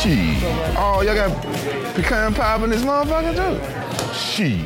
[0.00, 0.42] Shit.
[0.76, 1.42] Oh, y'all got
[1.94, 3.58] pecan pie in this motherfucker too?
[4.14, 4.58] Shit.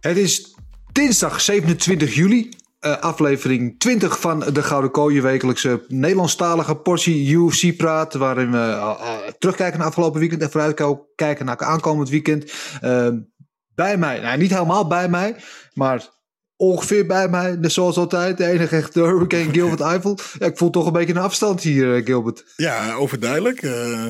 [0.00, 0.54] Het is
[0.92, 2.48] dinsdag 27 juli,
[2.80, 9.32] eh, aflevering 20 van de Gouden Kooi, wekelijkse Nederlandstalige portie UFC-praat, waarin we eh, eh,
[9.38, 12.52] terugkijken naar afgelopen weekend en vooruitkijken naar aankomend weekend.
[13.74, 15.36] Bij mij, nou niet helemaal bij mij,
[15.74, 16.08] maar
[16.60, 20.18] ongeveer bij mij, net zoals altijd, de enige echte Hurricane Gilbert Eiffel.
[20.38, 22.44] Ja, ik voel toch een beetje een afstand hier, eh, Gilbert.
[22.56, 23.62] Ja, overduidelijk.
[23.62, 24.06] Eh,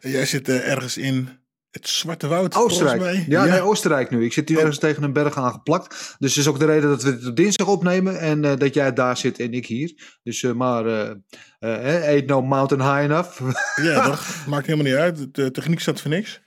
[0.00, 1.28] jij zit eh, ergens in
[1.70, 3.00] het Zwarte Woud, Oostenrijk.
[3.00, 3.24] mij.
[3.28, 4.24] Ja, nee, Oostenrijk nu.
[4.24, 6.16] Ik zit hier ergens tegen een berg aangeplakt.
[6.18, 8.18] Dus dat is ook de reden dat we het op dinsdag opnemen.
[8.18, 10.18] En dat jij daar zit en ik hier.
[10.22, 10.84] Dus maar,
[11.60, 13.40] ain't no mountain high enough.
[13.82, 15.34] Ja, dat maakt helemaal niet uit.
[15.34, 16.40] De techniek staat voor niks.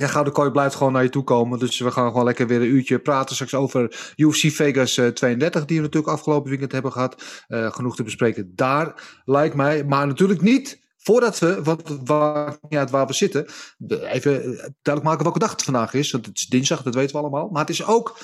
[0.00, 1.58] Ja, Gouden Kooi blijft gewoon naar je toe komen.
[1.58, 5.64] Dus we gaan gewoon lekker weer een uurtje praten straks over UFC Vegas eh, 32.
[5.64, 7.44] Die we natuurlijk afgelopen weekend hebben gehad.
[7.46, 9.84] Eh, genoeg te bespreken daar, lijkt mij.
[9.84, 10.88] Maar natuurlijk niet...
[11.02, 11.60] Voordat we,
[12.04, 13.46] maakt niet uit waar we zitten,
[13.88, 14.48] even eh,
[14.82, 16.10] duidelijk maken welke dag het vandaag is.
[16.10, 17.48] Want het is dinsdag, dat weten we allemaal.
[17.48, 18.18] Maar het is ook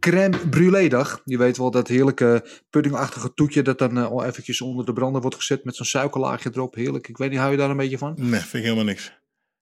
[0.00, 1.20] crème brûlée dag.
[1.24, 5.20] Je weet wel dat heerlijke puddingachtige toetje dat dan eh, al eventjes onder de brander
[5.20, 6.74] wordt gezet met zo'n suikerlaagje erop.
[6.74, 7.08] Heerlijk.
[7.08, 8.14] Ik weet niet, hou je daar een beetje van?
[8.16, 9.19] Nee, vind ik helemaal niks.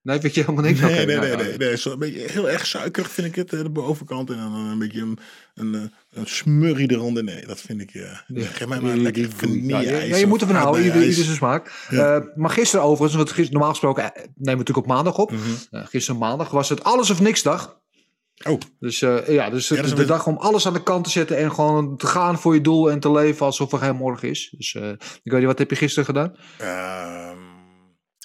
[0.09, 0.81] Nee, weet je helemaal niks?
[0.81, 1.77] Nee, nee, nou, nee, nee, nee.
[1.77, 4.31] Zo een beetje heel erg suikerig vind ik het, eh, de bovenkant.
[4.31, 5.19] En dan een beetje een,
[5.55, 5.81] een, eh,
[6.21, 7.25] een smurrie eronder.
[7.25, 7.95] Nee, dat vind ik...
[7.95, 11.37] eh nee, geef mij maar lekker die- vanille ja, je moet ervan houden, ieder, zijn
[11.37, 11.87] smaak.
[11.91, 12.15] Ja.
[12.17, 15.31] Eh, maar gisteren overigens, want gisteren, normaal gesproken eh, nemen we natuurlijk op maandag op.
[15.31, 15.41] Mhm.
[15.71, 17.77] Eh, gisteren maandag was het alles of niks dag.
[18.49, 21.37] Oh, Dus eh, ja, dus Ja, de dag om alles aan de kant te zetten
[21.37, 24.55] en gewoon te gaan voor je doel en te leven alsof er geen morgen is.
[24.57, 24.89] Dus eh,
[25.23, 26.37] ik weet niet, wat heb je gisteren gedaan?
[26.59, 27.37] ehm,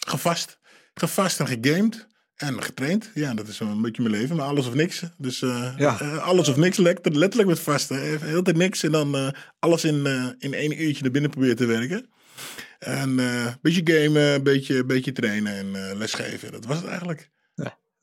[0.07, 0.59] gevast.
[0.93, 2.07] Gevast en gegamed.
[2.35, 3.11] En getraind.
[3.13, 4.35] Ja, dat is een beetje mijn leven.
[4.35, 5.03] Maar alles of niks.
[5.17, 5.99] Dus eh, Ja.
[5.99, 6.77] eh, alles of niks.
[6.77, 8.01] Letterlijk, letterlijk met vasten.
[8.01, 8.83] Even Heel tijd niks.
[8.83, 9.27] En dan eh,
[9.59, 12.09] alles in, eh, in één uurtje naar binnen proberen te werken.
[12.79, 16.51] En eh, een beetje gamen, een beetje, beetje trainen en eh, lesgeven.
[16.51, 17.29] Dat was het eigenlijk.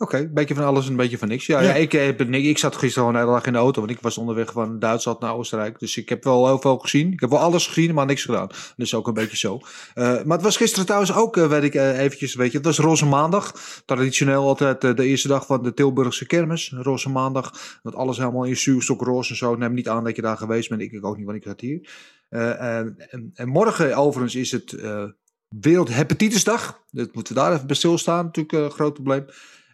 [0.03, 1.47] Oké, een beetje van alles en een beetje van niks.
[1.47, 1.69] Ja, ja.
[1.69, 1.75] Ja.
[1.75, 4.01] ik, heb, ik, ik zat gisteren gewoon de hele dag in de auto, want ik
[4.01, 5.79] was onderweg van Duitsland naar Oostenrijk.
[5.79, 7.13] Dus ik heb wel heel veel gezien.
[7.13, 8.49] Ik heb wel alles gezien, maar niks gedaan.
[8.77, 9.61] Dus ook een beetje zo.
[9.95, 12.67] Eh, maar het was gisteren trouwens ook, eh, weet ik eh, eventjes, weet je, het
[12.67, 13.55] was Roze Maandag.
[13.85, 16.73] Traditioneel altijd de eerste dag van de Tilburgse kermis.
[16.77, 19.57] Roze Maandag, dat alles helemaal in zuurstok roze en zo.
[19.57, 20.81] Neem niet aan dat je daar geweest bent.
[20.81, 21.89] Ik, ik ook niet, want ik zat hier.
[22.29, 25.05] En, en, en morgen overigens is het eh
[25.59, 26.83] Wereldhepatitisdag.
[26.91, 28.25] Dat moeten we daar even bij stilstaan.
[28.25, 29.25] Natuurlijk een groot probleem.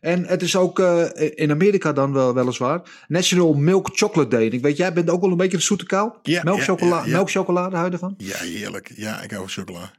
[0.06, 4.46] En het is ook eh, in Amerika dan wel weliswaar National Milk Chocolate Day.
[4.46, 6.12] Ik weet, jij bent ook wel een beetje een zoete kou.
[6.22, 7.12] Ja, Melkchocola ja, ja, ja.
[7.12, 8.14] melkchocolade hou je ervan?
[8.18, 8.92] Ja, heerlijk.
[8.94, 9.90] Ja, ik hou van chocola.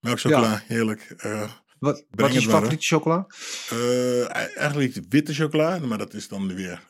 [0.00, 1.14] Melkchocola, heerlijk.
[1.16, 3.26] Eh, Wat, wat is je favoriete chocola?
[3.70, 6.82] eh, eigenlijk witte chocola, maar dat is dan weer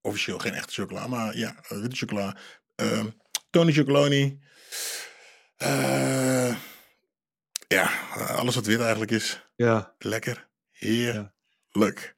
[0.00, 1.06] officieel geen echte chocola.
[1.06, 2.36] Maar ja, witte chocola.
[2.76, 3.04] Eh,
[3.50, 4.40] Tony Chocoloni.
[7.68, 7.90] Ja,
[8.36, 9.50] alles wat wit eigenlijk is.
[9.56, 9.94] Ja.
[9.98, 10.48] Lekker.
[10.70, 11.14] Heerlijk.
[11.16, 11.38] ja.
[11.76, 12.14] Look,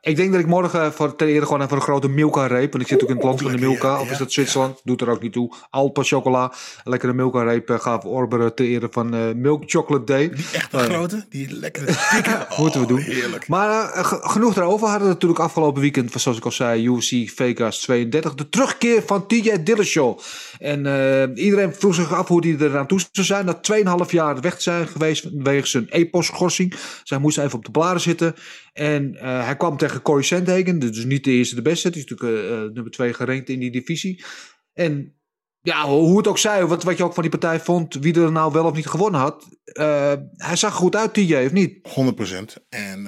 [0.00, 2.70] Ik denk dat ik morgen voor ten ere gewoon even een grote Milka-reep.
[2.70, 3.88] Want ik zit ook in het land van de Milka.
[3.88, 4.80] ja, of is ja, dat Zwitserland?
[4.84, 5.52] Doet er ook niet toe.
[5.70, 6.52] Alpa chocola.
[6.84, 10.28] Lekkere Milka-reep uh, gaan we orberen ter ere van eh, Milk Chocolate Day.
[10.28, 10.82] Die echte ja.
[10.82, 12.46] grote, die lekkere dikke.
[12.50, 12.98] Oh, Moeten we doen.
[12.98, 13.48] Heerlijk.
[13.48, 14.84] Maar eh, ge- genoeg daarover.
[14.84, 18.34] We hadden natuurlijk afgelopen weekend, zoals ik al zei, UFC Vegas 32.
[18.34, 20.18] De terugkeer van TJ Dillashaw.
[20.58, 23.44] En eh, iedereen vroeg zich af hoe hij eraan toe zou zijn.
[23.44, 23.60] Na
[24.04, 26.74] 2,5 jaar weg zijn geweest wegens een EPOS-schorsing.
[27.04, 28.34] Zij moest even op de blaren zitten.
[28.72, 30.78] En eh, hij kwam tegen Corey Sandhagen.
[30.78, 31.90] Dus niet de eerste de beste.
[31.90, 34.24] Die is natuurlijk eh, eh, nummer 2 gerankt in die divisie.
[34.72, 35.14] En
[35.62, 38.32] ja, hoe het ook zij, wat, wat je ook van die partij vond, wie er
[38.32, 39.48] nou wel of niet gewonnen had.
[39.64, 41.88] eh, hij zag goed uit, TJ, of niet?
[41.88, 42.64] 100%.
[42.68, 43.02] En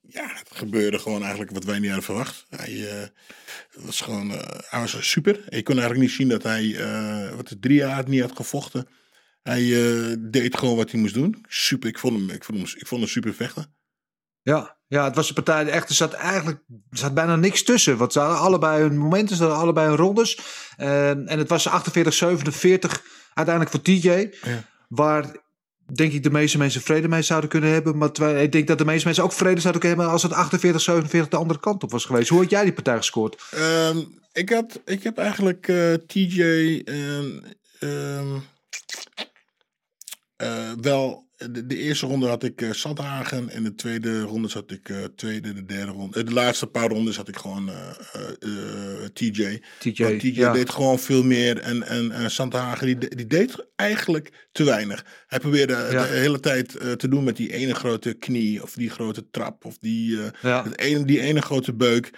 [0.00, 2.46] ja, het gebeurde gewoon eigenlijk wat wij niet hadden verwacht.
[2.48, 3.10] Hij
[3.74, 4.30] was gewoon,
[4.68, 5.44] hij was super.
[5.48, 6.76] Je kon eigenlijk niet zien dat hij,
[7.36, 8.86] wat is drie jaar niet had gevochten.
[9.42, 9.62] Hij
[10.20, 11.44] deed gewoon wat hij moest doen.
[11.48, 13.74] Super, ik vond hem, ik vond hem, ik vond hem super vechten.
[14.42, 15.66] Ja, ja, het was een partij.
[15.66, 16.60] Echt, er zat eigenlijk
[16.90, 17.96] er zat bijna niks tussen.
[17.96, 20.38] Want ze hadden allebei hun momenten, ze hadden allebei hun rondes.
[20.76, 23.02] En, en het was 48, 47
[23.34, 24.34] uiteindelijk voor TJ.
[24.88, 25.26] Waar
[25.94, 27.98] denk ik de meeste mensen vrede mee zouden kunnen hebben.
[27.98, 30.32] Maar terwijl, ik denk dat de meeste mensen ook vrede zouden kunnen hebben als het
[30.32, 32.28] 48, 47 de andere kant op was geweest.
[32.28, 33.42] Hoe had jij die partij gescoord?
[33.50, 33.98] Ehm,
[34.32, 36.42] ik, had, ik heb eigenlijk eh, TJ.
[36.84, 37.38] ehm,
[37.78, 38.38] ehm,
[40.36, 43.48] eh, wel, de, de eerste ronde had ik uh.
[43.48, 46.24] En de tweede ronde zat ik uh, tweede, de derde ronde.
[46.24, 47.70] de laatste paar rondes had ik gewoon
[49.12, 49.60] TJ.
[49.78, 50.52] TJ, Want TJ ja.
[50.52, 51.58] deed gewoon veel meer.
[51.58, 55.04] En, en, en Sandhagen, die, die deed eigenlijk te weinig.
[55.26, 56.02] Hij probeerde Ja.
[56.02, 58.62] de hele tijd eh, te doen met die ene grote knie.
[58.62, 59.64] Of die grote trap.
[59.64, 60.64] Of die, eh, Ja.
[60.76, 62.10] ene, die ene grote beuk.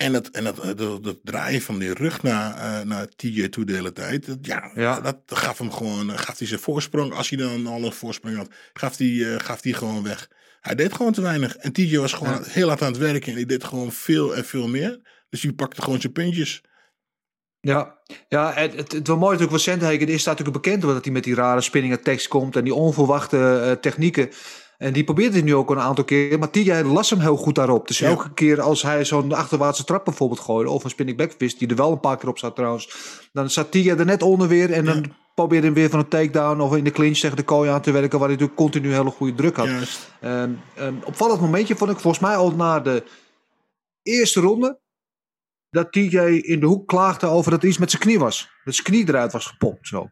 [0.00, 3.64] En dat, en dat, dat, dat draaien van die rug naar, eh, naar TJ toe
[3.64, 4.26] de hele tijd.
[4.26, 5.00] Dat, ja, Ja.
[5.00, 7.14] dat gaf hem gewoon, eh, gaf hij zijn voorsprong.
[7.14, 10.28] Als hij dan al een voorsprong had, gaf hij, eh, gaf hij gewoon weg.
[10.60, 11.56] Hij deed gewoon te weinig.
[11.56, 12.42] En TJ was gewoon Ja.
[12.44, 13.28] heel hard aan het werken.
[13.30, 15.00] En die deed gewoon veel en veel meer.
[15.30, 16.62] Dus die pakte gewoon zijn puntjes.
[17.60, 17.98] Ja,
[18.28, 21.12] ja het, het, het was mooi natuurlijk wat Sandhagen is staat natuurlijk bekend omdat hij
[21.12, 24.30] met die rare spinning attacks komt en die onverwachte eh, technieken.
[24.80, 27.54] En die probeerde hij nu ook een aantal keer, maar TJ las hem heel goed
[27.54, 27.88] daarop.
[27.88, 28.08] Dus Ja.
[28.08, 31.76] elke keer als hij zo'n achterwaartse trap bijvoorbeeld gooide, of een spinning backfist, die er
[31.76, 32.90] wel een paar keer op zat trouwens,
[33.32, 36.60] dan zat TJ er net onder weer en dan probeerde hij weer van een takedown
[36.60, 39.10] of in de clinch tegen de kooi aan te werken, waar hij natuurlijk continu hele
[39.10, 39.68] goede druk had.
[40.20, 43.04] Ehm, ehm, opvallend momentje vond ik volgens mij al na de
[44.02, 44.78] eerste ronde.
[45.70, 48.50] Dat TJ in de hoek klaagde over dat er iets met zijn knie was.
[48.64, 49.88] Dat zijn knie eruit was gepopt.
[49.88, 50.10] Zo.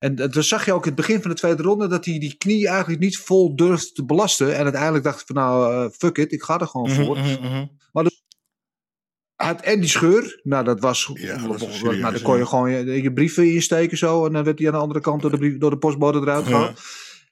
[0.00, 2.36] En dan zag je ook in het begin van de tweede ronde dat hij die
[2.36, 4.56] knie eigenlijk niet vol durfde te belasten.
[4.56, 7.18] En uiteindelijk dacht hij van nou, eh, fuck it, ik ga er gewoon voor.
[7.18, 7.66] Mhm, mhm, mhm.
[9.40, 12.38] Hij had en die scheur, nou dat was, Ja, dat was wel nou, dan kon
[12.38, 14.26] je gewoon je, je brieven insteken zo.
[14.26, 16.46] En dan werd hij aan de andere kant door de, brief, door de postbode eruit
[16.46, 16.80] gehaald.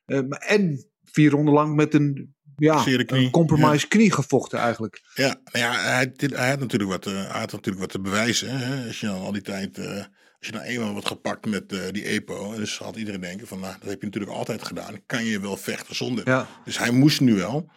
[0.04, 5.02] Eh, maar en vier ronden lang met een, ja, knie, een compromise knie gevochten eigenlijk.
[5.14, 5.72] Ja, nou ja
[6.16, 8.58] hij, had natuurlijk wat, eh, hij had natuurlijk wat te bewijzen.
[8.58, 8.86] Hè?
[8.86, 10.04] Als je dan al die tijd, eh,
[10.38, 13.60] als je dan eenmaal wordt gepakt met eh, die EPO, dus had iedereen denken van,
[13.60, 15.00] nou, dat heb je natuurlijk altijd gedaan.
[15.06, 16.28] Kan je wel vechten zonder?
[16.28, 16.48] Ja.
[16.64, 17.70] Dus hij moest nu wel.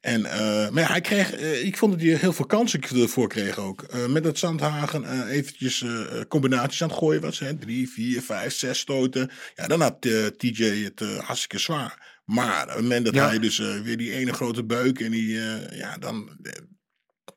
[0.00, 3.28] En, eh, maar ja, hij kreeg, eh, ik vond dat hij heel veel kansen ervoor
[3.28, 4.06] kreeg ook.
[4.08, 5.84] Met dat Zandhagen eventjes
[6.28, 7.38] combinaties aan het gooien was.
[7.38, 7.56] Hè?
[7.56, 9.30] Drie, vier, vijf, zes stoten.
[9.54, 10.00] Ja, dan had
[10.36, 12.20] TJ het hartstikke zwaar.
[12.24, 13.26] Maar op het moment dat Ja.
[13.26, 15.30] hij dus weer die ene grote buik en die,
[15.70, 16.38] ja, dan...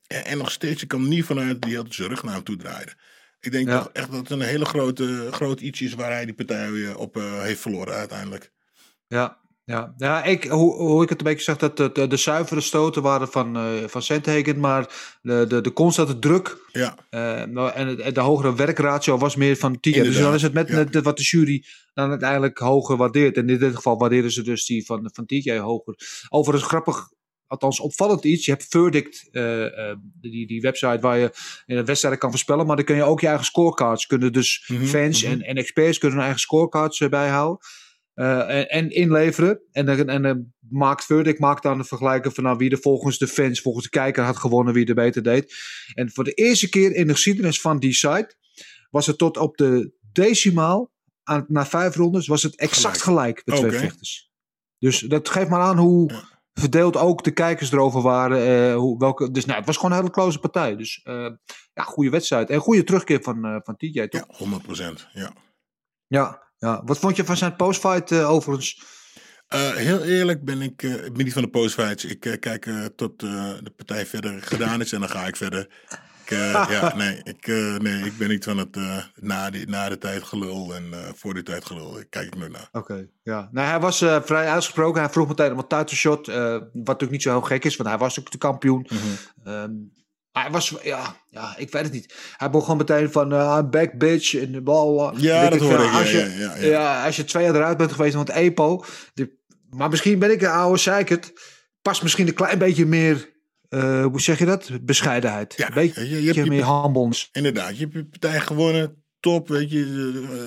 [0.07, 2.93] en nog steeds, ik kan niet vanuit hij heel zijn rug naar hem toe draaide.
[3.43, 3.77] Ik denk Ja.
[3.77, 6.97] toch echt dat het een hele grote, groot iets is waar hij die partij weer
[6.97, 8.51] op eh, heeft verloren uiteindelijk.
[9.07, 9.93] Ja, ja.
[9.97, 13.01] ja ik, hoe, hoe ik het een beetje zag, dat de, de, de zuivere stoten
[13.01, 14.87] waren van, eh van Sandhagen, maar
[15.21, 19.55] de, de, de constante druk Ja, eh, nou, en en de hogere werkratio was meer
[19.55, 20.01] van TJ.
[20.01, 20.75] Dus dan is het met, ja.
[20.75, 21.63] met wat de jury
[21.93, 23.37] dan uiteindelijk hoger waardeert.
[23.37, 25.95] En in dit geval waarderen ze dus die van, van TJ hoger.
[26.29, 27.09] Overigens grappig,
[27.53, 28.45] althans opvallend iets.
[28.45, 31.31] Je hebt Verdict, eh, eh, die, die website waar je
[31.65, 32.65] in een wedstrijd kan voorspellen.
[32.65, 34.05] Maar dan kun je ook je eigen scorecards.
[34.05, 35.31] Kunnen dus Mhm, fans mhm.
[35.31, 37.57] en, en experts kunnen hun eigen scorecards eh, bijhouden.
[38.13, 39.61] en, en inleveren.
[39.71, 43.17] En, dan- en, dan maakt Verdict maakt dan de vergelijking van nou, wie er volgens
[43.17, 45.53] de fans, volgens de kijker had gewonnen, wie er beter deed.
[45.93, 48.35] En voor de eerste keer in de geschiedenis van die site
[48.89, 50.91] was het tot op de decimaal,
[51.23, 54.31] aan, na vijf rondes, was het exact gelijk, met twee vechters.
[54.79, 56.31] Dus dat geeft maar aan hoe Ja.
[56.53, 58.69] Verdeeld ook de kijkers erover waren.
[58.71, 60.75] eh, hoe, welke, dus nou, het was gewoon een hele close partij.
[60.75, 61.29] Dus eh,
[61.73, 62.49] ja, goede wedstrijd.
[62.49, 64.25] En goede terugkeer van, eh, van TJ, toch?
[64.27, 65.07] ja 100 procent.
[65.13, 65.33] Ja.
[66.07, 66.43] Ja.
[66.57, 66.81] ja.
[66.85, 68.83] Wat vond je van zijn postfight overigens?
[69.75, 72.05] Heel eerlijk ben ik, ik ben niet van de postfights.
[72.05, 75.67] Ik kijk tot de partij verder gedaan is en dan ga ik verder.
[76.33, 79.89] Eh, ja, nee, ik, eh, nee, ik ben niet van het eh, na, die, na
[79.89, 81.99] de tijd gelul en voor de tijd gelul.
[81.99, 82.69] Ik kijk ik nooit naar.
[82.71, 83.49] Oké, ja.
[83.51, 85.01] Nou, hij was vrij uitgesproken.
[85.01, 86.25] Hij vroeg meteen om een shot.
[86.25, 88.87] wat natuurlijk niet zo heel gek is, want hij was natuurlijk de kampioen.
[89.43, 89.71] Ehm,
[90.31, 92.13] hij was, ja, ja, ik weet het niet.
[92.37, 95.17] Hij begon meteen van, I'm back bitch, en de bal.
[95.17, 97.05] Ja, dat hoorde ik, Als ja, je, ja, ja, ja.
[97.05, 98.85] als je twee jaar eruit bent geweest, want EPO.
[99.13, 99.37] De,
[99.69, 101.33] maar misschien ben ik een oude zeikert.
[101.81, 103.32] Past misschien een klein beetje meer,
[103.73, 104.69] eh, hoe zeg je dat?
[104.81, 105.53] Bescheidenheid.
[105.57, 107.29] Ja, een beetje je- je hebt meer handels.
[107.31, 109.01] Inderdaad, je hebt je partij gewonnen.
[109.19, 109.83] Top, weet je.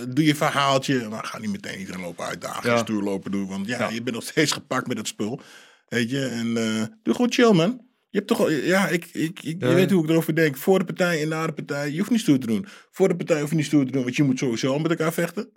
[0.06, 1.08] eh, doe je verhaaltje.
[1.08, 2.70] Maar ga niet meteen iedereen lopen uitdagen.
[2.70, 2.76] Ja.
[2.76, 3.48] Stoer lopen doen.
[3.48, 3.88] Want ja, Ja.
[3.88, 5.40] je bent nog steeds gepakt met het spul.
[5.88, 6.24] Weet je.
[6.26, 7.84] En eh, doe gewoon chill, man.
[8.08, 10.56] Je hebt toch al- ja, ik, ik, je weet hoe ik erover denk.
[10.56, 11.90] Voor de partij en na de partij.
[11.90, 12.66] Je hoeft niet stoer te doen.
[12.90, 14.90] Voor de partij hoef je niet stoer te doen, want je moet sowieso al met
[14.90, 15.50] elkaar vechten.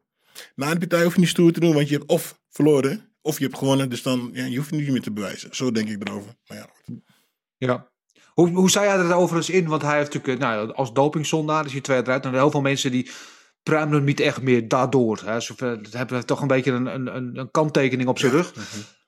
[0.55, 3.37] Na de partij hoef je niet stoer te doen, want je hebt of verloren, of
[3.37, 3.89] je hebt gewonnen.
[3.89, 5.55] Dus dan, ja, je hoeft niet meer te bewijzen.
[5.55, 6.35] Zo denk ik erover.
[6.47, 6.95] Maar ja, goed.
[7.59, 7.87] Ja.
[8.33, 9.67] Hoe, hoe sta jij er overigens in?
[9.67, 12.25] Want hij heeft natuurlijk, eh, nou, als dopingzondaar is hij twee jaar eruit.
[12.25, 13.11] En heel veel mensen die
[13.63, 15.21] pruimen hem niet echt meer daardoor.
[15.25, 15.39] Hè.
[15.39, 15.53] Ze
[15.91, 18.53] hebben toch een beetje een, een, een, kanttekening op zijn rug.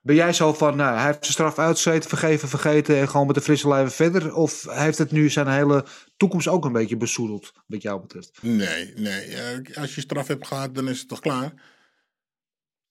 [0.02, 3.36] Ben jij zo van, nou, hij heeft zijn straf uitgezeten, vergeven, vergeten en gewoon met
[3.36, 4.36] de frisse lijven verder?
[4.36, 5.86] Of heeft het nu zijn hele
[6.18, 8.38] toekomst ook een beetje besoedeld, wat jou betreft?
[8.42, 9.38] Nee, nee.
[9.74, 11.54] Als je straf hebt gehad, dan is het toch klaar?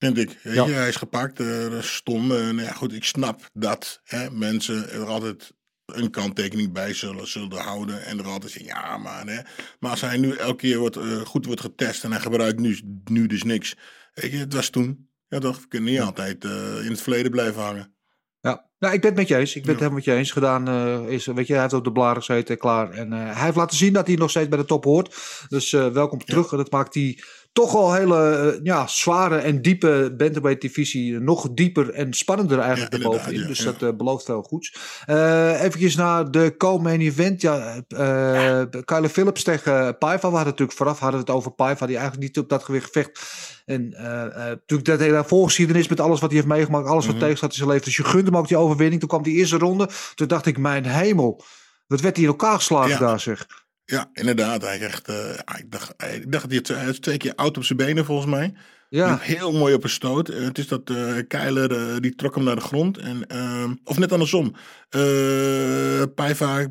[0.00, 0.36] Vind ik.
[0.42, 0.66] Ja.
[0.66, 2.26] je, hij is gepakt, is stom.
[2.26, 5.52] Nou ja, goed, ik snap dat hè, mensen er altijd
[5.86, 8.04] een kanttekening bij zullen, zullen houden.
[8.04, 9.26] En er altijd zeggen, ja, maar...
[9.26, 9.40] Hè.
[9.80, 12.80] Maar als hij nu elke keer wordt, eh, goed wordt getest en hij gebruikt nu,
[13.04, 13.76] nu dus niks.
[14.14, 15.08] Weet je, het was toen.
[15.28, 15.60] Ja, toch?
[15.60, 17.94] We kunnen niet altijd eh, in het verleden blijven hangen.
[18.40, 19.54] Ja, nou, ik ben het met je eens.
[19.54, 19.86] Ik ben het Ja.
[19.88, 20.30] helemaal met je eens.
[20.32, 20.68] Gedaan
[21.08, 22.90] is, weet je, hij heeft op de blaren gezeten, klaar.
[22.90, 25.16] En eh, hij heeft laten zien dat hij nog steeds bij de top hoort.
[25.48, 26.50] Dus welkom terug.
[26.50, 31.48] En dat maakt die toch al hele eh, ja, zware en diepe bantamweight divisie nog
[31.54, 33.40] dieper en spannender eigenlijk Ja, erbovenin.
[33.40, 34.76] ja, dus dat eh, belooft veel goeds.
[35.06, 37.40] Eh eventjes naar de co-main event.
[37.40, 40.28] Ja, eh Kyle Phillips tegen Paiva.
[40.28, 42.90] We hadden natuurlijk vooraf hadden we het over Paiva, die eigenlijk niet op dat gewicht
[42.92, 43.20] vecht.
[43.64, 47.14] En eh, eh, natuurlijk dat hele voorgeschiedenis met alles wat hij heeft meegemaakt, alles wat
[47.14, 47.22] Mhm.
[47.24, 47.84] tegenstaat in zijn leven.
[47.84, 49.00] Dus je gunt hem ook die overwinning.
[49.00, 49.88] Toen kwam die eerste ronde.
[50.14, 51.42] Toen dacht ik, mijn hemel.
[51.86, 53.46] Wat werd hij in elkaar geslagen daar zeg.
[53.90, 54.62] Ja, inderdaad.
[54.62, 58.04] Hij echt, eh, ik, dacht, ik dacht dat hij, twee- keer oud op zijn benen
[58.04, 58.52] volgens mij.
[58.88, 60.28] Ja, Heel mooi op een stoot.
[60.28, 62.98] Eh, het is dat eh Keiler, eh, die trok hem naar de grond.
[62.98, 64.54] En, ehm, of net andersom.
[64.88, 66.66] Eh Paiva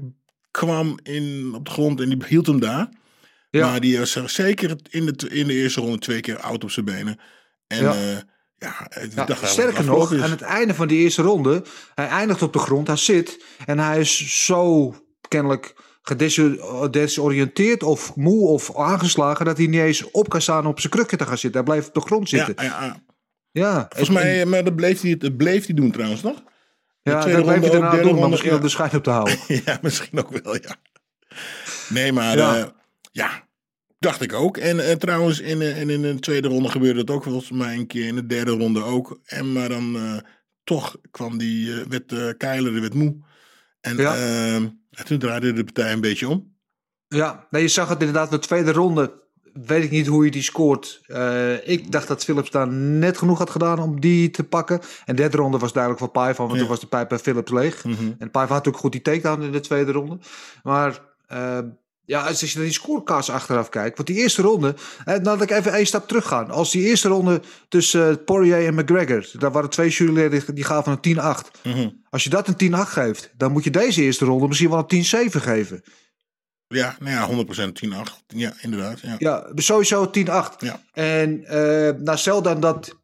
[0.51, 2.89] kwam in, op de grond en die hield hem daar.
[3.49, 3.69] ja.
[3.69, 6.71] Maar die was er zeker in de, in de eerste ronde twee keer oud op
[6.71, 7.19] zijn benen.
[7.67, 7.93] En Ja.
[8.57, 10.21] ja, ja, sterker nog, is.
[10.21, 11.63] aan het einde van die eerste ronde,
[11.95, 14.93] hij eindigt op de grond, hij zit en hij is zo
[15.27, 20.91] kennelijk gedesoriënteerd of moe of aangeslagen dat hij niet eens op kan staan op zijn
[20.93, 21.59] krukje te gaan zitten.
[21.63, 22.53] Hij blijft op de grond zitten.
[22.57, 23.03] ja, ja.
[23.51, 26.43] Ja, Volgens en- mij, maar dat bleef hij, dat bleef hij doen trouwens, toch?
[27.01, 28.57] ja, dat ronde ook, daarna doen, maar misschien ja.
[28.57, 29.37] de schijn op te houden.
[29.65, 30.75] ja, misschien ook wel, ja.
[31.89, 32.55] Nee, maar Ja.
[32.57, 32.73] ja,
[33.11, 33.47] ja
[33.99, 34.57] dacht ik ook.
[34.57, 37.75] En eh, trouwens, in, eh, en in de tweede ronde gebeurde het ook volgens mij
[37.75, 38.07] een keer.
[38.07, 39.19] In de derde ronde ook.
[39.25, 40.17] En maar dan eh,
[40.63, 43.15] toch kwam die, eh werd Keiler werd moe.
[43.81, 44.15] En Ja.
[44.99, 46.57] En toen draaide de partij een beetje om.
[47.07, 48.29] Ja, nee, je zag het inderdaad.
[48.29, 49.21] De tweede ronde
[49.53, 51.01] weet ik niet hoe je die scoort.
[51.05, 54.79] Eh, ik dacht dat Philips daar net genoeg had gedaan om die te pakken.
[54.79, 56.59] En de derde ronde was duidelijk voor Paiva, want Ja.
[56.59, 57.83] toen was de pijp bij Philips leeg.
[57.83, 57.93] Mhm.
[58.17, 60.17] En Paiva had natuurlijk goed die takedown in de tweede ronde.
[60.63, 61.59] Maar eh,
[62.09, 63.95] ja, als je naar die scorekaars achteraf kijkt.
[63.95, 64.75] Want die eerste ronde,
[65.05, 66.41] nou dat ik even één stap terug ga.
[66.41, 69.29] Als die eerste ronde tussen eh, Poirier en McGregor.
[69.33, 71.61] Daar waren twee juryleden die, gaven een 10-8.
[71.63, 71.89] Mhm.
[72.09, 75.29] Als je dat een 10-8 geeft, dan moet je deze eerste ronde misschien wel een
[75.29, 75.83] 10-7 geven.
[76.67, 78.25] Ja, nou ja, 100% 10-8.
[78.27, 78.99] Ja, inderdaad.
[78.99, 79.15] Ja.
[79.17, 80.11] Ja, sowieso 10-8.
[80.59, 80.83] Ja.
[80.93, 82.97] En eh nou, stel dan dat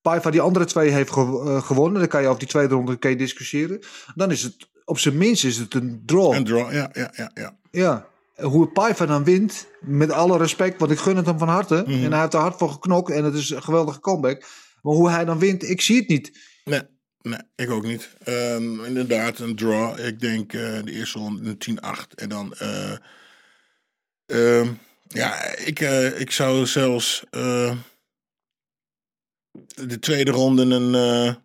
[0.00, 1.98] Paiva die andere twee heeft eh, gewonnen.
[1.98, 3.80] Dan kan je over die tweede ronde kan je discussiëren.
[4.14, 6.32] Dan is het op zijn minst is het een draw.
[6.32, 7.30] En draw, ja, ja, ja.
[7.34, 7.56] ja.
[7.76, 8.08] Ja.
[8.36, 11.84] Hoe Paiva dan wint, met alle respect, want ik gun het hem van harte.
[11.86, 12.04] Mhm.
[12.04, 14.40] En hij heeft er hard voor geknokt en het is een geweldige comeback.
[14.82, 16.38] Maar hoe hij dan wint, ik zie het niet.
[16.64, 16.82] Nee,
[17.22, 18.16] nee, ik ook niet.
[18.24, 19.98] Ehm, inderdaad, een draw.
[19.98, 22.14] Ik denk eh, de eerste ronde een 10-8.
[22.14, 22.54] En dan...
[22.54, 22.96] eh,
[24.26, 24.68] ehm,
[25.06, 27.24] ja, ik, eh, ik zou zelfs...
[29.74, 31.44] de tweede ronde een...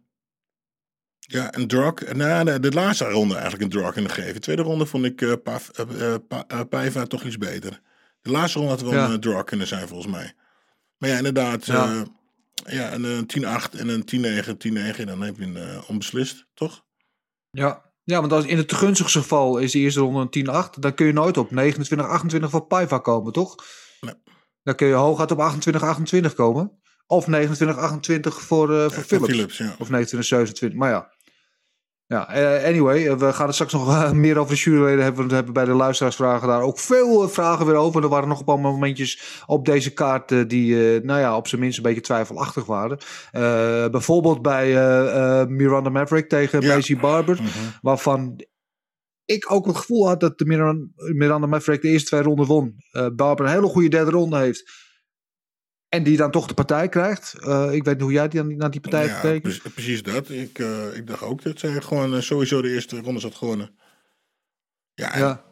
[1.32, 1.98] ja, een draw.
[2.14, 4.34] Nou, de, de laatste ronde eigenlijk een draw kunnen geven.
[4.34, 7.82] De tweede ronde vond ik eh, Pa- eh, Paiva toch iets beter.
[8.22, 9.10] De laatste ronde had wel Ja.
[9.10, 10.34] een draw kunnen zijn volgens mij.
[10.98, 11.66] Maar ja, inderdaad...
[11.66, 12.04] Ja.
[12.70, 15.06] ja, een, eh, 10-8 en een 10-9, 10-9.
[15.06, 16.84] Dan heb je een onbeslist, toch?
[17.50, 17.90] Ja.
[18.04, 20.80] Ja, want als in het te gunstigste geval is de eerste ronde een 10-8.
[20.80, 23.56] Dan kun je nooit op 29-28 voor Paiva komen, toch?
[24.02, 24.14] Nee.
[24.64, 25.40] Dan kun je hooguit op
[26.30, 26.80] 28-28 komen.
[27.08, 27.30] Of 29-28
[28.42, 29.26] voor, eh voor Philips.
[29.32, 29.76] Philips, ja.
[29.80, 31.12] Of 29-27, maar ja.
[32.12, 35.28] Ja, eh, anyway, eh, we gaan het straks nog eh, meer over de juryleden hebben.
[35.28, 38.04] We hebben bij de luisteraarsvragen daar ook veel vragen weer over.
[38.04, 41.78] Er waren nog een paar momentjes op deze kaart die, nou ja, op zijn minst
[41.78, 42.98] een beetje twijfelachtig waren.
[43.92, 44.68] Bijvoorbeeld bij
[45.48, 46.74] Miranda Maverick tegen Ja.
[46.76, 47.36] Macy Barber.
[47.36, 47.48] Mhm.
[47.82, 48.42] Waarvan
[49.26, 52.76] ik ook het gevoel had dat de Miranda, Miranda Maverick de eerste twee ronden won.
[52.92, 54.90] Eh, Barber een hele goede derde ronde heeft.
[55.94, 57.34] En die dan toch de partij krijgt.
[57.34, 59.40] Eh, ik weet niet hoe jij die, naar die partij Ja,
[59.74, 60.30] precies dat.
[60.30, 63.76] Ik, eh, ik dacht ook dat zij gewoon eh, sowieso de eerste ronde had gewonnen.
[64.94, 65.44] Ja, en- ja.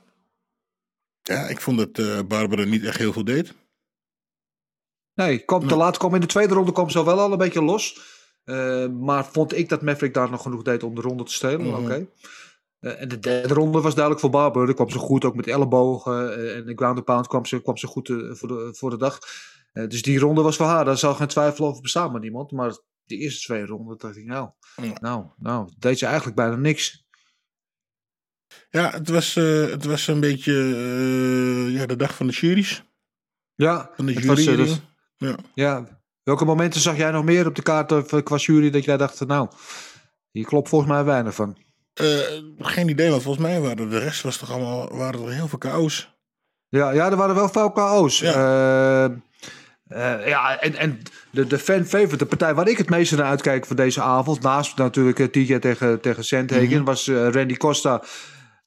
[1.21, 1.47] Ja.
[1.47, 3.53] ik vond dat eh Barbara niet echt heel veel deed.
[5.13, 5.97] Nee, kwam te laat.
[5.97, 8.01] Kwam in de tweede ronde kwam ze wel al een beetje los.
[8.99, 11.67] Maar vond ik dat Maverick daar nog genoeg deed om de ronde te stelen.
[11.67, 11.83] Mhm.
[11.83, 12.07] Oké.
[12.79, 14.65] En de derde ronde was duidelijk voor Barber.
[14.65, 16.31] Daar kwam ze goed, ook met ellebogen.
[16.55, 19.19] en de ground and pound kwam ze, kwam ze goed voor, de, voor de dag.
[19.71, 20.85] Eh, dus die ronde was voor haar.
[20.85, 22.51] Daar zal geen twijfel over bestaan met niemand.
[22.51, 22.71] Maar
[23.03, 24.91] de eerste twee ronden dacht ik, nou, Ja.
[25.01, 27.07] nou, nou, deed ze eigenlijk bijna niks.
[28.69, 32.83] Ja, het was, eh, het was een beetje eh, ja, de dag van de juries.
[33.55, 34.65] Ja, Van de het was, jury.
[34.67, 34.81] dat-
[35.17, 35.35] ja.
[35.53, 36.01] ja.
[36.23, 39.49] Welke momenten zag jij nog meer op de kaart qua jury dat jij dacht, nou,
[40.31, 41.57] hier klopt volgens mij weinig van.
[41.93, 42.19] Eh,
[42.57, 45.57] geen idee, want volgens mij waren de rest was toch allemaal, waren er heel veel
[45.57, 46.17] KO's.
[46.67, 48.19] Ja, ja, er waren wel veel KO's.
[48.19, 49.21] Ja.
[49.89, 50.99] Ja, ja en, en
[51.31, 54.41] de, de fan favorite, de partij waar ik het meeste naar uitkijk voor deze avond,
[54.41, 56.83] naast natuurlijk eh, TJ tegen, tegen Sandhagen, Mhm.
[56.83, 58.03] was eh, Randy Costa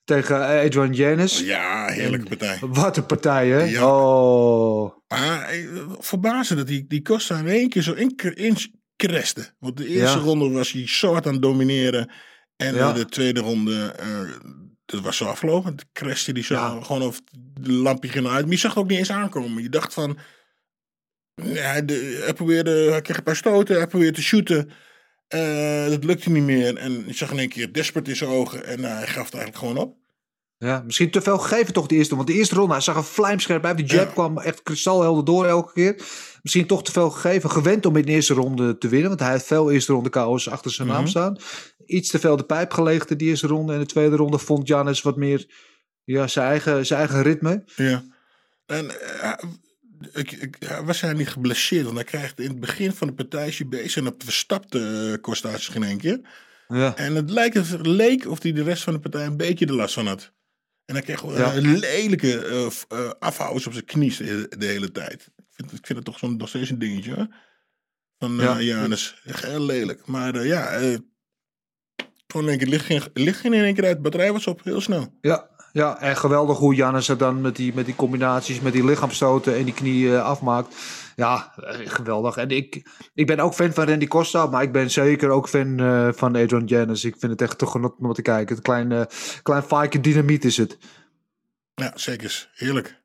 [0.05, 1.41] tegen eh, Adrian Janis.
[1.41, 2.59] Ja, heerlijke partij.
[2.61, 3.63] Wat een partij, hè?
[3.63, 3.87] Ja.
[3.87, 4.93] Oh.
[5.09, 5.67] Maar eh,
[5.99, 8.57] verbazen dat die, die Costa in één keer zo in, in
[8.97, 9.55] crashte.
[9.59, 10.25] Want de eerste Ja.
[10.25, 12.11] ronde was hij zo hard aan het domineren.
[12.57, 12.89] En Ja.
[12.89, 14.21] eh, de tweede ronde, eh,
[14.85, 15.77] dat was zo afgelopen.
[15.77, 17.21] De crashte die zo gewoon of
[17.61, 18.43] de lampje ging uit.
[18.45, 19.63] Maar je zag het ook niet eens aankomen.
[19.63, 20.19] Je dacht van,
[21.35, 24.71] ja, de, hij probeerde, hij kreeg een paar stoten, hij probeerde te shooten.
[25.29, 26.77] Eh, dat lukte niet meer.
[26.77, 28.65] En je zag in één keer desperate in zijn ogen.
[28.67, 29.97] En eh, hij gaf het eigenlijk gewoon op.
[30.59, 32.17] Ja, misschien te veel gegeven toch de eerste.
[32.17, 33.77] Want de eerste ronde, hij zag een vlijmscherp uit.
[33.77, 34.13] Die jab Ja.
[34.13, 36.03] kwam echt kristalhelder door elke keer.
[36.43, 37.51] Misschien toch te veel gegeven.
[37.51, 39.09] Gewend om in de eerste ronde te winnen.
[39.09, 41.09] Want hij heeft veel eerste ronde KO's achter zijn naam Mhm.
[41.11, 41.37] staan.
[41.87, 43.73] Iets te veel de pijp gelegen in de eerste ronde.
[43.73, 45.47] En de tweede ronde vond Janis wat meer
[46.05, 47.63] ja, zijn, eigen, zijn eigen ritme.
[47.77, 48.05] Ja.
[48.67, 49.33] En eh,
[50.13, 51.85] ik, ik, ja, was hij niet geblesseerd?
[51.85, 55.69] Want hij krijgt in het begin van de partij bezig en op verstapte uh, Kostasius
[55.69, 56.21] geen één keer.
[56.69, 56.97] Ja.
[56.97, 59.75] En het lijkt, het leek of hij de rest van de partij een beetje de
[59.75, 60.33] last van had.
[60.85, 61.53] En hij kreeg Ja.
[61.53, 61.61] ja.
[61.61, 65.31] lelijke uh, uh, afhouders op zijn knie de, de hele tijd.
[65.37, 67.29] Ik vind, ik vind het toch zo'n, nog steeds een dingetje hoor.
[68.19, 68.61] Van uh, Ja.
[68.61, 69.21] Janus.
[69.25, 70.07] Echt heel lelijk.
[70.07, 70.79] Maar uh, ja,
[72.27, 73.97] gewoon in één keer licht ging, licht ging in één keer uit.
[73.97, 75.19] De batterij was op, heel snel.
[75.21, 78.85] Ja, ja, en geweldig hoe Jannes het dan met die, met die combinaties, met die
[78.85, 80.75] lichaamstoten en die knie uh, afmaakt.
[81.17, 82.37] Ja, eh, geweldig.
[82.37, 85.81] En ik, ik ben ook fan van Randy Costa, maar ik ben zeker ook fan
[85.81, 87.05] uh, van Adrian Janus.
[87.05, 88.55] Ik vind het echt toch genot om te kijken.
[88.55, 88.65] Het
[89.43, 90.79] klein, uh, dynamiet is het.
[91.75, 92.51] Ja, zeker.
[92.55, 93.02] Heerlijk.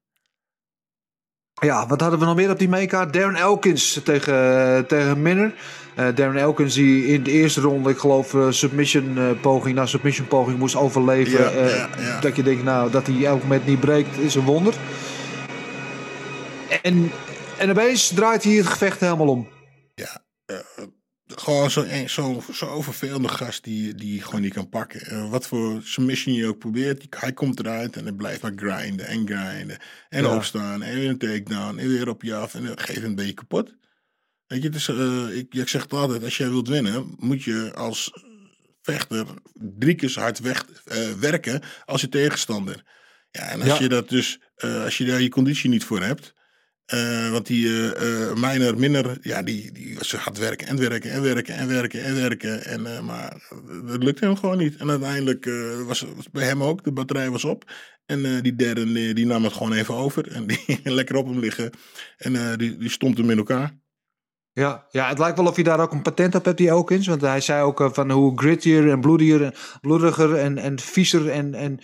[1.59, 3.13] Ja, wat hadden we nog meer op die meekaart?
[3.13, 5.53] Darren Elkins tegen, tegen Minner.
[5.99, 9.85] Uh, Darren Elkins die in de eerste ronde, ik geloof, uh, submission uh, poging na
[9.85, 11.43] submission poging moest overleven.
[11.43, 12.19] Ja, ja, ja.
[12.19, 14.73] Dat je denkt, nou, dat hij elk moment niet breekt, is een wonder.
[16.81, 17.11] En,
[17.57, 19.47] en opeens draait hij het gevecht helemaal om.
[19.95, 20.21] Ja,
[21.39, 25.29] gewoon zo'n zo, zo vervelende gast die, die gewoon niet kan pakken.
[25.29, 29.27] wat voor submission je ook probeert, hij komt eruit en hij blijft maar grinden en
[29.27, 29.77] grinden.
[30.09, 30.35] En ja.
[30.35, 33.33] opstaan en weer een takedown en weer op je af en dan geef een beetje
[33.33, 33.75] kapot.
[34.47, 37.71] Weet je, dus, uh, ik, ik zeg het altijd, als jij wilt winnen, moet je
[37.75, 38.11] als
[38.81, 42.83] vechter drie keer zo hard weg, uh, werken als je tegenstander.
[43.31, 43.79] Ja, en als ja.
[43.79, 46.33] je dat dus, als je daar je conditie niet voor hebt,
[46.93, 51.21] uh, want die uh, Meiner Minner, ja, die, die was hard werken en werken en
[51.21, 52.65] werken en werken en werken.
[52.65, 53.49] En, maar
[53.85, 54.75] dat lukte hem gewoon niet.
[54.75, 55.49] En uiteindelijk
[55.85, 57.71] was, was bij hem ook, de batterij was op.
[58.05, 60.31] En die derde, die, nam het gewoon even over.
[60.31, 61.71] En die lekker op hem liggen.
[62.17, 63.77] En die, die stond hem in elkaar.
[64.51, 67.07] Ja, ja, het lijkt wel of je daar ook een patent op hebt, die Elkins.
[67.07, 71.53] Want hij zei ook van hoe grittier en bloediger en bloediger en, en viezer en...
[71.53, 71.79] en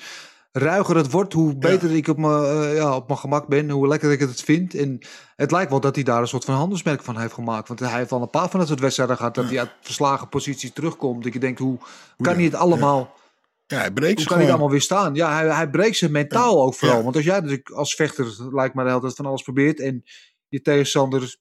[0.54, 1.96] ruiger het wordt, hoe beter ja.
[1.96, 4.76] ik op mijn, uh, ja, op mijn gemak ben, hoe lekker ik het vind.
[4.76, 5.00] En
[5.36, 7.68] het lijkt wel dat hij daar een soort van handelsmerk van heeft gemaakt.
[7.68, 9.50] Want hij heeft al een paar van dat soort wedstrijden gehad, dat ja.
[9.50, 11.24] hij uit verslagen posities terugkomt.
[11.24, 11.78] Dat je denkt, hoe
[12.18, 13.14] kan hij het allemaal...
[13.66, 15.16] Ja, hij breekt Hoe kan hij het allemaal weer staan?
[15.16, 17.04] Ja, hij, hij breekt ze mentaal ook vooral.
[17.04, 20.04] Want als jij natuurlijk als vechter, lijkt mij de hele tijd van alles probeert en
[20.48, 21.38] je tegenstander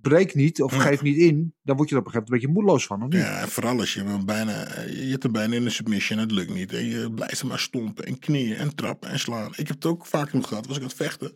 [0.00, 2.32] breekt niet of geeft niet in, dan word je er op een gegeven moment een
[2.32, 3.02] beetje moedeloos van.
[3.02, 3.22] Of niet?
[3.22, 4.52] Ja, en vooral als je hem bijna,
[4.86, 6.72] je hebt hem bijna in een submission, het lukt niet.
[6.72, 9.50] En je blijft hem maar stompen en knieën en trappen en slaan.
[9.50, 11.34] Ik heb het ook vaak nog gehad, was ik aan het vechten.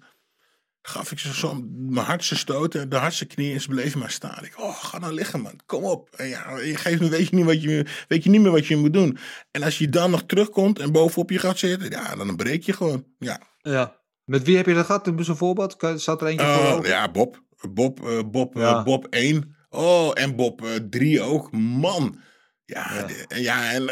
[0.83, 4.45] Gaf ik ze zo mijn hardste stoten, de hardste knieën en ze bleven maar staan.
[4.45, 6.09] Ik, oh, ga nou liggen man, kom op.
[6.17, 8.67] En ja, je geeft me, weet je, niet wat je, weet je niet meer wat
[8.67, 9.19] je moet doen.
[9.51, 12.73] En als je dan nog terugkomt en bovenop je gaat zitten, ja, dan breek je
[12.73, 13.05] gewoon.
[13.19, 13.41] Ja.
[13.59, 14.01] ja.
[14.25, 15.07] Met wie heb je dat gehad?
[15.07, 15.77] Een voorbeeld?
[15.97, 16.87] Zat er eentje uh, voor?
[16.87, 17.43] Ja, Bob.
[17.69, 18.79] Bob, uh, Bob, ja.
[18.79, 19.57] uh, Bob 1.
[19.71, 21.53] Oh, en Bob 3 ook.
[21.53, 22.21] Man.
[22.65, 23.07] Ja, ja.
[23.07, 23.89] De, ja en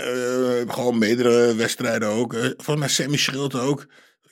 [0.71, 2.33] gewoon meerdere wedstrijden ook.
[2.35, 3.87] volgens mij Sammy Schild ook.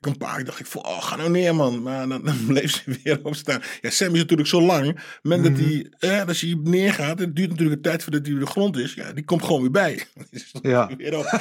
[0.06, 1.82] Ik een paar dacht ik van, oh, ga nou neer man.
[1.82, 3.62] Maar dan, dan bleef ze weer opstaan.
[3.80, 5.00] Ja, Sammy is natuurlijk zo lang.
[5.22, 5.42] Mm-hmm.
[5.42, 8.46] dat hij, eh, als hij neergaat, het duurt natuurlijk een tijd voordat hij op de
[8.46, 8.94] grond is.
[8.94, 10.02] Ja, die komt gewoon weer bij.
[10.62, 10.90] Ja.
[10.96, 11.38] weer op.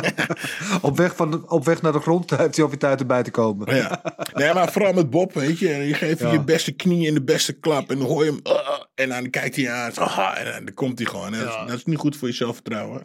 [0.90, 3.76] op, weg van op weg naar de grond heeft hij op tijd erbij te komen.
[3.76, 4.02] ja.
[4.34, 5.68] Nee, maar vooral met Bob, weet je.
[5.68, 6.32] Je geeft ja.
[6.32, 7.90] je beste knie en de beste klap.
[7.90, 8.40] En dan hoor je hem.
[8.46, 9.92] Uh, en dan kijkt hij aan.
[10.36, 11.32] En dan komt hij gewoon.
[11.32, 11.38] Ja.
[11.38, 13.02] Dat, is, dat, is, niet goed voor je zelfvertrouwen.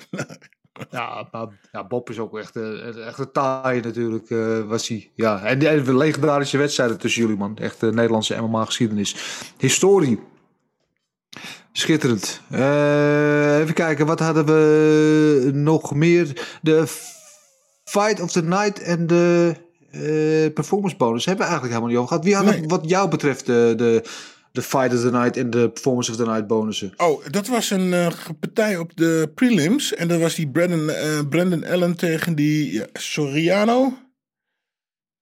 [0.92, 5.12] Ja, maar ja, Bob is ook echt, uh, echt een taai natuurlijk, uh, was hij.
[5.16, 7.58] Ja, en de, de legendarische wedstrijden tussen jullie, man.
[7.58, 9.16] Echt uh, Nederlandse MMA-geschiedenis.
[9.58, 10.20] Historie.
[11.72, 12.42] Schitterend.
[12.52, 16.58] Uh, even kijken, wat hadden we nog meer?
[16.62, 16.84] De
[17.84, 19.56] Fight of the Night en de
[20.54, 22.24] performance bonus hebben we eigenlijk helemaal niet over gehad.
[22.26, 22.68] Wie had nee.
[22.68, 23.74] wat jou betreft de...
[23.78, 24.04] de
[24.56, 26.94] de Fight of the Night en de Performance of the Night bonussen.
[26.98, 28.08] Oh, dat was een uh,
[28.40, 29.94] partij op de prelims.
[29.94, 33.98] En dat was die Brandon, uh, Brandon Allen tegen die ja, Soriano.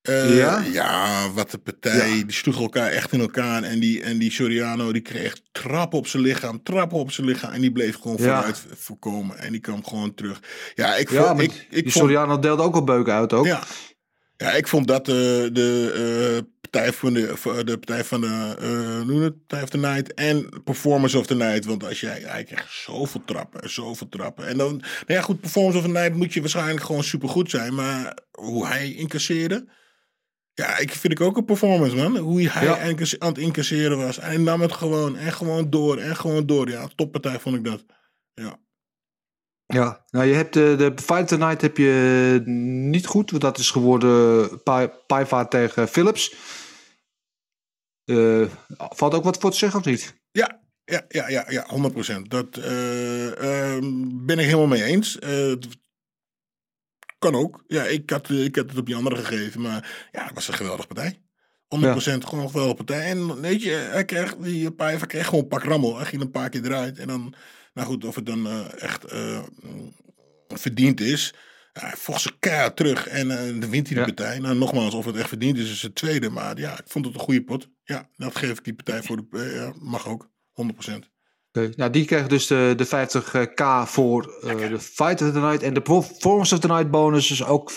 [0.10, 0.64] Uh, ja?
[0.72, 2.10] Ja, wat een partij.
[2.10, 2.24] Ja.
[2.24, 3.64] Die sloegen elkaar echt in elkaar.
[3.64, 7.52] En die, en die Soriano die kreeg trappen op zijn lichaam, trappen op zijn lichaam.
[7.52, 8.24] En die bleef gewoon ja.
[8.24, 9.38] vooruit voorkomen.
[9.38, 10.40] En die kwam gewoon terug.
[10.76, 11.42] Ja, ik vond...
[11.42, 13.46] Ik, ik die vond, Soriano deelde ook al beuken uit ook.
[13.46, 13.64] Ja,
[14.38, 16.46] ja ik vond dat de...
[16.74, 19.38] de partij van de, de partij van de, eh, hoe noem het?
[19.48, 21.66] Partij of the Night en Performance of the Night.
[21.66, 24.48] Want als jij, hij krijgt zoveel trappen, zoveel trappen.
[24.48, 27.76] En dan, nou ja, goed, Performance of the Night moet je waarschijnlijk gewoon supergoed zijn.
[27.76, 29.68] Maar hoe hij incasseerde,
[30.54, 32.18] ja, ik vind ik ook een performance, man.
[32.18, 32.80] Hoe hij Ja.
[33.20, 34.18] aan het incasseren was.
[34.20, 36.70] En hij nam het gewoon en gewoon door en gewoon door.
[36.70, 37.86] Ja, toppartij vond ik dat.
[38.34, 38.60] Ja.
[39.66, 43.72] Ja, nou je hebt de, de Fight Tonight heb je niet goed, want dat is
[43.72, 46.36] geworden Pa- Paiva tegen Philips.
[48.06, 48.46] Eh,
[48.78, 50.16] valt ook wat voor te zeggen of niet?
[50.32, 52.28] Ja, ja, ja, ja, ja 100%.
[52.28, 55.20] Dat eh, ehm, ben ik helemaal mee eens.
[55.20, 55.54] Eh,
[57.20, 57.64] kan ook.
[57.68, 60.54] Ja, ik had, ik had het op die andere gegeven, maar ja, het was een
[60.54, 61.22] geweldige partij.
[61.68, 63.10] 100% gewoon een geweldige partij.
[63.10, 65.98] En weet je, hij kreeg, die Paiva kreeg gewoon een pak rammel.
[65.98, 67.00] Hij ging een paar keer eruit.
[67.00, 67.34] En dan,
[67.74, 69.06] nou goed, of het dan echt
[70.48, 71.34] verdiend is.
[71.74, 74.14] Hij vocht ze keihard terug en eh, dan wint hij de Ja.
[74.14, 74.40] partij.
[74.40, 76.30] Nou, nogmaals, of het echt verdiend is, is het tweede.
[76.30, 77.70] Maar ja, ik vond het een goede pot.
[77.84, 79.24] Ja, dat geef ik die partij voor de...
[79.40, 81.12] eh, mag ook, 100%.
[81.56, 85.64] Oké, Nou, die kreeg dus de, de 50k voor eh, de Fight of the Night.
[85.64, 87.72] En de Performance of the Night bonus is ook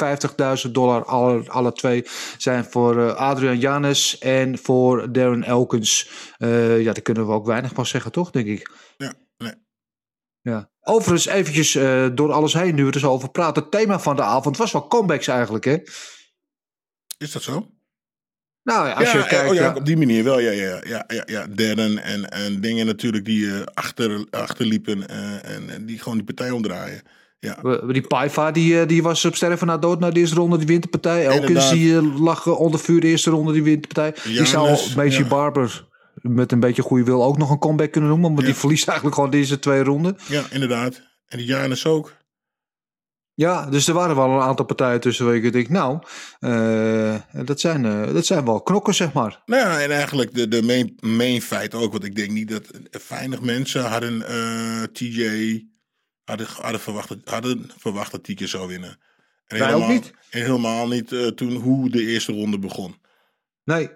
[0.66, 1.04] 50.000 dollar.
[1.04, 2.04] Alle, alle twee
[2.38, 6.11] zijn voor eh, Adrian Janes en voor Darren Elkins.
[6.38, 8.70] Ja, daar kunnen we ook weinig van zeggen, toch, denk ik.
[8.96, 9.12] Ja.
[10.50, 10.70] Ja.
[10.80, 13.62] Overigens, eventjes eh, door alles heen, nu we er zo over praten.
[13.62, 15.76] Het thema van de avond was wel comebacks eigenlijk, hè?
[17.18, 17.70] Is dat zo?
[18.62, 19.50] Nou ja, als ja, je kijkt...
[19.50, 20.38] oh, ja, op die manier wel.
[20.38, 21.46] Ja, ja, ja, ja, ja.
[21.46, 26.26] Derden en, en dingen natuurlijk die eh, achter, achterliepen eh, en, en die gewoon die
[26.26, 27.02] partij omdraaien.
[27.38, 30.59] Ja, Die Paiva die, eh, die was op sterven na dood na de eerste ronde,
[30.59, 31.24] die wint de partij.
[31.24, 31.72] Elkins Inderdaad.
[31.72, 34.32] die eh, lag eh, onder vuur de eerste ronde, die wint de partij.
[34.32, 35.26] die zou Macy ja.
[35.26, 35.87] Barber
[36.22, 38.33] met een beetje goede wil ook nog een comeback kunnen noemen.
[38.33, 38.46] Maar Ja.
[38.46, 40.16] die verliest eigenlijk gewoon deze twee ronden.
[40.29, 41.02] ja, inderdaad.
[41.26, 42.14] En die Janus ook.
[43.35, 45.98] Ja, dus er waren wel een aantal partijen tussen waar ik denk, nou,
[46.38, 49.42] eh, dat, zijn, eh, dat zijn wel knokken, zeg maar.
[49.46, 51.92] Nou ja, en eigenlijk de, de main, main feit ook.
[51.92, 52.70] Want ik denk niet dat
[53.09, 55.64] weinig mensen hadden eh, TJ
[56.24, 58.98] hadden, hadden, verwacht, dat- hadden verwacht dat TJ zou winnen.
[59.46, 60.12] En Wij ook helemaal, niet.
[60.31, 62.94] En helemaal niet toen hoe de eerste ronde begon.
[63.64, 63.90] Nee.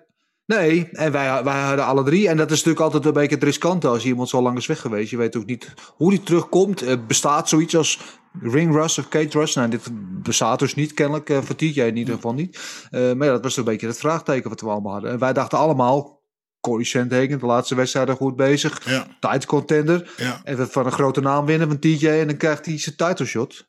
[0.58, 2.28] Nee, en wij, wij hadden alle drie.
[2.28, 4.80] En dat is natuurlijk altijd een beetje het riskante als iemand zo lang is weg
[4.80, 5.10] geweest.
[5.10, 6.80] Je weet ook niet hoe die terugkomt.
[6.80, 8.00] Er bestaat zoiets als
[8.42, 9.56] ring rust of cage rust.
[9.56, 9.88] Nou, dit
[10.22, 11.30] bestaat dus niet kennelijk.
[11.30, 12.58] eh voor TJ in ieder geval niet.
[12.90, 15.10] Eh, maar ja, dat was een beetje het vraagteken wat we allemaal hadden.
[15.10, 16.22] En wij dachten allemaal,
[16.60, 18.90] Corey Sandhagen, de laatste wedstrijden goed bezig.
[19.20, 20.10] Ja, contender.
[20.16, 20.40] ja.
[20.44, 22.06] Even van een grote naam winnen van TJ.
[22.08, 23.64] En dan krijgt hij zijn title shot.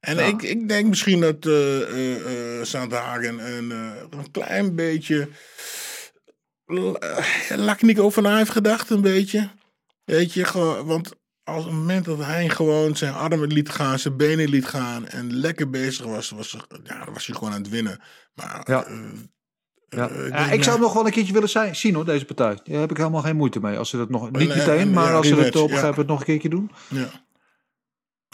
[0.00, 0.22] En Ja.
[0.22, 5.28] ik, ik denk misschien dat eh eh eh, Sandhagen een, eh, een klein beetje
[6.72, 9.48] uh, lak over na heeft gedacht, een beetje.
[10.04, 11.12] Weet je, gewoon, want
[11.44, 15.32] als het moment dat hij gewoon zijn armen liet gaan, zijn benen liet gaan en
[15.34, 18.00] lekker bezig was, was, ja, dan was hij gewoon aan het winnen.
[18.34, 18.84] Maar Ja.
[18.84, 18.94] eh,
[19.88, 20.08] Ja.
[20.08, 22.58] eh, Ja, ik zou ja, nog wel een keertje willen zijn, zien hoor, deze partij.
[22.64, 23.78] Daar heb ik helemaal geen moeite mee.
[23.78, 25.74] Als ze dat nog, niet Een, eh, meteen, een, maar als ze het op een
[25.74, 25.80] ja.
[25.80, 26.70] gegeven moment nog een keertje doen.
[26.88, 27.08] Ja.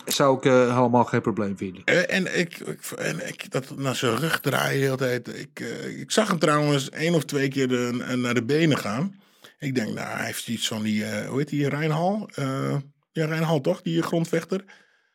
[0.06, 1.84] Zou ik eh, helemaal geen probleem vinden.
[1.84, 5.38] En, en, ik, ik, en ik, dat naar zijn rug draaien de hele tijd.
[5.38, 8.78] Ik, eh, ik zag hem trouwens één of twee keer de, eh, naar de benen
[8.78, 9.20] gaan.
[9.58, 12.30] Ik denk, nou, hij heeft iets van die, eh, hoe heet die, Rijnhal?
[12.34, 12.76] Eh
[13.12, 14.64] ja, Rijnhal toch, die grondvechter?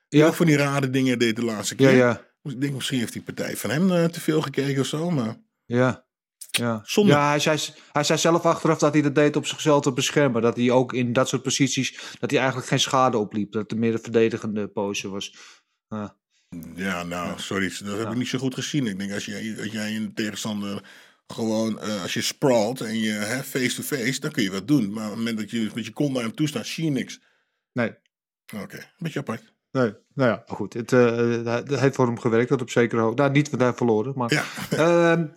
[0.09, 0.27] Die Ja.
[0.27, 1.91] ook van die rare dingen deed de laatste keer.
[1.91, 5.09] ja, ik denk, misschien heeft die partij van hem eh, te veel gekeken of zo,
[5.09, 5.35] maar...
[5.65, 6.05] ja.
[6.59, 7.11] Ja, Zonde.
[7.11, 7.59] ja hij, zei,
[7.91, 10.41] hij zei zelf achteraf dat hij dat deed op zichzelf te beschermen.
[10.41, 13.51] Dat hij ook in dat soort posities, dat hij eigenlijk geen schade opliep.
[13.51, 15.35] Dat het meer een verdedigende pose was.
[15.87, 16.15] Ja.
[16.75, 18.87] Ja, nou, sorry, dat heb ik niet zo goed gezien.
[18.87, 20.83] Ik denk, als jij, als jij een tegenstander
[21.27, 24.93] gewoon, eh, als je sprawlt en je hè, face-to-face, dan kun je wat doen.
[24.93, 26.91] Maar op het moment dat je met je kont naar hem toe staat, zie je
[26.91, 27.21] niks.
[27.71, 27.93] Nee.
[28.55, 29.53] Oké, een beetje apart.
[29.71, 30.73] Nee, nou ja, maar goed.
[30.73, 33.21] Het, eh, het heeft voor hem gewerkt, dat op zekere hoogte.
[33.21, 34.13] Nou, niet, hij heeft verloren.
[34.15, 34.33] Maar,
[34.69, 35.31] Ja.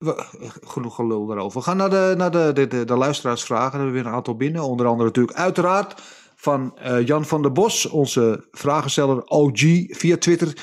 [0.00, 0.24] We-
[0.64, 1.58] genoeg gelul daarover.
[1.58, 3.70] We gaan naar de, naar de, de, de, de luisteraarsvragen.
[3.70, 4.62] We hebben weer een aantal binnen.
[4.62, 6.00] Onder andere natuurlijk uiteraard
[6.36, 9.58] van eh, Jan van der Bos, onze vragensteller OG
[9.88, 10.56] via Twitter.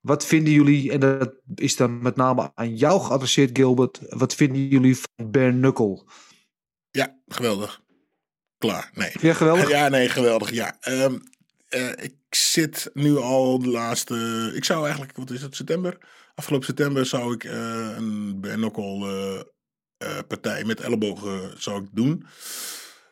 [0.00, 4.68] Wat vinden jullie, en dat is dan met name aan jou geadresseerd Gilbert, wat vinden
[4.68, 6.04] jullie van Bare Knuckle?
[6.90, 7.80] Ja, geweldig.
[8.58, 9.10] Klaar, nee.
[9.20, 9.68] Ja, geweldig.
[9.68, 10.50] Ja, nee, geweldig.
[10.50, 11.18] Ja, Ehm,
[11.68, 14.50] eh, ik zit nu al de laatste.
[14.54, 15.98] Ik zou eigenlijk, wat is het, september?
[16.40, 19.06] Afgelopen september zou ik eh, een Bernokkel
[20.28, 22.24] partij met ellebogen zou ik doen.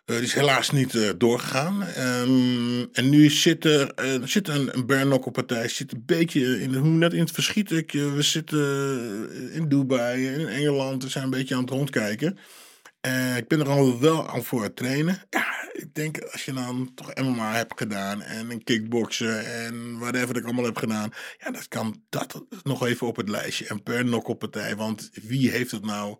[0.09, 1.83] Eh, die is helaas niet eh, doorgegaan.
[1.83, 6.75] Ehm, en nu zit er, eh, zit een, een bare partij zit een beetje in,
[6.75, 7.73] hoe net in het verschiet.
[7.73, 8.59] Eh, we zitten
[9.31, 11.03] eh, in Dubai, in Engeland.
[11.03, 12.39] We zijn een beetje aan het rondkijken.
[13.01, 15.23] Eh, ik ben er al wel aan voor het trainen.
[15.31, 20.27] Ja, ik denk als je dan toch MMA hebt gedaan en een kickboksen en whatever
[20.27, 21.13] dat ik allemaal heb gedaan.
[21.39, 23.71] Ja, dat kan dat nog even op het lijstje.
[23.71, 24.77] Een per partij.
[24.77, 26.19] Want wie heeft het nou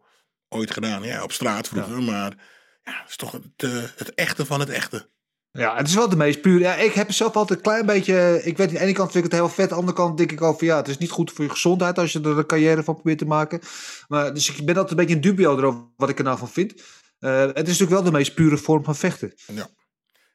[0.49, 1.03] ooit gedaan.
[1.03, 2.37] Ja, op straat vroeger, maar
[2.83, 5.11] ja, het is toch het, eh, het echte van het echte.
[5.53, 6.59] Ja, het is wel de meest puur.
[6.61, 8.41] Ja, ik heb zelf altijd een klein beetje.
[8.45, 9.61] Ik weet, aan de ene kant vind ik het heel vet.
[9.65, 11.51] Aan de andere kant denk ik al van ja, het is niet goed voor je
[11.51, 13.61] gezondheid als je er een carrière van probeert te maken.
[14.09, 16.49] Maar, dus ik ben altijd een beetje in dubio erover wat ik er nou van
[16.49, 16.83] vind.
[17.19, 19.33] Eh, het is natuurlijk wel de meest pure vorm van vechten.
[19.47, 19.69] Ja.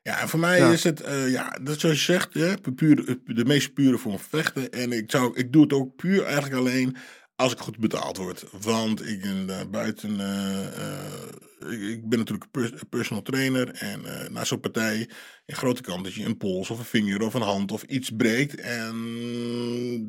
[0.02, 0.72] Ja, en voor mij Ja.
[0.72, 4.28] is het, eh, ja, dat zoals je zegt, ja, puur, de meest pure vorm van
[4.40, 4.72] vechten.
[4.72, 6.96] En ik, zou, ik doe het ook puur eigenlijk alleen
[7.36, 8.44] als ik goed betaald word.
[8.62, 10.20] Want ik ben eh, buiten,
[11.70, 12.46] ik, ben natuurlijk
[12.90, 13.70] personal trainer.
[13.70, 15.10] En eh na zo'n partij,
[15.46, 18.10] een grote kans dat je een pols of een vinger of een hand of iets
[18.10, 18.56] breekt.
[18.56, 18.96] En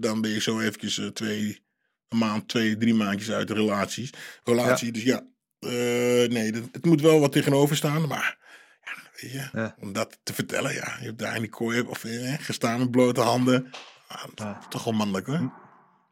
[0.00, 1.64] dan ben je zo eventjes eh, twee,
[2.08, 4.10] een maand, twee, drie maandjes uit de relaties,
[4.44, 4.92] relatie.
[4.92, 5.26] Dus ja,
[5.58, 8.38] eh, nee, dat, het moet wel wat tegenover staan, maar...
[8.84, 9.76] ja, weet je, Ja.
[9.80, 10.96] Om dat te vertellen, ja.
[11.00, 13.70] Je hebt daar in die kooi of eh, gestaan met blote handen.
[14.08, 15.63] Ah, dat is Toch wel mannelijk hoor.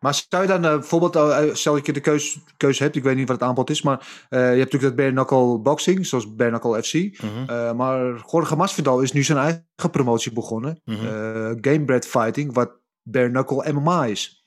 [0.02, 3.02] Maar zou je dan eh, bijvoorbeeld, eh, stel dat je de keuze, keuze hebt, ik
[3.02, 6.34] weet niet wat het aanbod is, maar je hebt natuurlijk dat bare knuckle boxing, zoals
[6.34, 7.22] bare knuckle FC.
[7.22, 7.76] Mhm.
[7.76, 10.80] Maar Jorge Masvidal is nu zijn eigen promotie begonnen.
[10.84, 14.44] Eh, Gamebred Fighting, wat bare knuckle MMA is.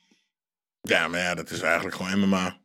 [0.81, 2.57] Ja, maar ja, dat is eigenlijk gewoon MMA.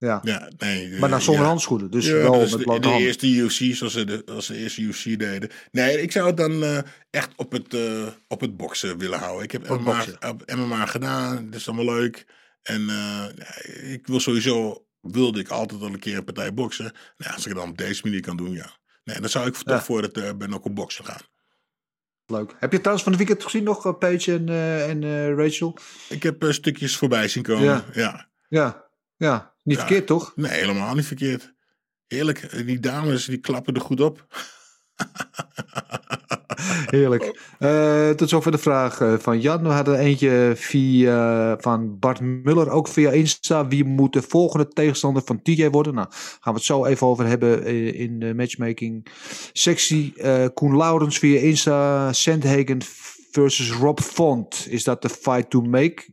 [0.00, 0.20] Ja.
[0.22, 0.98] Ja, nee.
[0.98, 1.48] Maar dan eh, zonder ja.
[1.48, 4.58] handschoenen, dus Ja, wel is met de, eerste UFC, zoals ze de, als ze de
[4.58, 5.50] eerste UFC deden.
[5.70, 6.78] Nee, ik zou het dan eh,
[7.10, 9.44] echt op het, eh, op het boksen willen houden.
[9.44, 12.26] Ik heb Op MMA, op MMA gedaan, dat is allemaal leuk.
[12.62, 12.88] En
[13.82, 16.92] ik wil sowieso, wilde ik altijd al een keer een partij boksen.
[17.16, 18.78] Nou, als ik het dan op deze manier kan doen, ja.
[19.04, 21.20] Nee, dan zou ik toch voor het uh, Benokkel boksen gaan.
[22.26, 22.54] Leuk.
[22.58, 24.48] Heb je trouwens van de weekend gezien nog, Paige en,
[24.88, 25.78] en Rachel?
[26.08, 27.84] Ik heb stukjes voorbij zien komen.
[27.92, 28.28] Ja.
[28.48, 29.54] Ja, ja.
[29.70, 29.86] Niet Ja.
[29.86, 30.32] verkeerd toch?
[30.36, 31.54] Nee, helemaal niet verkeerd.
[32.06, 32.66] Heerlijk.
[32.66, 34.26] Die dames, die klappen er goed op.
[36.90, 37.54] Heerlijk.
[37.58, 39.62] Eh, tot zover de vraag eh, van Jan.
[39.62, 43.68] We hadden eentje via, van Bart Muller, ook via Insta.
[43.68, 45.94] Wie moet de volgende tegenstander van TJ worden?
[45.94, 49.06] Nou, gaan we het zo even over hebben eh, in de matchmaking
[49.52, 50.14] sectie.
[50.54, 52.12] Koen Laurens via Insta.
[52.12, 52.78] Sandhagen
[53.30, 54.66] versus Rob Font.
[54.68, 56.04] Is dat de fight to make?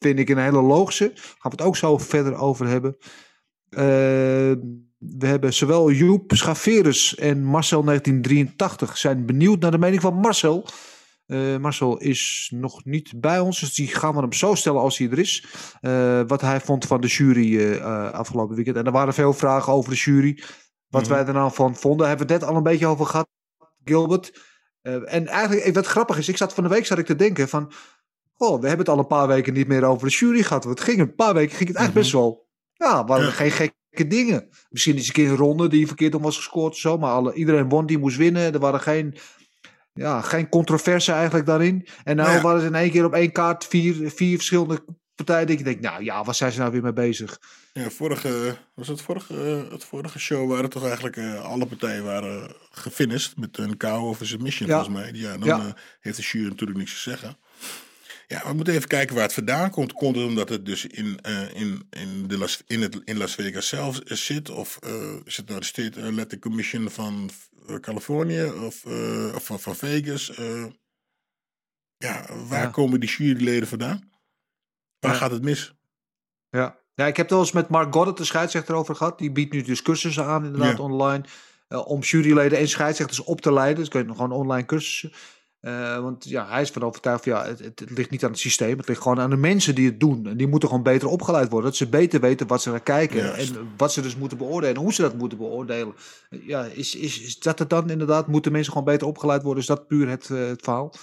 [0.00, 1.12] Vind ik een hele logische.
[1.14, 2.96] Gaan we het ook zo verder over hebben.
[3.68, 3.80] Eh,
[4.98, 10.66] we hebben zowel Joep Schaverus en Marcel 1983 zijn benieuwd naar de mening van Marcel.
[11.26, 14.98] Eh, Marcel is nog niet bij ons, dus die gaan we hem zo stellen als
[14.98, 15.44] hij er is.
[15.80, 18.76] Eh, wat hij vond van de jury eh, afgelopen weekend.
[18.76, 20.42] En er waren veel vragen over de jury.
[20.88, 21.10] Wat Mhm.
[21.10, 22.08] wij er nou van vonden.
[22.08, 23.28] Hebben we het net al een beetje over gehad,
[23.84, 24.38] Gilbert.
[25.04, 27.72] En eigenlijk, wat grappig is, ik zat van de week zat ik te denken van...
[28.42, 30.64] Oh, we hebben het al een paar weken niet meer over de jury gehad.
[30.64, 32.48] Want het ging een paar weken ging het eigenlijk best wel...
[32.72, 33.30] Ja, waren Ja.
[33.30, 34.48] geen gekke dingen.
[34.68, 36.98] Misschien is een keer een ronde die verkeerd om was gescoord zo.
[36.98, 38.52] Maar alle, iedereen won, die moest winnen.
[38.52, 39.14] Er waren geen,
[39.92, 41.86] ja, geen controverse eigenlijk daarin.
[42.04, 42.40] En nou ja.
[42.40, 45.46] waren ze in één keer op één kaart vier, vier verschillende partijen.
[45.46, 47.38] Dat je denkt, nou ja, waar zijn ze nou weer mee bezig?
[47.72, 52.54] Ja, vorige, was het vorige, het vorige show waren toch eigenlijk eh, alle partijen waren
[52.70, 54.74] gefinished met een KO of een submission Ja.
[54.84, 55.20] volgens mij.
[55.20, 55.58] Ja, dan Ja.
[55.58, 57.36] eh, heeft de jury natuurlijk niks te zeggen.
[58.30, 59.92] Ja, we moeten even kijken waar het vandaan komt.
[59.92, 63.34] Komt het omdat het dus in, eh, in, in, de Las, in, het, in Las
[63.34, 64.50] Vegas zelf eh, zit?
[64.50, 67.30] Of eh, is het nou de State Athletic Commission van
[67.68, 70.34] eh, Californië of, eh, of van, van Vegas?
[70.34, 70.66] Eh,
[71.96, 72.70] ja, waar Ja.
[72.70, 74.10] komen die juryleden vandaan?
[74.98, 75.18] Waar Ja.
[75.18, 75.74] gaat het mis?
[76.48, 76.78] Ja.
[76.94, 79.18] ja, ik heb het wel eens met Mark Goddard, de scheidsrechter, over gehad.
[79.18, 80.82] Die biedt nu dus cursussen aan, inderdaad, Ja.
[80.84, 81.24] online.
[81.68, 83.78] eh, om juryleden en scheidsrechters op te leiden.
[83.78, 85.12] Dus kun je nog gewoon online cursussen.
[85.60, 88.38] Eh, want ja, hij is van overtuigd, van, ja, het, het, ligt niet aan het
[88.38, 88.78] systeem.
[88.78, 90.26] Het ligt gewoon aan de mensen die het doen.
[90.26, 91.68] En die moeten gewoon beter opgeleid worden.
[91.70, 93.16] Dat ze beter weten wat ze naar kijken.
[93.18, 93.56] Juist.
[93.56, 94.74] En wat ze dus moeten beoordelen.
[94.76, 95.94] En hoe ze dat moeten beoordelen.
[96.46, 98.26] Ja, is, is, is dat het dan inderdaad?
[98.26, 99.60] Moeten mensen gewoon beter opgeleid worden?
[99.62, 100.94] Is dat puur het, het verhaal?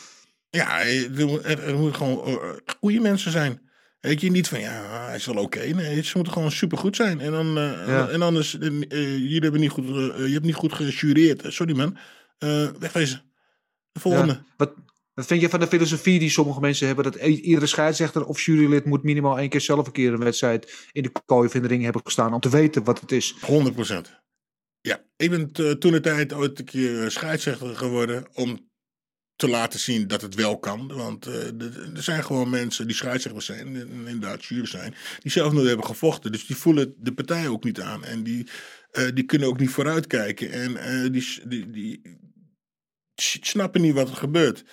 [0.49, 2.35] Ja, er, moet- moeten gewoon eh,
[2.79, 3.61] goede mensen zijn.
[3.99, 5.59] Weet je, niet van ja, hij is wel oké.
[5.59, 7.19] Nee, ze moeten gewoon supergoed zijn.
[7.19, 7.47] En dan,
[7.87, 8.07] Ja.
[8.09, 11.43] en anders, jullie hebben niet goed, je hebt niet goed gejureerd.
[11.47, 11.97] Sorry man,
[12.79, 13.21] wegwezen.
[13.97, 14.33] De volgende.
[14.33, 14.45] Ja.
[14.57, 14.73] Wat,
[15.13, 17.03] wat vind je van de filosofie die sommige mensen hebben?
[17.03, 21.03] Dat iedere scheidsrechter of jurylid moet minimaal één keer zelf een keer een wedstrijd in
[21.03, 23.35] de kooi of in de ring hebben gestaan om te weten wat het is.
[23.41, 24.19] 100 procent.
[24.81, 28.67] Ja, ik ben toen de tijd ooit een keer scheidsrechter geworden om
[29.35, 30.87] te laten zien dat het wel kan.
[30.87, 31.61] Want eh,
[31.95, 35.85] er zijn gewoon mensen die scheidsrechters zijn, en inderdaad jury zijn, die zelf nooit hebben
[35.85, 36.31] gevochten.
[36.31, 38.03] Dus die voelen de partij ook niet aan.
[38.03, 38.47] En die,
[38.91, 40.51] eh, die kunnen ook niet vooruitkijken.
[40.51, 42.17] En eh, die, die, die
[43.21, 44.63] snappen niet wat er gebeurt.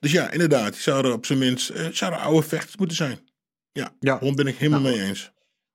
[0.00, 3.18] Dus ja, inderdaad, zouden op zijn minst eh, zouden oude vechters moeten zijn.
[3.72, 4.18] Ja, Ja.
[4.18, 4.96] daar ben ik helemaal Nou.
[4.96, 5.32] mee eens.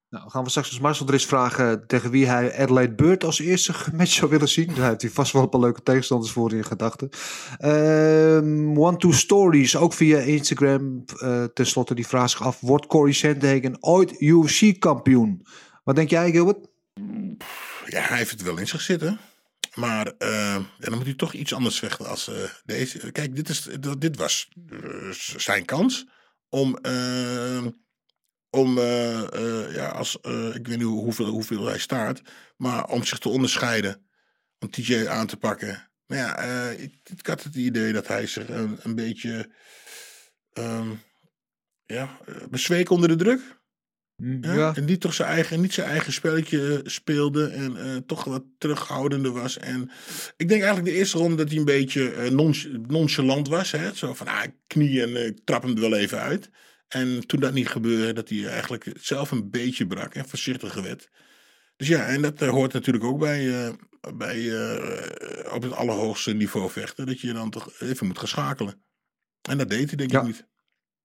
[0.09, 3.23] Nou, dan gaan we straks als Marcel er eens vragen tegen wie hij Adelaide Bird
[3.23, 4.73] als eerste match zou willen zien.
[4.75, 7.09] Daar heeft hij vast wel een paar leuke tegenstanders voor in gedachten.
[7.57, 11.03] Ehm One Two Stories, ook via Instagram.
[11.19, 15.45] eh Ten slotte die vraag zich af, wordt Corey Sandhagen ooit UFC-kampioen?
[15.83, 16.67] Wat denk jij, Gilbert?
[17.85, 19.19] Ja, hij heeft het wel in zich zitten.
[19.77, 22.35] Maar uh, dan moet hij toch iets anders vechten als uh,
[22.65, 23.11] deze.
[23.11, 26.05] Kijk, dit, is, dit was uh, zijn kans
[26.49, 26.77] om,
[28.49, 28.79] om
[29.69, 30.15] ja, als,
[30.53, 32.21] ik weet niet hoeveel, hoeveel hij staat,
[32.55, 34.05] maar om zich te onderscheiden.
[34.59, 35.89] Om TJ aan te pakken.
[36.05, 36.37] Maar ja,
[36.69, 39.51] ik, ik, had het idee dat hij zich een, een beetje
[40.53, 41.01] um,
[41.85, 42.17] ja,
[42.49, 43.56] bezweek onder de druk.
[44.17, 44.75] Ja, ja.
[44.75, 48.43] En die toch zijn eigen, niet zijn eigen spelletje eh, speelde en uh, toch wat
[48.57, 49.57] terughoudender was.
[49.57, 49.91] En
[50.37, 53.71] ik denk eigenlijk de eerste ronde dat hij een beetje uh, nonchalant was.
[53.71, 53.93] Hè?
[53.93, 56.49] Zo van, ah, knie en ik trap hem er wel even uit.
[56.87, 61.09] En toen dat niet gebeurde, dat hij eigenlijk zelf een beetje brak en voorzichtiger werd.
[61.75, 63.71] Dus ja, en dat hoort natuurlijk ook bij,
[64.15, 64.51] bij
[65.51, 67.05] op het allerhoogste niveau vechten.
[67.05, 68.81] Dat je dan toch even moet gaan schakelen.
[69.49, 70.47] En dat deed hij denk ik niet.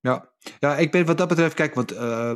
[0.03, 0.29] Ja.
[0.59, 2.33] ja, ik ben wat dat betreft, kijk, want uh, uh,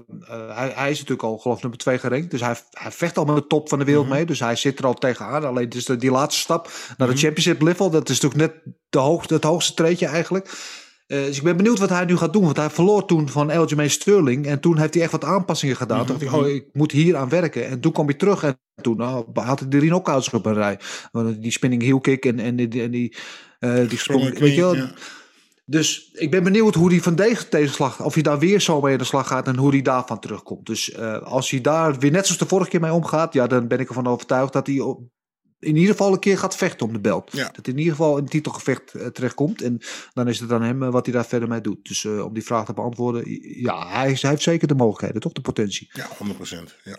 [0.57, 2.31] hij, hij, is natuurlijk al geloof nummer 2 gerankt.
[2.31, 4.18] Dus hij, hij vecht al met de top van de wereld mm -hmm.
[4.18, 4.26] mee.
[4.26, 5.44] Dus hij zit er al tegenaan.
[5.44, 7.14] Alleen dus de, die laatste stap naar mm -hmm.
[7.14, 10.48] de championship level, dat is natuurlijk net de hoogste, het hoogste treetje eigenlijk.
[11.07, 12.44] Uh, dus ik ben benieuwd wat hij nu gaat doen.
[12.44, 14.46] Want hij verloor toen van Aljamain Sterling.
[14.46, 16.00] En toen heeft hij echt wat aanpassingen gedaan.
[16.00, 16.18] Mm -hmm.
[16.18, 17.66] Toen dacht ik, oh, ik moet hier aan werken.
[17.66, 18.42] En toen kwam hij terug.
[18.42, 20.79] En toen nou, had hij drie knockouts op een rij.
[21.38, 23.16] Die spinning heel kick en, en die, en die,
[23.88, 24.38] die sprong.
[24.38, 24.74] Weet je wel.
[24.74, 24.92] Ja.
[25.68, 28.92] Dus ik ben benieuwd hoe hij van deze tegenslag, of hij daar weer zo mee
[28.92, 30.66] aan de slag gaat en hoe hij daarvan terugkomt.
[30.66, 33.68] Dus uh, als hij daar weer net zoals de vorige keer mee omgaat, ja, dan
[33.68, 35.00] ben ik ervan overtuigd dat hij op,
[35.59, 37.33] in ieder geval een keer gaat vechten om de belt.
[37.33, 37.44] Ja.
[37.44, 39.62] Dat hij in ieder geval in een titelgevecht uh, terechtkomt.
[39.62, 39.81] En
[40.12, 41.88] dan is het aan hem uh, wat hij daar verder mee doet.
[41.88, 43.22] Dus om die vraag te beantwoorden,
[43.61, 45.90] ja, hij, hij, heeft zeker de mogelijkheden, toch de potentie.
[45.92, 46.12] Ja, 100%.
[46.85, 46.98] Ja.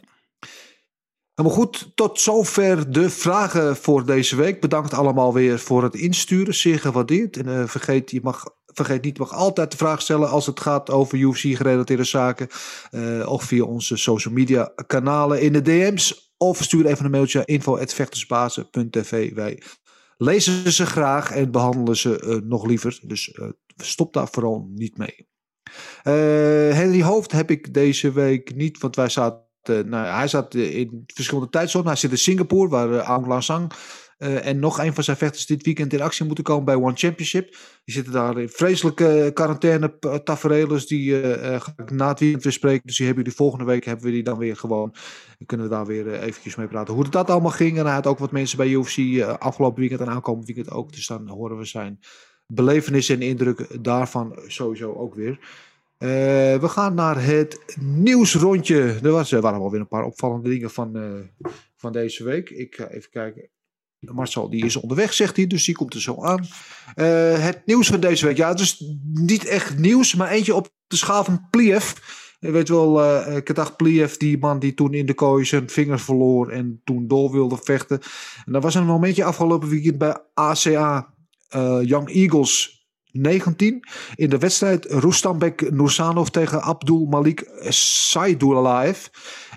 [1.37, 4.61] Helemaal goed, tot zover de vragen voor deze week.
[4.61, 7.37] Bedankt allemaal weer voor het insturen, zeer gewaardeerd.
[7.37, 8.43] En uh, vergeet, je mag,
[8.77, 12.47] vergeet niet, mag altijd de vraag stellen als het gaat over UFC-gerelateerde zaken.
[12.91, 16.31] Uh, of via onze social media kanalen in de DM's.
[16.37, 19.33] Of stuur even een mailtje info.vechtersbazen.tv.
[19.33, 19.61] Wij
[20.17, 22.99] lezen ze graag en behandelen ze uh, nog liever.
[23.01, 23.39] Dus
[23.75, 25.27] stop daar vooral niet mee.
[26.73, 31.49] Henry Hoofd heb ik deze week niet, want wij zaten nou, hij zat in verschillende
[31.49, 31.87] tijdzones.
[31.87, 33.71] Hij zit in Singapore, waar Aung Lang Sang
[34.17, 36.95] uh, en nog een van zijn vechters dit weekend in actie moeten komen bij One
[36.95, 37.49] Championship.
[37.83, 41.21] Die zitten daar in vreselijke quarantaine tafereelen die
[41.59, 42.81] ga ik na het weekend weer spreken.
[42.85, 44.91] Dus die hebben jullie volgende week hebben we die dan weer gewoon.
[45.37, 47.77] Dan kunnen we daar weer eventjes mee praten hoe dat allemaal ging.
[47.77, 50.93] En hij had ook wat mensen bij UFC afgelopen weekend en aankomend weekend ook.
[50.93, 51.99] Dus dan horen we zijn
[52.47, 55.39] belevenissen en indrukken daarvan sowieso ook weer.
[55.99, 56.09] Uh,
[56.59, 58.99] we gaan naar het nieuwsrondje.
[59.03, 62.49] Er, was, er waren wel weer een paar opvallende dingen van, uh, van deze week.
[62.49, 63.49] Ik ga even kijken.
[63.99, 66.47] Marcel die is onderweg, zegt hij, dus die komt er zo aan.
[66.95, 68.37] Uh, het nieuws van deze week.
[68.37, 68.83] Ja, het is
[69.13, 71.91] niet echt nieuws, maar eentje op de schaal van Pliev.
[72.39, 76.03] Je weet wel, uh, Kadag Pliev, die man die toen in de kooi zijn vingers
[76.03, 77.99] verloor en toen door wilde vechten.
[78.45, 81.13] En er was een momentje afgelopen weekend bij ACA
[81.81, 82.77] Young Eagles
[83.11, 83.83] 19.
[84.15, 89.05] In de wedstrijd Rustambek Nursanov tegen Abdul Malik Saidulaev.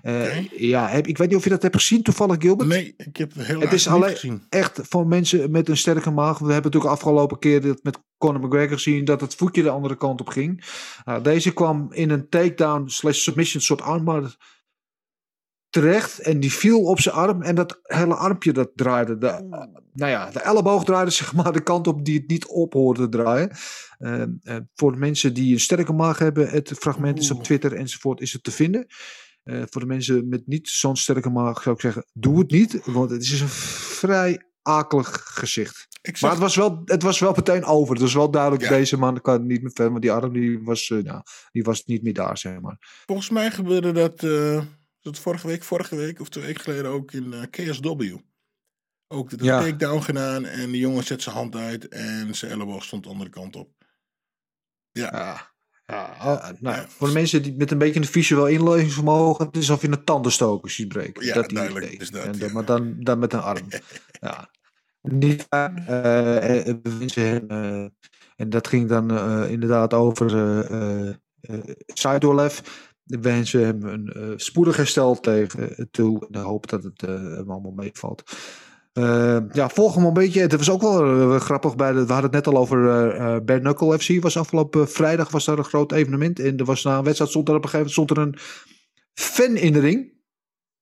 [0.02, 0.50] Okay.
[0.56, 2.68] Ja, heb, ik weet niet of je dat hebt gezien toevallig, Gilbert.
[2.68, 4.42] Nee, ik heb het heel Het is alleen gezien.
[4.48, 6.38] echt voor mensen met een sterke maag.
[6.38, 9.96] We hebben natuurlijk afgelopen keer dat met Conor McGregor gezien dat het voetje de andere
[9.96, 10.64] kant op ging.
[11.08, 14.36] Uh, deze kwam in een takedown slash submission soort armbar
[15.70, 19.18] terecht en die viel op zijn arm en dat hele armpje dat draaide.
[19.18, 19.46] De,
[19.92, 23.08] nou ja, de elleboog draaide zeg maar de kant op die het niet op hoorde
[23.08, 23.50] draaien.
[23.98, 27.72] Uh, uh, voor de mensen die een sterke maag hebben, het fragment is op Twitter
[27.72, 28.86] enzovoort is het te vinden.
[29.50, 32.84] Uh, voor de mensen met niet zo'n sterke maag zou ik zeggen, doe het niet,
[32.84, 35.88] want het is een vrij akelig gezicht.
[36.20, 37.92] Maar het was, wel, het was wel meteen over.
[37.92, 38.68] Het was wel duidelijk, ja.
[38.68, 42.02] deze man kan niet meer verder, want die arm die was, nou, die was niet
[42.02, 42.76] meer daar, zeg maar.
[43.06, 44.20] Volgens mij gebeurde dat
[45.00, 48.02] dat vorige week, vorige week of twee weken geleden ook in KSW.
[49.12, 49.60] Ook de ja.
[49.60, 53.30] takedown gedaan en de jongen zet zijn hand uit en zijn elleboog stond de andere
[53.30, 53.70] kant op.
[54.92, 55.08] Ja.
[55.12, 55.52] ja.
[55.90, 56.84] Ja, oh, nou.
[56.88, 60.04] Voor de mensen die met een beetje een visueel inlevingsvermogen, het is alsof je een
[60.04, 61.24] tandenstoker ziet breken.
[61.24, 62.24] Ja, dat duidelijk is dat.
[62.24, 62.52] En, ja.
[62.52, 63.68] Maar dan, dan met een arm.
[64.20, 64.50] ja.
[65.02, 66.68] Niet uh, uh,
[68.36, 70.34] en dat ging dan uh, inderdaad over
[70.70, 71.10] uh,
[71.86, 72.60] Saidolev
[73.10, 76.26] we wensen hem een uh, spoedig herstel tegen toe.
[76.30, 78.22] En hoop dat het uh, hem allemaal meevalt.
[79.00, 80.40] Uh, ja, volg hem een beetje.
[80.40, 81.76] Het was ook wel grappig.
[81.76, 84.22] Bij de, we hadden het net al over uh, Bare Knuckle FC.
[84.22, 86.38] Was afgelopen vrijdag was daar een groot evenement.
[86.38, 88.38] En er was na een wedstrijd stond er op een gegeven moment stond er een
[89.14, 90.18] fan in de ring.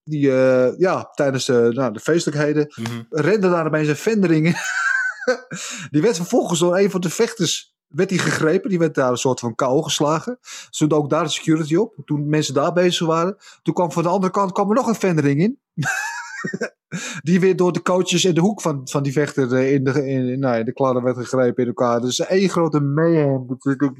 [0.05, 0.31] Die
[0.79, 3.07] ja, tijdens de, nou, de feestelijkheden mm -hmm.
[3.11, 4.45] rende daar bij zijn fan de ring.
[5.91, 8.71] die werd vervolgens door een van de vechters werd hij gegrepen.
[8.71, 10.39] Die werd daar een soort van kou geslagen.
[10.71, 11.97] Stond ook daar de security op.
[12.05, 13.37] Toen mensen daar bezig waren.
[13.63, 15.61] Toen kwam van de andere kant kwam er nog een fanring in.
[17.23, 19.91] die weer door de coaches in de hoek van, van die vechter eh, in de,
[20.09, 22.01] in, in- nou, in de kladden werd gegrepen in elkaar.
[22.01, 23.47] Dus één grote mayhem.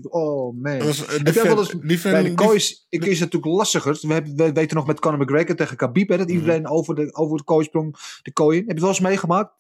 [0.09, 0.79] Oh man.
[0.79, 3.33] Dat was, eh, die fan- wel eens die fan- bij de koois ik is het
[3.33, 3.99] natuurlijk lastiger.
[4.01, 6.09] We, hebben, we weten nog met Conor McGregor tegen Khabib.
[6.09, 6.37] Hè, dat Mhm.
[6.37, 8.67] iedereen over, de, over de kooi sprong de kooi in.
[8.67, 9.57] Heb je het wel eens meegemaakt?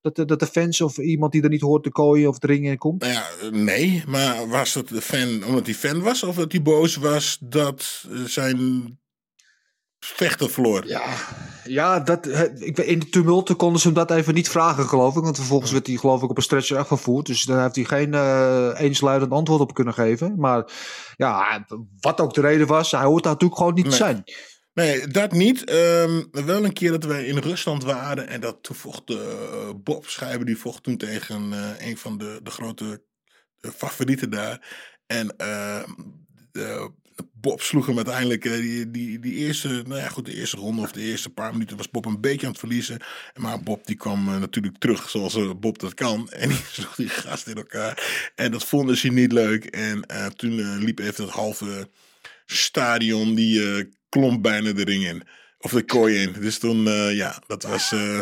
[0.00, 2.46] Dat de, dat de fans of iemand die er niet hoort de kooi of de
[2.46, 3.00] ring in komt?
[3.02, 6.62] Nou ja, nee, maar was het de fan omdat hij fan was of dat hij
[6.62, 8.58] boos was dat eh, zijn
[10.06, 10.86] vechter verloor?
[10.86, 11.14] Ja,
[11.64, 12.26] ja dat,
[12.58, 15.22] ik, in de tumulten konden ze hem dat even niet vragen, geloof ik.
[15.22, 17.26] Want vervolgens werd hij, geloof ik, op een stretcher afgevoerd.
[17.26, 20.34] Dus daar heeft hij geen eh eensluidend antwoord op kunnen geven.
[20.38, 20.72] Maar
[21.16, 21.66] ja,
[22.00, 24.24] wat ook de reden was, hij hoort daar natuurlijk gewoon niet te zijn.
[24.74, 25.64] Nee, dat niet.
[25.64, 29.16] Ehm, wel een keer dat wij in Rusland waren en dat toen vocht eh,
[29.76, 33.02] Bob Schijber, die vocht toen tegen eh, een van de, de grote
[33.76, 34.76] favorieten daar.
[35.06, 35.82] En eh,
[36.52, 36.90] de-
[37.44, 40.82] Bob sloeg hem uiteindelijk, eh, die, die, die eerste, nou ja goed, de eerste ronde
[40.82, 42.98] of de eerste paar minuten was Bob een beetje aan het verliezen.
[43.34, 46.28] Maar Bob die kwam eh, natuurlijk terug zoals eh, Bob dat kan.
[46.42, 48.30] En die sloeg die gast in elkaar.
[48.34, 49.64] En dat vonden ze niet leuk.
[49.64, 50.04] En
[50.36, 51.88] toen liep even het halve
[52.46, 55.22] stadion, die klom bijna de ring in.
[55.64, 56.34] Of de kooi in.
[56.40, 58.18] Dus toen, eh, ja, dat was eh,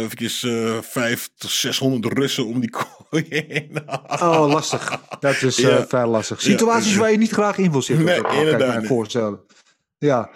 [0.00, 0.46] eventjes
[0.80, 2.70] vijf tot 600 Russen om die
[3.10, 3.78] kooi heen.
[4.22, 5.00] Oh, lastig.
[5.20, 5.86] Dat is Ja.
[5.86, 6.40] vrij lastig.
[6.42, 6.98] Situaties Ja.
[6.98, 8.04] waar je niet graag in wil zitten.
[8.04, 9.40] Nee, dat kan ik me inderdaad voorstellen.
[9.98, 10.30] Ja.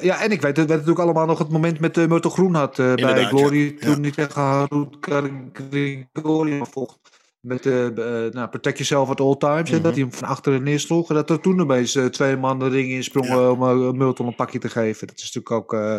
[0.00, 2.54] Ja, en ik weet, het werd natuurlijk allemaal nog het moment met uh, Myrtle Groen
[2.54, 3.64] had bij Inderdaad, Glory.
[3.64, 3.72] ja.
[3.80, 3.98] Toen Ja.
[3.98, 4.96] niet tegen Harut
[5.52, 6.98] Grigorian vocht.
[7.42, 9.70] Met eh, b- eh, nou, Protect Yourself at All Times.
[9.70, 9.82] Mhm.
[9.82, 11.08] dat hij hem van achteren neersloeg.
[11.08, 13.50] En dat er toen opeens eh, twee man de ring insprongen Ja.
[13.50, 15.06] om uh, Myrtle een pakje te geven.
[15.06, 15.96] Dat is natuurlijk ook eh,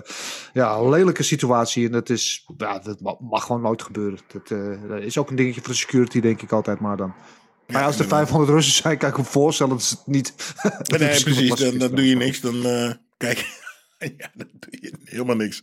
[0.54, 1.86] ja, een lelijke situatie.
[1.86, 4.20] En dat, is, ja, dat ma- mag gewoon nooit gebeuren.
[4.34, 7.14] Dat, eh, dat is ook een dingetje voor de security, denk ik altijd maar dan.
[7.68, 8.28] Maar als er inderdaad.
[8.28, 10.34] 500 Russen zijn, kan ik me voorstellen dat ze het niet.
[11.00, 11.56] Nee, precies.
[11.56, 12.42] Dan, dan doe je niks.
[12.42, 13.38] Dan, eh, kijk,
[14.18, 15.62] ja, dan doe je helemaal niks.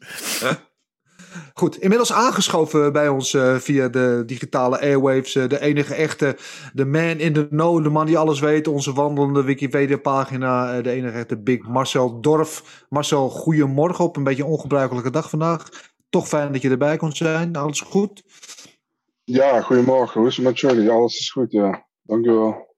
[1.55, 5.35] Goed, inmiddels aangeschoven bij ons eh, via de digitale airwaves.
[5.35, 6.37] eh, de enige echte,
[6.73, 8.69] de man in the know, de man die alles weet.
[8.69, 10.77] Onze wandelende Wikipedia-pagina.
[10.77, 12.85] eh, de enige echte Big Marcel Dorf.
[12.89, 15.69] Marcel, goedemorgen op een beetje ongebruikelijke dag vandaag.
[16.11, 17.57] Toch fijn dat je erbij kon zijn.
[17.57, 18.23] Alles goed?
[19.25, 20.21] Ja, goedemorgen.
[20.21, 20.91] Hoe is het met jullie?
[20.91, 21.87] Alles is goed, ja.
[22.03, 22.70] Dankjewel.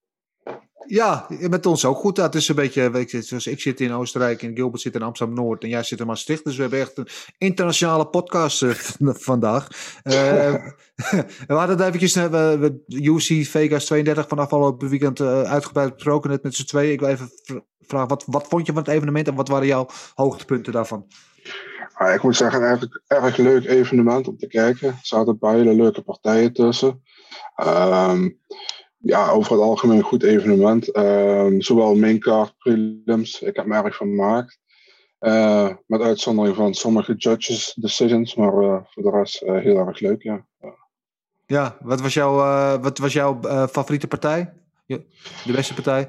[0.87, 2.17] Ja, met ons ook goed.
[2.17, 5.03] Het is een beetje, weet je, zoals ik zit in Oostenrijk en Gilbert zit in
[5.03, 6.45] Amsterdam-Noord en jij zit in Maastricht.
[6.45, 7.09] Dus we hebben echt een
[7.39, 8.71] internationale podcast eh,
[9.31, 9.69] vandaag.
[10.03, 10.55] Eh,
[11.49, 16.31] we hadden het eventjes, eh, we, we, UC Vegas 32 van afgelopen weekend uitgebreid besproken
[16.31, 16.93] net met z'n tweeën.
[16.93, 19.67] Ik wil even vr- vragen, wat, wat vond je van het evenement en wat waren
[19.67, 21.07] jouw hoogtepunten daarvan?
[21.93, 24.89] Ah, ik moet zeggen, eigenlijk een erg leuk evenement om te kijken.
[24.89, 27.03] Er zaten een paar hele leuke partijen tussen.
[27.57, 28.29] Ehm,
[29.03, 30.93] ja, over het algemeen een goed evenement.
[30.93, 33.43] Ehm, zowel maincard, prelims.
[33.43, 34.59] Ik heb me erg vermaakt.
[35.19, 38.35] Eh met uitzondering van sommige judges decisions.
[38.35, 40.47] Maar eh, voor de rest eh, heel erg leuk, ja.
[41.47, 44.53] Ja, wat was jouw, eh, wat was jouw favoriete partij?
[45.45, 46.09] De beste partij?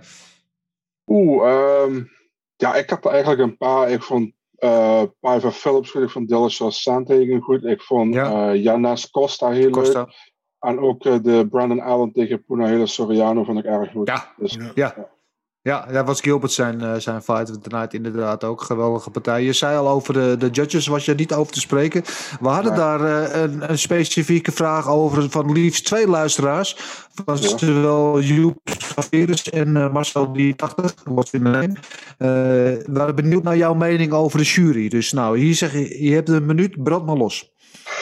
[1.06, 2.04] Oeh, ehm,
[2.56, 3.90] ja, ik heb er eigenlijk een paar.
[3.90, 6.02] Ik vond eh Paiva Phillips goed.
[6.04, 7.64] Ik vond Dillashaw Sandhagen goed.
[7.64, 8.54] Ik vond Ja.
[8.54, 10.33] Janas Costa heel leuk.
[10.64, 14.08] En ook eh, de Brandon Allen tegen Punahele Soriano vond ik erg goed.
[14.08, 15.12] Ja, Dus, Ja.
[15.62, 18.62] Ja, dat was Gilbert zijn, eh, zijn fight of the night inderdaad ook.
[18.62, 19.44] Geweldige partij.
[19.44, 22.02] Je zei al over de, de judges, was je niet over te spreken.
[22.40, 22.78] We hadden Ja.
[22.78, 23.02] daar
[23.32, 26.76] eh, een, een specifieke vraag over van liefst twee luisteraars.
[27.26, 27.58] Van Ja.
[27.58, 31.52] zowel Joep Savirus en eh, Marcel die 80, wat in de.
[31.60, 31.74] Eh,
[32.18, 34.90] we waren benieuwd naar jouw mening over de jury.
[34.90, 37.52] Dus nou, hier zeg je, je hebt een minuut, brand maar los.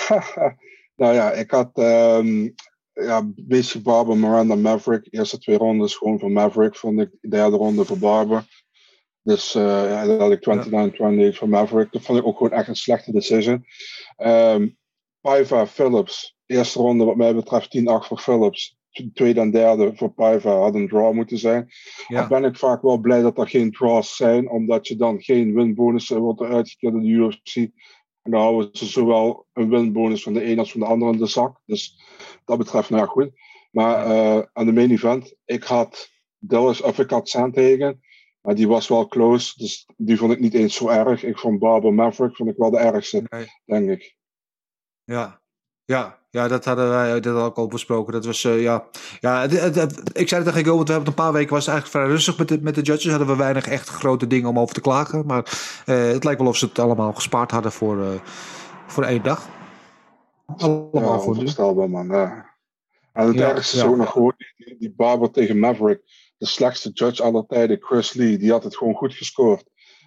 [1.02, 2.50] nou ja, ik had ehm
[2.94, 5.08] ja, beetje Barber, Miranda, Maverick.
[5.10, 7.10] Eerste twee rondes gewoon voor Maverick, vond ik.
[7.22, 8.46] De derde ronde voor Barber.
[9.24, 10.70] Dus eh ja, dat had ik
[11.34, 11.92] 29-28 voor Maverick.
[11.92, 13.66] Dat vond ik ook gewoon echt een slechte decision.
[14.16, 14.68] Ehm
[15.22, 16.36] Paiva, Phillips.
[16.46, 18.78] Eerste ronde wat mij betreft 10-8 voor Phillips.
[19.14, 21.70] Tweede en derde voor Paiva had een draw moeten zijn.
[22.08, 22.20] Ja.
[22.20, 25.54] Dan ben ik vaak wel blij dat er geen draws zijn, omdat je dan geen
[25.54, 27.72] winbonussen wordt uitgekeerd in de UFC.
[28.22, 31.18] En dan houden ze zowel een winbonus van de een als van de ander in
[31.18, 31.62] de zak.
[31.66, 32.00] Dus
[32.46, 33.32] dat betreft, nou ja, goed.
[33.72, 38.02] Maar eh, aan de main event, ik had Dallas, of ik had Sandhagen.
[38.42, 41.24] Maar die was wel close, dus die vond ik niet eens zo erg.
[41.24, 44.16] Ik vond Barber Maverick vond ik wel de ergste, denk ik.
[45.04, 45.41] Ja,
[45.92, 48.14] ja, ja, dat hadden wij dat hadden we ook al besproken.
[48.14, 48.84] Dat was, eh, ja,
[49.20, 51.54] ja het, het- het- ik zei het tegen Gilbert, we hebben het een paar weken
[51.54, 53.10] was het eigenlijk vrij rustig met de, met de judges.
[53.10, 55.26] Hadden we weinig echt grote dingen om over te klagen.
[55.26, 55.44] Maar
[55.86, 58.08] eh, het lijkt wel of ze het allemaal gespaard hadden voor, eh,
[58.88, 59.48] voor één dag.
[60.58, 62.08] Allemaal Ja, voor onvoorstelbaar, man.
[62.08, 62.50] Ja.
[63.14, 63.90] En het Ja, ergste is ja.
[63.90, 64.34] ook nog gewoon
[64.80, 66.02] die, Barber tegen Maverick.
[66.38, 69.64] De slechtste judge aller tijden, Chris Lee, die had het gewoon goed gescoord.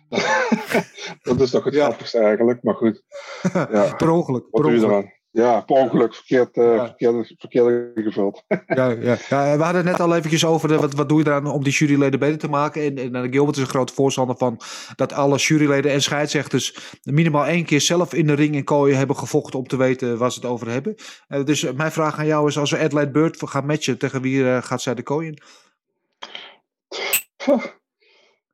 [1.22, 1.84] dat is toch het Ja.
[1.84, 3.02] grappigste eigenlijk, maar goed.
[3.72, 4.44] Ja, Per ongeluk.
[4.50, 5.22] wat Per ongeluk.
[5.34, 6.84] Ja, per ongeluk, verkeerd, eh, Ja.
[6.86, 8.42] verkeerd, verkeerd ingevuld.
[8.66, 9.16] Ja, ja.
[9.28, 11.64] ja, we hadden het net al eventjes over de, wat, wat doe je eraan om
[11.64, 12.82] die juryleden beter te maken.
[12.82, 14.60] En, en eh, Gilbert is een groot voorstander van
[14.96, 19.16] dat alle juryleden en scheidsrechters minimaal één keer zelf in de ring en kooi hebben
[19.16, 20.94] gevochten om te weten waar ze het over hebben.
[21.28, 24.50] Eh, dus mijn vraag aan jou is, als we Adelaide Bird gaan matchen, tegen wie
[24.50, 25.38] eh, gaat zij de kooi in?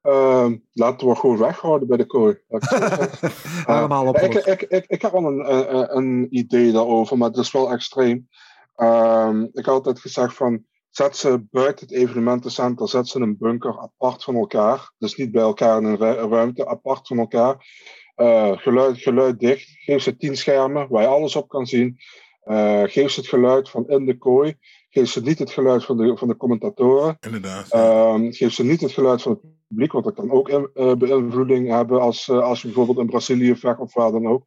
[0.03, 2.39] Ehm, laten we gewoon weghouden bij de kooi.
[2.59, 3.31] zeggen.
[3.67, 7.37] Eh, Allemaal ik, ik, ik, ik heb wel een, een, een idee daarover, maar het
[7.39, 8.29] is wel extreem.
[8.75, 13.37] Ehm, ik had altijd gezegd van, zet ze buiten het evenementencentrum, zet ze in een
[13.39, 14.93] bunker apart van elkaar.
[14.99, 17.67] Dus niet bij elkaar in een ru- ruimte, apart van elkaar.
[18.15, 19.69] Eh, geluid, geluid dicht.
[19.69, 21.97] Geef ze tien schermen waar je alles op kan zien.
[22.41, 24.57] Eh, geef ze het geluid van in de kooi.
[24.93, 27.17] Geef ze niet het geluid van de, van de commentatoren.
[27.21, 27.71] Inderdaad.
[27.71, 30.95] Ehm, geef ze niet het geluid van het publiek, want dat kan ook in- eh,
[30.95, 34.45] beïnvloeding hebben als, eh, als je bijvoorbeeld in Brazilië vecht of waar dan ook.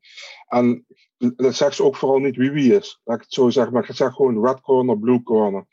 [0.48, 0.86] En
[1.18, 3.02] dat zegt ze ook vooral niet wie wie is.
[3.04, 5.66] Laat ik het zo zeggen, maar zeg gewoon red corner, blue corner.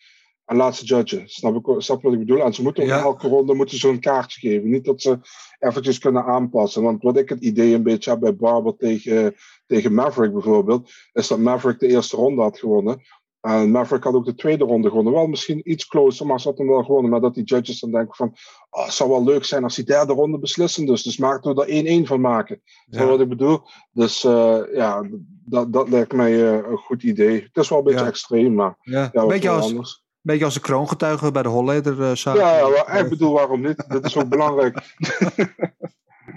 [0.45, 1.29] En laat ze judgen.
[1.29, 2.43] Snap, ik, snap je wat ik bedoel?
[2.43, 2.97] En ze moeten Ja.
[2.99, 4.71] in elke ronde moeten ze een kaartje geven.
[4.71, 5.19] Niet dat ze
[5.59, 6.83] eventjes kunnen aanpassen.
[6.83, 9.35] Want wat ik het idee een beetje heb bij Barber tegen,
[9.67, 13.01] tegen Maverick bijvoorbeeld, is dat Maverick de eerste ronde had gewonnen.
[13.41, 15.13] En Maverick had ook de tweede ronde gewonnen.
[15.13, 17.11] Wel misschien iets closer, maar ze had hem wel gewonnen.
[17.11, 18.35] Maar dat die judges dan denken van...
[18.71, 20.87] Oh, het zou wel leuk zijn als die derde ronde beslissen.
[20.87, 22.63] Dus, dus maakten we er 1-1 van maken.
[22.87, 23.61] Wat ik bedoel.
[23.93, 25.09] Dus eh, ja,
[25.45, 27.43] dat, dat lijkt mij eh, een goed idee.
[27.43, 28.07] Het is wel een beetje Ja.
[28.07, 30.05] extreem, maar Ja, ja, wat beetje, als, anders.
[30.21, 32.37] beetje als de kroongetuigen bij de Holleder zaak.
[32.37, 33.85] Ja, ja, maar ik bedoel, waarom niet?
[33.89, 34.97] Dat is ook belangrijk.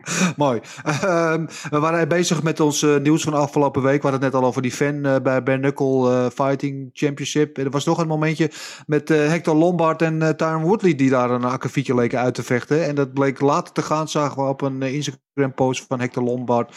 [0.37, 0.59] Mooi.
[0.83, 4.01] Ehm, we waren bezig met ons eh, nieuws van afgelopen week.
[4.01, 7.57] We hadden het net al over die fan eh, bij Bare Knuckle eh, Fighting Championship.
[7.57, 8.51] En er was nog een momentje
[8.85, 12.85] met Hector Lombard en Tyron Woodley die daar een akkefietje leken uit te vechten.
[12.85, 16.75] En dat bleek later te gaan, zagen we op een Instagram post van Hector Lombard.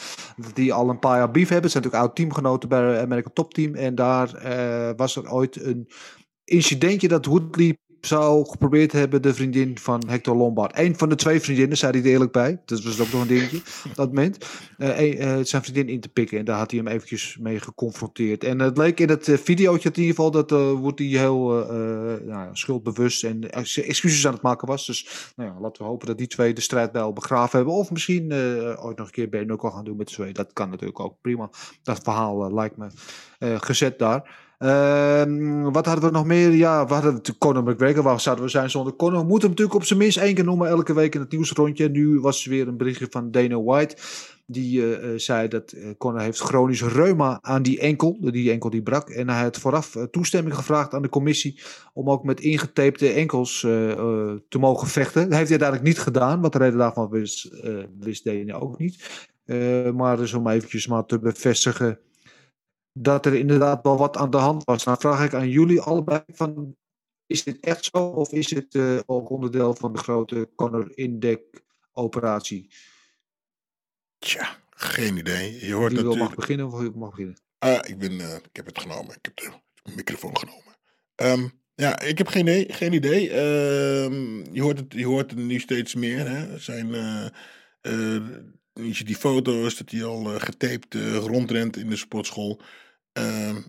[0.54, 1.62] Die al een paar jaar beef hebben.
[1.62, 3.74] Het zijn natuurlijk oud teamgenoten bij American Top Team.
[3.74, 4.30] En daar
[4.96, 5.88] was er ooit een
[6.44, 10.78] incidentje dat Woodley zou geprobeerd hebben de vriendin van Hector Lombard.
[10.78, 12.60] Eén van de twee vriendinnen, zei hij er eerlijk bij.
[12.64, 14.46] Dat was ook nog een dingetje op dat moment.
[14.78, 16.38] Eh, een- eh, zijn vriendin in te pikken.
[16.38, 18.44] En daar had hij hem eventjes mee geconfronteerd.
[18.44, 22.12] En het leek in het eh, videootje in ieder geval dat uh, Woody heel eh,
[22.14, 24.86] eh, nou, schuldbewust en ex- excuses aan het maken was.
[24.86, 27.74] Dus nou ja, laten we hopen dat die twee de strijd wel begraven hebben.
[27.76, 30.32] Of misschien eh, ooit nog een keer Ben ook al gaan doen met twee.
[30.32, 31.50] Dat kan natuurlijk ook prima.
[31.82, 32.86] Dat verhaal eh, lijkt me
[33.38, 34.44] eh, gezet daar.
[34.58, 36.50] Ehm, wat hadden we nog meer?
[36.50, 38.02] Ja, we hadden Conor McGregor.
[38.02, 39.20] Waar zouden we zijn zonder Conor?
[39.20, 41.88] We moeten hem natuurlijk op zijn minst één keer noemen elke week in het nieuwsrondje.
[41.88, 43.96] Nu was er weer een berichtje van Dana White.
[44.46, 48.18] Die eh, eh, zei dat eh, Conor heeft chronisch reuma aan die enkel.
[48.20, 49.08] Die enkel die brak.
[49.08, 51.60] En hij had vooraf toestemming gevraagd aan de commissie.
[51.92, 53.60] Om ook met ingetapte enkels
[54.48, 55.22] te mogen vechten.
[55.22, 56.40] Dat heeft hij uiteindelijk niet gedaan.
[56.40, 57.50] Wat de reden daarvan wist,
[58.00, 59.28] wist Dana ook niet.
[59.94, 61.98] Maar dus om eventjes maar te bevestigen
[62.98, 64.84] dat er inderdaad wel wat aan de hand was.
[64.84, 66.76] Nou vraag ik aan jullie allebei van,
[67.26, 71.62] is dit echt zo of is het eh, ook onderdeel van de grote Conor Indek
[71.92, 72.70] operatie?
[74.18, 75.66] Tja, geen idee.
[75.66, 76.18] Je hoort Wie wil natuurlijk...
[76.18, 77.36] mag beginnen of ik mag beginnen?
[77.58, 79.14] Ah, ik, ben, eh, ik heb het genomen.
[79.14, 80.76] Ik heb de microfoon genomen.
[81.14, 82.72] Ehm, ja, ik heb geen idee.
[82.72, 83.30] Geen idee.
[83.30, 86.28] Ehm, je, hoort het, je hoort het nu steeds meer.
[86.28, 86.52] Hè?
[86.52, 86.88] Er Zijn,
[88.72, 92.60] je ziet die foto's dat hij al getaped rondrent in de sportschool.
[93.16, 93.60] Ehm,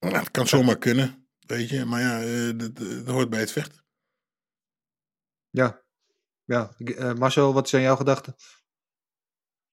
[0.00, 1.84] nou, het kan zomaar kunnen, weet je.
[1.84, 3.84] Maar ja, eh, dat, dat hoort bij het vechten.
[5.50, 5.82] Ja,
[6.44, 6.74] ja.
[6.78, 8.34] Eh, Marcel, wat zijn jouw gedachten?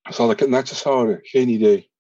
[0.02, 1.20] Zal ik het netjes houden?
[1.22, 1.92] Geen idee.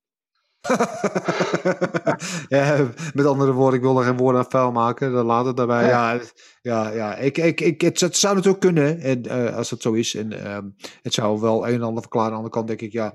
[2.48, 5.12] ja, met andere woorden, ik wil er geen woorden aan vuil maken.
[5.12, 5.88] Dan laat het daarbij.
[5.88, 6.22] Ja,
[6.62, 7.16] ja, ja.
[7.16, 9.00] Ik, ik, ik, het, het zou natuurlijk kunnen.
[9.00, 10.16] En, eh, als dat zo is.
[10.16, 10.70] En ehm,
[11.02, 12.34] het zou wel een en ander verklaren.
[12.34, 13.14] Aan de andere kant denk ik, ja.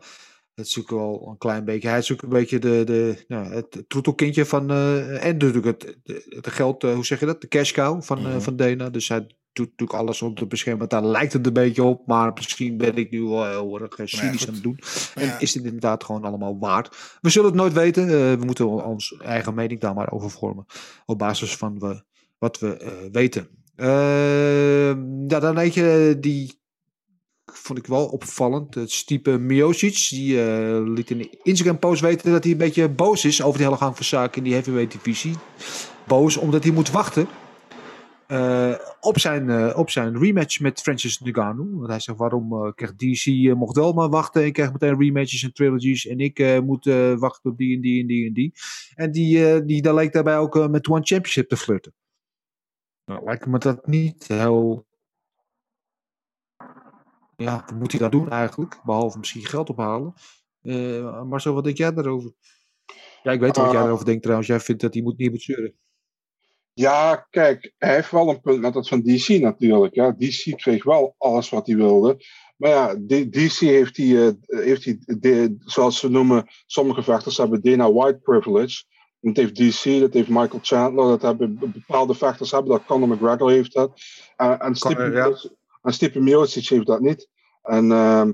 [0.59, 1.88] Het is natuurlijk wel een klein beetje.
[1.88, 4.70] Hij is ook een beetje de, de, nou, het troetelkindje van.
[4.70, 5.96] eh, en natuurlijk het,
[6.28, 7.40] het, geld, eh, hoe zeg je dat?
[7.40, 8.90] De cash cow van, eh, van Dana.
[8.90, 9.20] Dus hij
[9.52, 10.88] doet natuurlijk alles om te beschermen.
[10.88, 12.06] Daar lijkt het een beetje op.
[12.06, 14.78] Maar misschien ben ik nu wel heel erg cynisch aan het doen.
[15.14, 16.96] En is dit inderdaad gewoon allemaal waard?
[17.20, 18.06] We zullen het nooit weten.
[18.38, 20.66] We moeten ons eigen mening daar maar over vormen.
[21.06, 22.02] Op basis van we,
[22.38, 23.48] wat we weten.
[23.74, 24.88] Eh,
[25.26, 26.61] ja, dan eentje die
[27.68, 28.74] vond ik wel opvallend.
[28.74, 30.08] Het is type Miocic.
[30.10, 33.58] Die eh, liet in de Instagram post weten dat hij een beetje boos is over
[33.58, 35.34] de hele gang van zaken in die heavyweight divisie.
[36.06, 37.28] Boos omdat hij moet wachten
[38.26, 41.74] eh, op, zijn, eh, op zijn rematch met Francis Ngannou.
[41.74, 45.52] Want hij zegt, waarom krijgt DC mocht wel maar wachten en krijgt meteen rematches en
[45.52, 46.06] trilogies.
[46.06, 46.84] En ik moet
[47.18, 48.52] wachten op die en die en die en die.
[48.94, 51.94] En die, die daar leek daarbij ook met One Championship te flirten.
[53.04, 54.88] Nou, lijkt me dat niet heel...
[57.39, 58.80] Ja, wat moet hij dat doen eigenlijk?
[58.84, 60.14] Behalve misschien geld ophalen.
[60.62, 62.32] Eh Marcel, wat denk jij daarover?
[63.22, 63.86] Ja, ik weet wat jij Ah.
[63.86, 64.49] erover denkt trouwens.
[64.49, 65.74] Jij vindt dat hij moet, niet moet zeuren.
[66.72, 69.95] Ja, kijk, hij heeft wel een punt met dat van DC natuurlijk.
[69.95, 70.12] Ja.
[70.18, 72.24] DC kreeg wel alles wat hij wilde.
[72.57, 72.95] Maar ja,
[73.30, 78.18] DC heeft die, eh, heeft die de, zoals ze noemen, sommige vechters hebben Dana White
[78.18, 78.84] privilege.
[79.20, 82.84] Dat heeft DC, dat heeft Michael Chandler, dat hebben be- bepaalde vechters hebben dat.
[82.84, 84.01] Conor McGregor heeft dat.
[84.36, 85.36] Eh, en Conor, ja.
[85.82, 87.28] En Stipe Miocic heeft dat niet.
[87.62, 88.32] En ehm,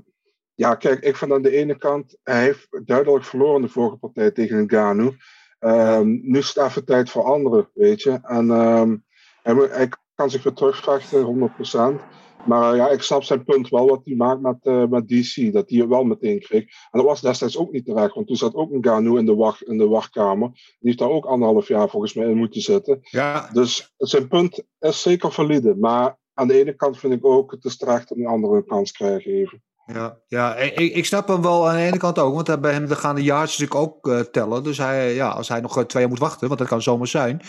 [0.54, 4.30] ja, kijk, ik vind aan de ene kant, hij heeft duidelijk verloren de vorige partij
[4.30, 5.16] tegen Ngannou.
[5.58, 8.18] Ehm, nu is het even tijd voor anderen, weet je.
[8.22, 8.96] En ehm,
[9.42, 12.00] hij, kan zich weer terugvechten, 100%.
[12.46, 15.52] Maar eh, ja, ik snap zijn punt wel wat hij maakt met, eh, met DC.
[15.52, 16.62] Dat hij het wel meteen kreeg.
[16.62, 18.14] En dat was destijds ook niet terecht.
[18.14, 20.48] Want toen zat ook een Ganu in de, wacht, in de wachtkamer.
[20.52, 22.98] Die heeft daar ook anderhalf jaar volgens mij in moeten zitten.
[23.02, 25.76] Ja, Dus zijn punt is zeker valide.
[25.76, 28.92] Maar aan de ene kant vind ik ook, het is terecht dat een andere kans
[28.92, 29.62] krijgen even.
[29.86, 32.34] Ja, ja ik, ik snap hem wel aan de ene kant ook.
[32.34, 34.62] Want bij hem de gaan de jaartjes natuurlijk ook eh, tellen.
[34.62, 37.06] Dus hij, ja, als hij nog eh, twee jaar moet wachten, want dat kan zomaar
[37.06, 37.40] zijn.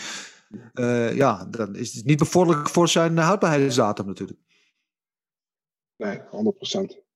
[0.72, 4.38] eh, ja, dan is het niet bevorderlijk voor zijn houdbaarheidsdatum natuurlijk.
[5.96, 6.24] Nee, 100%.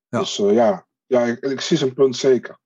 [0.09, 0.19] Ja.
[0.19, 2.59] Dus ja, ja ik, ik zie zijn punt zeker.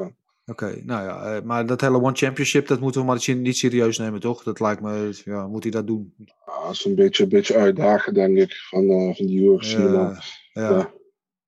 [0.00, 0.25] 100%.
[0.50, 3.98] Oké, nou ja, eh, maar dat hele One Championship, dat moeten we maar niet- serieus
[3.98, 4.42] nemen, toch?
[4.42, 6.14] Dat lijkt me, ja, moet hij dat doen?
[6.16, 9.62] Ja, dat is een beetje, een beetje uitdagen, denk ik, van, eh, van de UFC.
[9.76, 10.90] Ja, maar, ja,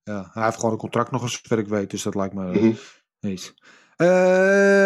[0.05, 0.31] ja.
[0.33, 2.63] hij heeft gewoon een contract nog eens, zover ik weet, dus dat lijkt me eh,
[2.63, 2.73] Mhm.
[3.21, 3.55] niet.
[3.97, 4.07] Eh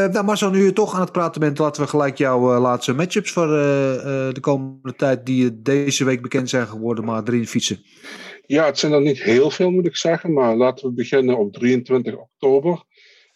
[0.07, 3.31] nou, Marcel, nu je toch aan het praten bent, laten we gelijk jouw laatste matchups
[3.33, 7.85] voor de komende tijd, die deze week bekend zijn geworden, maar erin fietsen.
[8.47, 10.33] Ja, het zijn er niet heel veel, moet ik zeggen.
[10.33, 12.83] Maar laten we beginnen op 23 oktober.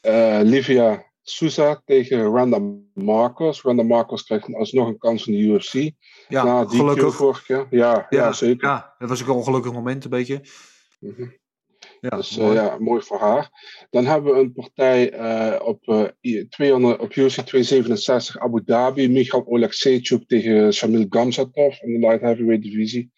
[0.06, 2.60] Eh, Livia Souza tegen Randa
[2.94, 3.62] Marcos.
[3.62, 5.72] Randa Marcos krijgt alsnog een kans in de UFC.
[6.28, 7.14] Ja, Na die gelukkig.
[7.14, 7.66] vorige keer.
[7.70, 8.68] Ja, ja, zeker.
[8.68, 10.40] Ja, dat was ook een ongelukkig moment, een beetje.
[11.00, 11.26] Mhm.
[12.00, 12.54] Ja, Dus eh, mooi.
[12.56, 13.50] ja, mooi voor haar.
[13.90, 19.08] Dan hebben we een partij eh, op, I- 200, op UFC 267 Abu Dhabi.
[19.08, 23.12] Michal Oleksiejczuk tegen Shamil Gamzatov in de light heavyweight divisie.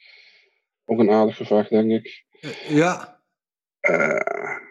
[0.84, 2.24] Ook een aardig gevecht, denk ik.
[2.68, 3.20] ja,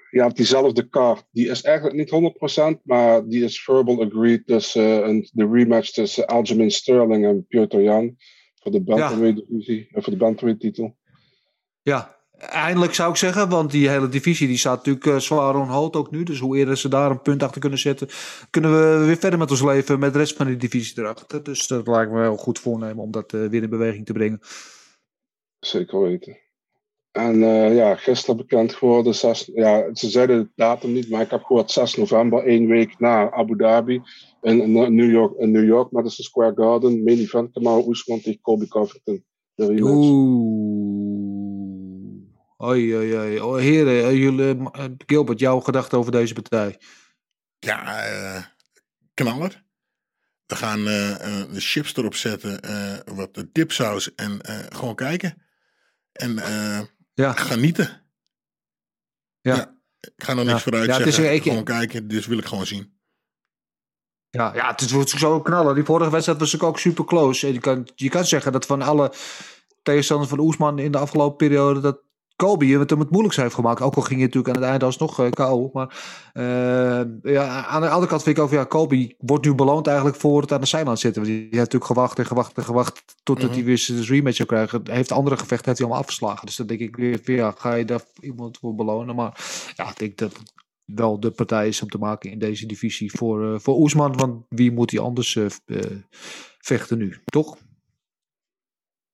[0.10, 1.26] Ja, diezelfde kaart.
[1.32, 5.91] Die is eigenlijk niet 100%, maar die is verbal agreed tussen eh, een- de rematch
[5.91, 8.16] tussen Aljamain Sterling en Piotr Jan
[8.55, 10.97] voor de bantamweight divisie, eh, voor de bantamweight titel.
[11.82, 15.68] Ja, eindelijk zou ik zeggen, want die hele divisie die staat natuurlijk eh, zwaar on
[15.70, 16.24] hold ook nu.
[16.24, 18.08] Dus hoe eerder ze daar een punt achter kunnen zetten,
[18.49, 21.43] kunnen we weer verder met ons leven met de rest van die divisie erachter.
[21.43, 24.39] Dus dat lijkt me wel goed voornemen om dat weer in beweging te brengen.
[25.60, 26.38] Zeker weten.
[27.18, 31.30] En eh, ja, gisteren bekend geworden, 6, ja, ze zeiden de datum niet, maar ik
[31.30, 34.01] heb gehoord 6 november, één week na Abu Dhabi
[34.41, 38.41] in, in New York, in New York, Madison Square Garden, main event, Kamaru Usman tegen
[38.41, 39.26] Colby Covington.
[39.55, 40.09] De rematch.
[40.09, 41.07] Oeh.
[42.63, 43.39] Oei, oei, oei.
[43.39, 46.80] Oh, heren, eh, jullie, eh, Gilbert, jouw gedachten over deze partij?
[47.59, 48.43] Ja, eh,
[49.13, 49.65] knaller.
[50.45, 55.41] We gaan eh, eh, de chips erop zetten, eh, wat dipsaus en eh, gewoon kijken.
[56.11, 56.82] En eh,
[57.18, 58.01] Ja, genieten.
[59.41, 59.55] ja.
[59.55, 59.76] Ja.
[59.99, 61.34] Ik ga nog niks vooruit Ja, het is zeggen.
[61.36, 62.99] een- Gewoon kijken, dus wil ik gewoon zien.
[64.30, 65.76] Ja, ja, het wordt zo knallen.
[65.76, 67.47] Die vorige wedstrijd was ook super close.
[67.47, 69.13] En je kan, je kan zeggen dat van alle
[69.84, 71.80] tegenstanders van Oesman in de afgelopen periode...
[71.80, 72.01] dat
[72.38, 73.81] Kobe het hem het moeilijkst heeft gemaakt.
[73.81, 75.69] Ook al ging je natuurlijk aan het einde alsnog uh, KO.
[75.73, 75.88] Maar
[76.33, 78.51] uh, ja, aan de andere kant vind ik ook...
[78.51, 81.21] Ja, Kobe wordt nu beloond eigenlijk voor het aan de zijlijn zitten.
[81.21, 83.03] Want die heeft natuurlijk gewacht en gewacht en gewacht...
[83.23, 83.57] totdat mm -hmm.
[83.57, 84.81] hij weer zijn rematch zou krijgen.
[84.83, 86.45] Hij heeft andere gevechten heeft hij allemaal afgeslagen.
[86.45, 87.21] Dus dan denk ik weer...
[87.23, 89.15] Ja, ga je daar iemand voor belonen?
[89.15, 90.41] Maar ja, ik denk dat
[90.85, 94.17] wel de partij is om te maken in deze divisie voor, uh, voor Oesman.
[94.17, 95.39] Want wie moet hij anders
[96.59, 97.57] vechten nu, toch?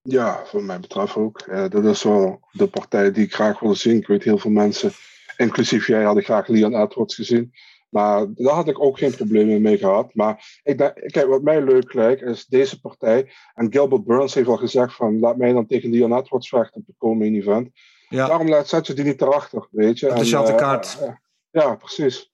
[0.03, 1.45] Ja, voor mij betreft ook.
[1.47, 3.97] Uh, dat is wel de partij die ik graag wilde zien.
[3.97, 4.91] Ik weet heel veel mensen,
[5.37, 7.53] inclusief jij, hadden graag Leon Edwards gezien.
[7.89, 10.13] Maar daar had ik ook geen problemen mee gehad.
[10.13, 13.31] Maar ik denk, kijk, wat mij leuk lijkt, is deze partij.
[13.53, 16.87] En Gilbert Burns heeft al gezegd van, laat mij dan tegen Leon Edwards vechten op
[16.87, 17.69] de komende event.
[18.09, 18.27] Ja.
[18.27, 20.09] Waarom laat, zet je die niet erachter, weet je?
[20.09, 20.97] Op dezelfde en, kaart.
[21.51, 22.32] Ja, precies.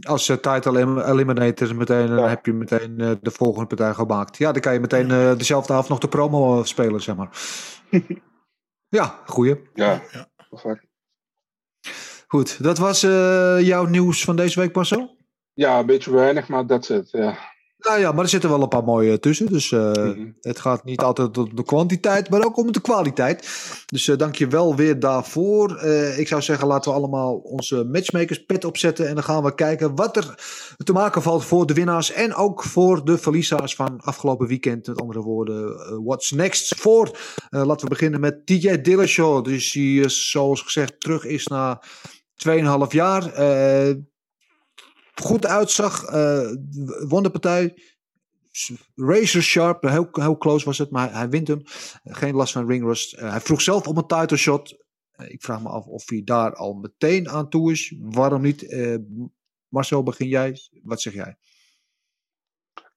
[0.00, 2.14] Als uh, title eliminator meteen, ja.
[2.14, 4.36] dan heb je meteen uh, de volgende partij gemaakt.
[4.36, 7.28] Ja, dan kan je meteen uh, dezelfde avond nog de promo spelen, zeg maar.
[8.98, 9.60] ja, goeie.
[9.74, 10.28] Ja, ja.
[12.26, 15.16] Goed, dat was uh, jouw nieuws van deze week, Marcel?
[15.52, 17.38] Ja, een beetje weinig, maar that's it, ja.
[17.80, 19.46] Nou ja, maar er zitten wel een paar mooie tussen.
[19.46, 20.36] Dus uh, mm-hmm.
[20.40, 23.48] het gaat niet altijd om de kwantiteit, maar ook om de kwaliteit.
[23.86, 25.80] Dus uh, dank je wel weer daarvoor.
[25.84, 29.08] Uh, ik zou zeggen, laten we allemaal onze matchmakers pet opzetten.
[29.08, 30.34] En dan gaan we kijken wat er
[30.84, 32.12] te maken valt voor de winnaars.
[32.12, 34.86] En ook voor de verliezers van afgelopen weekend.
[34.86, 37.18] Met andere woorden, what's next voor.
[37.50, 39.44] laten we beginnen met DJ Dillashaw.
[39.44, 41.82] Dus die, zoals gezegd, terug is na
[42.48, 42.52] 2,5
[42.88, 43.22] jaar
[45.20, 46.14] goed uitzag.
[46.14, 46.54] Uh,
[47.08, 47.74] won de partij.
[48.94, 51.62] Razor sharp, heel, heel close was het, maar hij, wint hem.
[52.04, 53.14] Geen last van ringrust.
[53.14, 54.76] Uh, hij vroeg zelf om een title shot.
[55.16, 57.94] Uh, ik vraag me af of hij daar al meteen aan toe is.
[58.00, 58.76] Waarom niet?
[59.68, 60.56] Marcel, begin jij.
[60.82, 61.36] Wat zeg jij?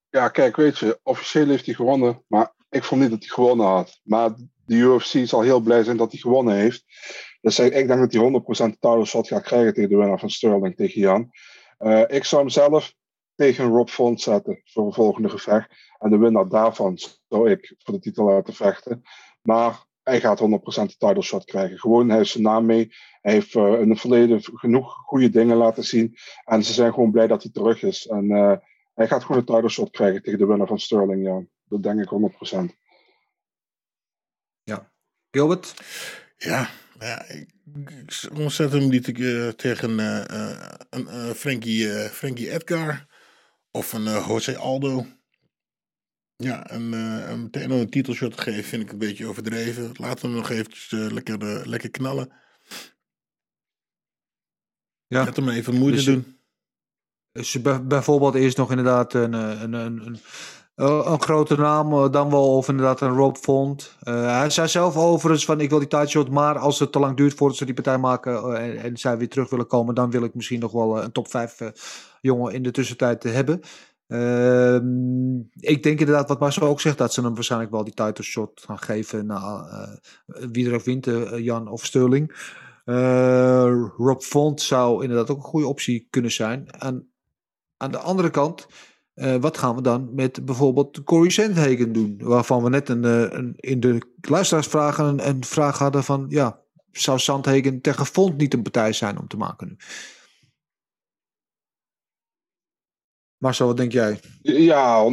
[0.10, 3.66] Ja, kijk, weet je, officieel heeft hij gewonnen, maar ik vond niet dat hij gewonnen
[3.66, 4.00] had.
[4.04, 6.84] Maar de UFC zal heel blij zijn dat hij gewonnen heeft.
[7.42, 10.76] Dus ik denk dat hij 100% title shot gaat krijgen tegen de winnaar van Sterling,
[10.76, 11.30] tegen Jan.
[11.84, 12.94] Uh, ik zou hem zelf
[13.36, 15.94] tegen Rob Font zetten voor een volgende gevecht.
[16.00, 19.02] En de winnaar daarvan zou ik voor de titel laten vechten.
[19.42, 21.80] Maar hij gaat 100% de title shot krijgen.
[21.80, 22.92] Gewoon, hij heeft zijn naam mee.
[23.22, 26.16] Hij heeft uh, in het verleden genoeg goede dingen laten zien.
[26.46, 28.08] En ze zijn gewoon blij dat hij terug is.
[28.08, 28.54] En uh,
[28.94, 31.24] hij gaat gewoon de title shot krijgen tegen de winnaar van Sterling.
[31.26, 31.44] Ja.
[31.64, 32.32] Dat denk ik
[32.72, 32.78] 100%.
[34.64, 34.92] Ja.
[35.32, 35.74] Gilbert?
[36.38, 36.70] Ja,
[37.00, 37.26] ja,
[39.08, 43.06] ik niet uh, tegen uh, een uh, Frankie, Frankie Edgar
[43.72, 45.06] of een Jose Aldo.
[46.36, 46.89] Ja, en
[47.41, 49.91] meteen een titelshot geven vind ik een beetje overdreven.
[49.94, 52.32] Laten we hem nog eventjes lekker, lekker knallen.
[55.08, 55.24] Ja.
[55.24, 56.38] Laat hem even moeite dus, doen.
[57.32, 60.20] Dus bijvoorbeeld eerst nog inderdaad een, een, een, een
[60.76, 63.98] een grote naam uh, dan wel, of inderdaad een Rob Font.
[64.04, 67.18] Uh, hij zei zelf overigens van ik wil die tijdshot, maar als het te lang
[67.18, 70.24] duurt voordat ze die partij maken en, en, zij weer terug willen komen, dan wil
[70.24, 71.58] ik misschien nog wel een top 5
[72.22, 73.60] jongen in de tussentijd hebben.
[74.08, 78.24] Ehm, ik denk inderdaad, wat Marcel ook zegt, dat ze hem waarschijnlijk wel die title
[78.24, 82.52] shot gaan geven naar wie er ook wint, Jan of Sterling.
[83.98, 86.68] Rob Font zou inderdaad ook een goede optie kunnen zijn.
[86.68, 87.14] En
[87.78, 88.68] aan de andere kant
[89.16, 92.18] uh, wat gaan we dan met bijvoorbeeld Corey Sandhagen doen?
[92.22, 96.26] Waarvan we net uh, een in de luisteraarsvragen een, een, vraag hadden van...
[96.30, 96.61] Ja,
[96.91, 99.76] zou Sandhagen tegen Font niet een partij zijn om te maken nu?
[103.38, 104.20] Marcel, wat denk jij?
[104.41, 105.11] Ja,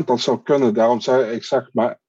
[0.00, 0.74] 100% dat zou kunnen.
[0.74, 2.00] Daarom zei ik, zeg maar,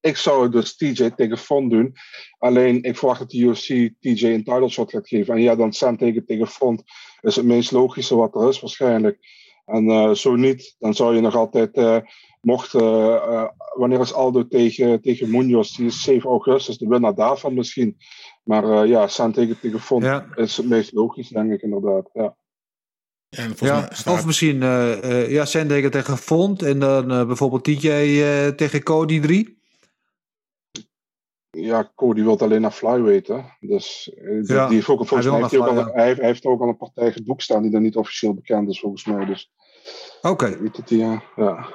[0.00, 1.94] ik zou dus TJ tegen Font doen.
[2.38, 3.66] Alleen ik verwacht dat de UFC
[4.00, 5.34] TJ een title shot gaat geven.
[5.34, 6.82] En ja, dan Sandhagen tegen Font
[7.20, 9.18] is het meest logische wat er is waarschijnlijk.
[9.70, 11.96] En uh, zo niet, dan zou je nog altijd, uh,
[12.40, 13.44] mocht, uh,
[13.74, 15.76] wanneer is Aldo tegen, tegen Munoz?
[15.76, 17.96] Die is 7 augustus, de winnaar daarvan misschien.
[18.44, 20.26] Maar ja, San tegen, tegen Font ja.
[20.34, 22.10] is het meest logisch, denk ik inderdaad.
[22.12, 22.36] Ja.
[23.30, 24.18] En ja, staat...
[24.18, 29.20] Of misschien uh, ja, Sandhagen tegen Font en dan uh, bijvoorbeeld TJ uh, tegen Cody
[29.20, 29.59] 3.
[31.50, 33.32] Ja, Cody wil alleen naar flyweight.
[33.60, 34.10] Dus
[34.42, 36.60] ja, die heeft ook, volgens hij, mij heeft hij, ook al, hij, hij, heeft ook
[36.60, 39.24] al een partij geboekt staan die dan niet officieel bekend is volgens mij.
[39.24, 39.52] Dus
[40.22, 40.28] Oké.
[40.28, 40.70] Okay.
[40.86, 41.66] Ja, ja.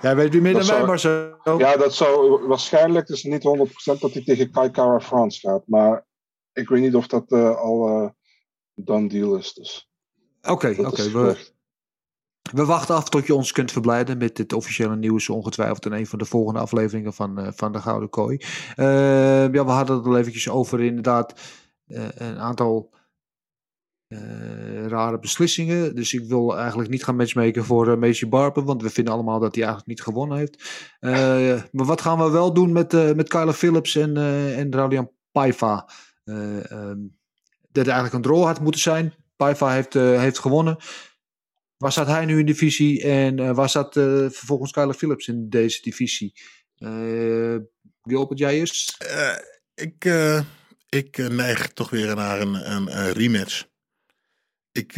[0.00, 1.36] Jij weet wie meer dan mij, Marcel.
[1.58, 3.42] Ja, dat zou waarschijnlijk, dus niet
[3.96, 5.62] 100% dat hij tegen Kai Kara France gaat.
[5.66, 6.06] Maar
[6.52, 8.08] ik weet niet of dat uh, al uh,
[8.74, 9.52] done deal is.
[9.52, 9.90] Dus.
[10.42, 10.86] Oké, oké.
[10.86, 11.36] Okay, we,
[12.52, 15.28] we, wachten af tot je ons kunt verblijden met dit officiële nieuws.
[15.28, 18.36] Ongetwijfeld in een van de volgende afleveringen van, uh, van de Gouden Kooi.
[18.76, 21.40] ja, we hadden het al eventjes over inderdaad
[22.14, 22.92] een aantal
[24.86, 25.94] rare beslissingen.
[25.94, 28.28] Dus ik wil eigenlijk niet gaan matchmaken voor uh, Macy.
[28.28, 30.88] Want we vinden allemaal dat hij eigenlijk niet gewonnen heeft.
[31.72, 34.16] Maar wat gaan we wel doen met, met Kyla Phillips en,
[34.56, 35.88] en Raulian Paiva?
[36.24, 37.18] Um,
[37.72, 39.14] dat eigenlijk een draw had moeten zijn.
[39.36, 40.76] Paiva heeft, heeft gewonnen.
[41.80, 43.02] Waar staat hij nu in de divisie?
[43.02, 46.32] En waar staat vervolgens Kyla Phillips in deze divisie?
[48.02, 48.96] Gilbert, jij eerst?
[49.74, 50.04] ik,
[50.88, 53.68] ik neig toch weer naar een, een, een rematch
[54.72, 54.94] ik,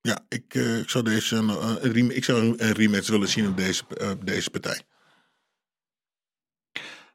[0.00, 3.84] ja, ik, ik zou deze uh, een, ik zou een, rematch willen zien op deze,
[4.24, 4.82] deze partij.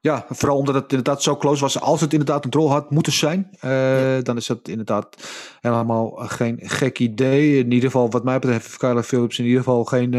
[0.02, 1.80] Ja, vooral omdat het inderdaad zo close was.
[1.80, 4.22] Als het inderdaad een rol had moeten zijn, ja.
[4.22, 5.30] dan is dat inderdaad
[5.60, 7.58] helemaal geen gek idee.
[7.58, 10.12] In ieder geval, wat mij betreft, heeft Kyla Phillips in ieder geval geen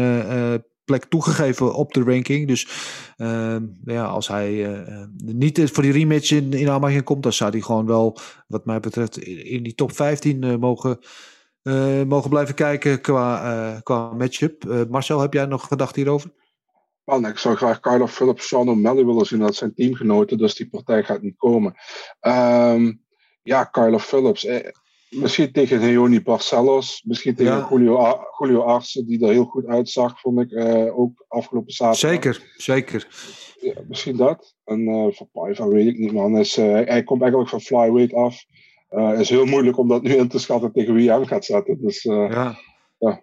[0.85, 2.47] plek toegegeven op de ranking.
[2.47, 2.67] Dus
[3.17, 4.83] uh, ja, als hij
[5.25, 8.17] niet voor die rematch in, in aanmerking komt, dan zou hij gewoon wel,
[8.47, 10.99] wat mij betreft, in die top 15 uh, mogen,
[12.07, 14.85] mogen blijven kijken qua, qua matchup.
[14.89, 16.31] Marcel, heb jij nog gedacht hierover?
[17.11, 19.39] Man, ik zou graag Carlo Phillips, Sean O'Malley willen zien.
[19.39, 21.73] Dat zijn teamgenoten, dus die partij gaat niet komen.
[22.21, 23.01] Um,
[23.43, 24.45] ja, Carlo Phillips.
[24.45, 24.69] Eh,
[25.09, 27.03] Misschien tegen Leoni Barcelos.
[27.05, 27.67] Misschien tegen Ja.
[27.69, 30.51] Julio, Julio Arce, die er heel goed uitzag, vond ik.
[30.51, 32.11] eh, ook afgelopen zaterdag.
[32.11, 33.07] Zeker, zeker.
[33.61, 34.55] Ja, misschien dat.
[34.65, 36.37] En eh voor Paiva weet ik niet, man.
[36.37, 38.43] Is, eh, hij komt eigenlijk van flyweight af.
[38.89, 41.45] Het is heel moeilijk om dat nu in te schatten tegen wie hij hem gaat
[41.45, 41.77] zetten.
[41.81, 42.55] Dus Ja.
[42.99, 43.21] Ja.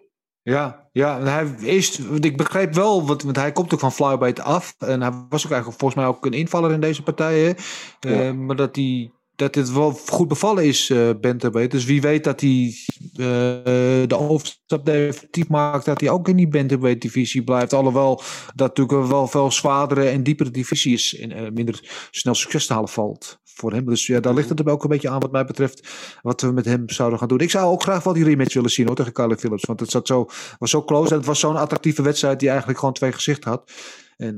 [0.49, 4.39] Ja, ja, hij is, want ik begreep wel, want, want hij komt ook van flyweight
[4.39, 4.75] af.
[4.79, 7.55] En hij was ook eigenlijk volgens mij ook een invaller in deze partijen.
[7.99, 8.33] Ja.
[8.33, 11.71] maar dat hij dat dit wel goed bevallen is, eh bantamweight.
[11.71, 12.73] Dus wie weet dat hij
[13.13, 17.73] eh, de overstap definitief maakt, dat hij ook in die bantamweight divisie blijft.
[17.73, 18.21] Alhoewel
[18.55, 22.73] dat natuurlijk wel veel zwaardere en diepere divisie is en eh, minder snel succes te
[22.73, 23.85] halen valt voor hem.
[23.85, 25.87] Dus ja, daar ligt het er ook een beetje aan wat mij betreft,
[26.21, 27.39] wat we met hem zouden gaan doen.
[27.39, 29.89] Ik zou ook graag wel die rematch willen zien hoor, tegen Kyle Phillips, want het
[29.91, 30.25] zat zo,
[30.57, 33.71] was zo close en het was zo'n attractieve wedstrijd die eigenlijk gewoon twee gezichten had.
[34.17, 34.35] En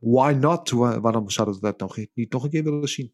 [0.00, 0.70] why not?
[0.70, 3.12] Wa- Waarom zouden we dat nog niet nog een keer willen zien?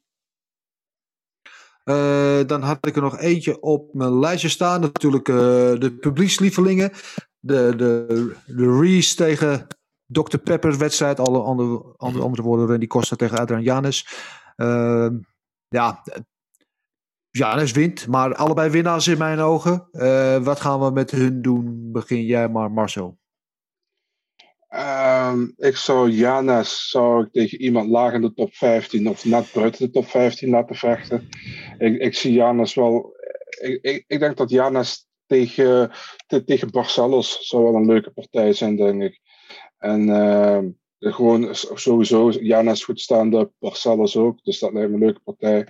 [1.85, 4.81] Eh, dan had ik er nog eentje op mijn lijstje staan.
[4.81, 5.35] Natuurlijk eh,
[5.79, 6.91] de publiekslievelingen.
[7.39, 9.67] De, de, de Reese tegen
[10.07, 10.37] Dr.
[10.37, 11.21] Pepper wedstrijd.
[11.21, 12.67] Alle andere, andere, andere woorden.
[12.67, 14.07] Randy Costa tegen Adrian Janis.
[14.57, 15.19] Ehm,
[15.69, 16.03] ja,
[17.31, 18.07] Janis wint.
[18.07, 19.89] Maar allebei winnaars in mijn ogen.
[19.91, 21.93] Eh, wat gaan we met hun doen?
[21.93, 23.21] Begin jij maar Marcel.
[24.73, 29.51] Ehm, ik zou Janes zou ik tegen iemand laag in de top 15 of net
[29.55, 31.29] buiten de top 15 laten vechten.
[31.79, 33.17] Ik, ik zie Janes wel.
[33.61, 35.91] Ik, ik, denk dat Janes tegen,
[36.27, 39.21] te- tegen Barcelos zou wel een leuke partij zijn, denk ik.
[39.79, 44.45] En ehm, gewoon sowieso, Janes goed staande, Barcelos ook.
[44.45, 45.67] Dus dat lijkt me een leuke partij.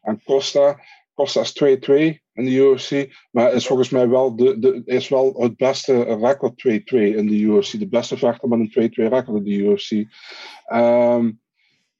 [0.00, 0.80] En Costa,
[1.18, 3.08] Costa is 2-2 in de UFC.
[3.30, 6.72] Maar is volgens mij wel, de, de, is wel het beste record 2-2
[7.16, 7.78] in de UFC.
[7.78, 9.90] De beste vechter met een 2-2 record in de UFC.
[10.66, 11.30] Ehm,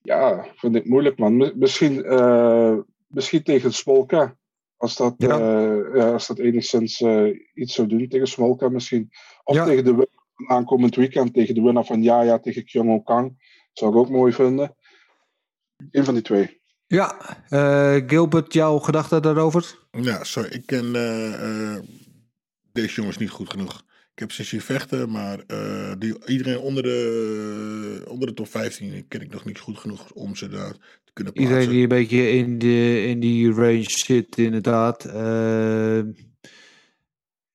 [0.03, 1.37] ja, vind ik moeilijk, man.
[1.37, 4.37] Mi- Misschien, eh, misschien tegen Smolka.
[4.77, 5.39] Als dat, Ja.
[5.39, 9.11] eh, ja, als dat enigszins eh, iets zou doen tegen Smolka misschien.
[9.45, 9.64] Of Ja.
[9.64, 11.35] tegen de winnaar aankomend weekend.
[11.35, 13.57] Tegen de winnaar van Yaya tegen Kyung Kang.
[13.73, 14.77] Zou ik ook mooi vinden.
[15.91, 16.58] Een van die twee.
[16.89, 19.78] Ja, eh, Gilbert, jouw gedachten daarover?
[19.91, 21.82] Ja, sorry, ik ken eh, eh,
[22.72, 23.84] deze jongens niet goed genoeg.
[24.12, 25.39] Ik heb ze zien vechten, maar
[25.99, 30.36] die, iedereen onder de, onder de top 15 ken ik nog niet goed genoeg om
[30.36, 30.72] ze daar
[31.05, 31.55] te kunnen plaatsen.
[31.57, 35.05] Iedereen die een beetje in, de, in die range zit, inderdaad.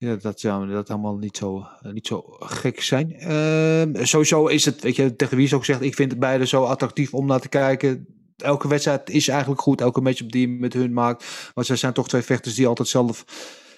[0.03, 3.13] Ja, dat zou dat allemaal niet zo, niet zo gek zijn.
[3.13, 6.47] Eh, sowieso is het, weet je, tegen wie is ook zegt, ik vind het beide
[6.47, 8.07] zo attractief om naar te kijken.
[8.38, 11.51] Elke wedstrijd is eigenlijk goed, elke matchup die je met hun maakt.
[11.53, 13.25] Want zij zijn toch twee vechters die altijd zelf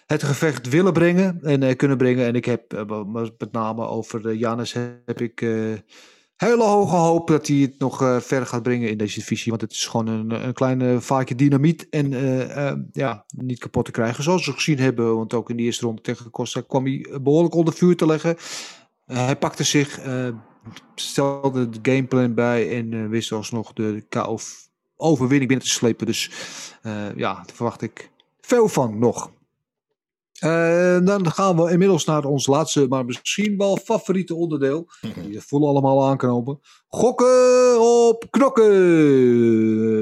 [0.05, 2.25] het gevecht willen brengen en eh, kunnen brengen.
[2.25, 3.03] En ik heb eh,
[3.37, 4.73] met name over uh, Janus
[5.05, 5.73] heb ik eh,
[6.35, 9.49] hele hoge hoop dat hij het nog verder gaat brengen in deze divisie.
[9.49, 12.09] Want het is gewoon een, een kleine vaakje dynamiet en
[12.91, 14.23] ja, niet kapot te krijgen.
[14.23, 17.55] Zoals we gezien hebben, want ook in de eerste ronde tegen Costa kwam hij behoorlijk
[17.55, 18.35] onder vuur te leggen.
[19.05, 19.99] Hij pakte zich,
[20.95, 24.37] stelde de gameplan bij en wist alsnog de KO
[24.95, 26.05] overwinning binnen te slepen.
[26.05, 26.31] Dus
[27.15, 28.11] ja, daar verwacht ik
[28.41, 29.31] veel van nog.
[30.43, 34.87] Uh, dan gaan we inmiddels naar ons laatste, maar misschien wel favoriete onderdeel.
[35.29, 36.59] Die voelen allemaal aanknopen.
[36.87, 38.73] Gokken op knokken!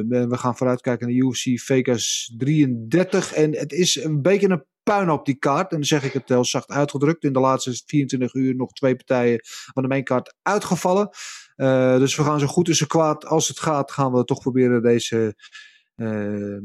[0.09, 3.33] En we gaan vooruitkijken naar UFC Vegas 33.
[3.33, 5.71] En het is een beetje een puin op die kaart.
[5.71, 7.23] En dan zeg ik het heel zacht uitgedrukt.
[7.23, 11.09] In de laatste 24 uur nog twee partijen van de mainkaart uitgevallen.
[11.55, 14.39] Uh, dus we gaan zo goed en zo kwaad als het gaat, gaan we toch
[14.39, 15.35] proberen deze...
[15.95, 16.57] Uh,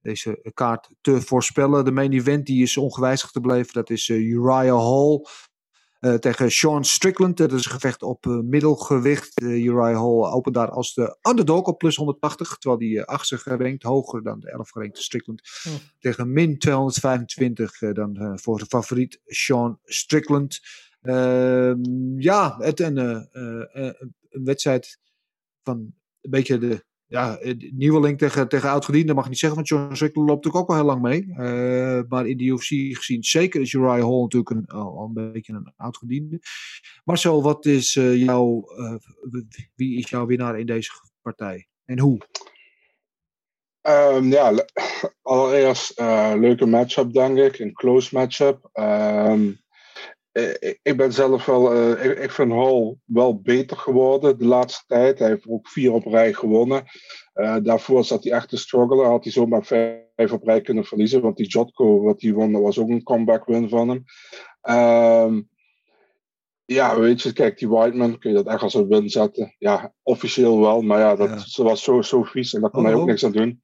[0.00, 1.84] deze kaart te voorspellen.
[1.84, 3.72] De main event die is ongewijzigd gebleven.
[3.72, 5.20] Dat is uh, Uriah Hall
[6.00, 7.36] uh, tegen Sean Strickland.
[7.36, 9.40] Dat is een gevecht op uh, middelgewicht.
[9.40, 12.56] Uriah Hall opent daar als de underdog op plus 180.
[12.56, 15.42] Terwijl die achtste gerankt, hoger dan de 11 gerankte Strickland.
[15.68, 15.74] Oh.
[15.98, 20.60] Tegen min 225 dan voor de favoriet Sean Strickland.
[21.00, 24.98] Ehm, ja, het een, een wedstrijd
[25.62, 27.38] van een beetje de ja,
[27.72, 30.84] nieuweling tegen, tegen oud-gediende mag ik niet zeggen, want John Strickland loopt natuurlijk ook al
[30.84, 31.26] heel lang mee.
[31.28, 35.52] Uh, maar in de UFC gezien, zeker is Uriah Hall natuurlijk een, al een beetje
[35.52, 36.40] een oud-gediende.
[37.04, 38.64] Marcel, wat is uh, jouw,
[39.74, 40.90] wie is jouw winnaar in deze
[41.22, 42.20] partij en hoe?
[43.82, 44.52] Um, ja,
[45.22, 46.00] allereerst
[46.38, 48.70] leuke matchup denk ik, een close matchup.
[48.72, 49.64] Um,
[50.82, 55.18] ik ben zelf wel, uh, ik, ik, vind Hall wel beter geworden de laatste tijd.
[55.18, 56.84] Hij heeft ook vier op rij gewonnen.
[57.34, 59.06] Uh, daarvoor zat hij echt te struggelen.
[59.06, 61.22] Had hij zomaar vijf op rij kunnen verliezen.
[61.22, 64.04] Want die Jotko, wat hij won, dat was ook een comeback win van hem.
[65.24, 65.48] Um,
[66.64, 69.54] ja, weet je, kijk, die Whiteman, kun je dat echt als een win zetten?
[69.58, 70.82] Ja, officieel wel.
[70.82, 71.62] Maar ja, dat ja.
[71.62, 73.62] was zo, zo vies en daar kon oh, hij ook niks aan doen.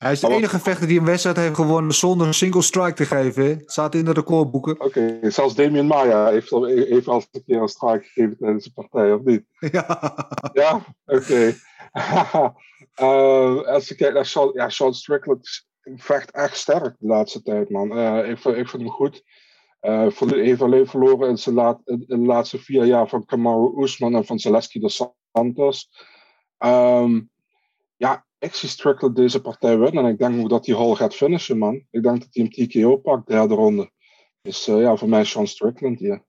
[0.00, 3.04] Hij is de enige vechter die een wedstrijd heeft gewonnen zonder een single strike te
[3.04, 3.62] geven.
[3.66, 4.80] staat in de recordboeken.
[4.80, 8.72] Oké, zelfs Damien Maya heeft al, heeft al een keer een strike gegeven tijdens de
[8.72, 9.44] partij, of niet?
[9.72, 10.28] Ja.
[10.52, 11.54] Ja, oké.
[12.94, 17.70] Eh, als je kijkt naar Sean, ja, Sean Strickland vecht echt sterk de laatste tijd,
[17.70, 17.98] man.
[17.98, 19.22] Eh, ik, vind, ik vind hem goed.
[20.08, 24.14] Verlo- heeft alleen verloren in, zijn laat, in, de laatste vier jaar van Kamaru Usman
[24.14, 25.90] en van Zaleski dos Santos.
[26.58, 27.20] Ehm,
[27.96, 30.04] ja, ik Strickland deze partij winnen.
[30.04, 31.74] En ik denk ook dat hij Hall gaat finishen, man.
[31.90, 33.90] Ik denk dat hij hem TKO pakt, derde ronde.
[34.42, 36.24] Dus eh, ja, voor mij Sean Strickland hier.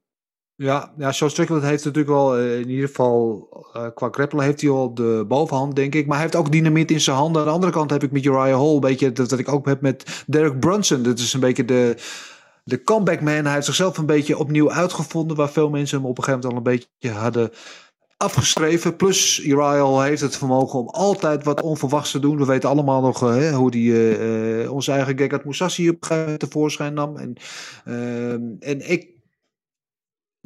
[0.56, 4.62] Ja, ja, Sean Strickland heeft natuurlijk wel, eh, in ieder geval eh, qua grappelen heeft
[4.62, 6.06] hij al de bovenhand, denk ik.
[6.06, 7.42] Maar hij heeft ook dynamiet in zijn handen.
[7.42, 9.66] Aan de andere kant heb ik met Uriah Hall een beetje dat, dat ik ook
[9.66, 11.04] heb met Derek Brunson.
[11.04, 11.96] Dat is een beetje de,
[12.64, 13.46] de comeback man.
[13.46, 16.66] Hij heeft zichzelf een beetje opnieuw uitgevonden, waar veel mensen hem op een gegeven moment
[16.66, 17.52] al een beetje hadden
[18.22, 18.96] afgeschreven.
[18.96, 22.38] Plus Hall heeft het vermogen om altijd wat onverwachts te doen.
[22.38, 26.02] We weten allemaal nog eh, hè, hoe die eh, onze eigen Gegard Moussassi op
[26.38, 27.18] tevoorschijn nam.
[27.18, 27.36] En,
[27.86, 29.11] ehm, en ik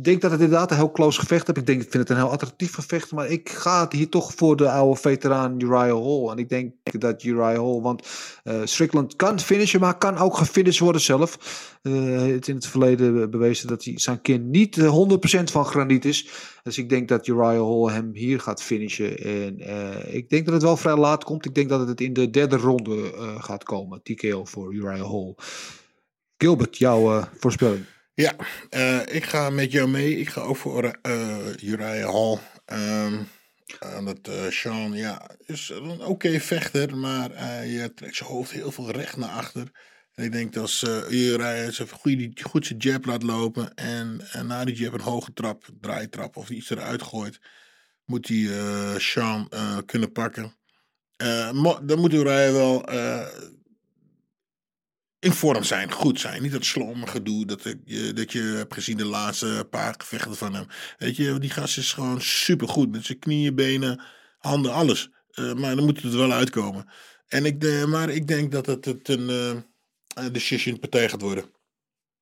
[0.03, 1.55] denk dat het inderdaad een heel close gevecht is.
[1.57, 3.11] Ik denk, ik vind het een heel attractief gevecht.
[3.11, 6.29] Maar ik ga hier toch voor de oude veteraan Uriah Hall.
[6.29, 7.81] En ik denk dat Uriah Hall...
[7.81, 8.07] Want
[8.43, 11.37] eh, Strickland kan finishen, maar kan ook gefinished worden zelf.
[11.81, 15.07] Eh, het in het verleden bewezen dat hij zijn kin niet eh,
[15.39, 16.29] 100% van graniet is.
[16.65, 19.17] Dus ik denk dat Uriah Hall hem hier gaat finishen.
[19.17, 21.45] En eh, ik denk dat het wel vrij laat komt.
[21.45, 24.01] Ik denk dat het in de derde ronde eh, gaat komen.
[24.03, 25.35] TKO voor Uriah Hall.
[26.37, 27.85] Gilbert, jouw eh, voorspelling.
[28.15, 28.35] Ja,
[28.69, 30.17] eh, ik ga met jou mee.
[30.19, 32.39] Ik ga ook voor eh Uriah Hall.
[32.65, 39.17] Eh, Sean, ja, is een oké vechter, maar hij trekt zijn hoofd heel veel recht
[39.17, 39.71] naar achter.
[40.13, 44.47] En ik denk dat als Uriah zijn goede, goed zijn jab laat lopen en, en
[44.47, 47.39] na die jab een hoge trap, draaitrap of iets eruit gooit,
[48.05, 48.49] moet hij
[48.99, 49.49] Sean
[49.85, 50.55] kunnen pakken.
[51.83, 52.83] Dan moet Uriah wel
[55.25, 56.41] in vorm zijn, goed zijn.
[56.41, 60.53] Niet dat slomme gedoe dat, je- dat je hebt gezien de laatste paar gevechten van
[60.53, 60.65] hem.
[60.97, 62.91] Weet je, die gast is gewoon supergoed.
[62.91, 64.01] Met zijn knieën, benen,
[64.37, 65.09] handen, alles.
[65.31, 66.89] Eh, maar dan moet het er wel uitkomen.
[67.27, 71.45] En ik, de, maar ik denk dat het, het een eh, decision partij gaat worden.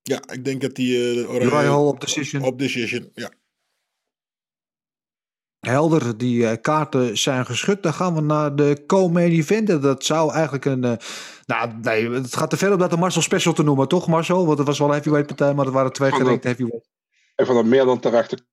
[0.02, 0.98] Ja, ik denk dat die...
[0.98, 2.44] Uriah- Uriah Hall op decision.
[2.44, 3.32] Op decision, ja.
[5.72, 7.84] Helder, die eh, kaarten zijn geschud.
[7.84, 9.70] Dan gaan we naar de co-main event.
[9.70, 10.84] En Dat zou eigenlijk een...
[10.84, 10.92] eh,
[11.46, 14.46] nou, nee, het gaat te ver om dat een Marcel Special te noemen, toch Marcel?
[14.46, 16.90] Want het was wel een heavyweight partij, maar het waren twee Van gerankte heavyweight.
[17.36, 18.44] Ik vond dat meer dan terecht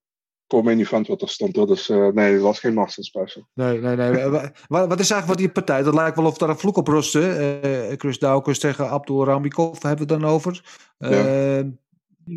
[0.47, 1.57] de main event wat er stond.
[1.57, 1.67] hoor.
[1.67, 3.47] Dus nee, het was geen Master Special.
[3.55, 4.13] Nee, nee, nee.
[4.31, 5.83] Wa- wa- wat is eigenlijk wat die partij?
[5.83, 7.29] Dat lijkt wel of daar een vloek op rustte.
[7.63, 10.65] Eh, Chris Daukers tegen Abdul Ramikov hebben we het dan over.
[10.99, 11.61] Eh,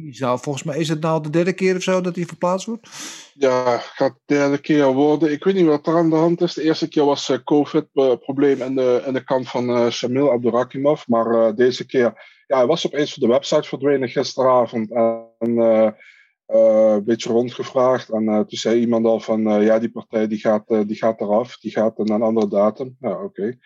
[0.09, 2.89] zou, volgens mij is het nou de derde keer of zo dat hij verplaatst wordt.
[3.33, 5.31] Ja, gaat de derde keer worden.
[5.31, 6.53] Ik weet niet wat er aan de hand is.
[6.53, 11.07] De eerste keer was eh, COVID-probleem in de, in de kant van eh Shamil Abdurakimov.
[11.07, 12.13] Maar eh, deze keer,
[12.47, 14.91] ja, hij was opeens van de website verdwenen gisteravond.
[14.91, 15.87] En eh,
[16.45, 18.09] eh, een beetje rondgevraagd.
[18.09, 20.95] En eh, toen zei iemand al van, eh, ja, die partij die gaat, eh, die
[20.95, 21.57] gaat eraf.
[21.57, 22.95] Die gaat naar een andere datum.
[22.99, 23.57] Ja, oké.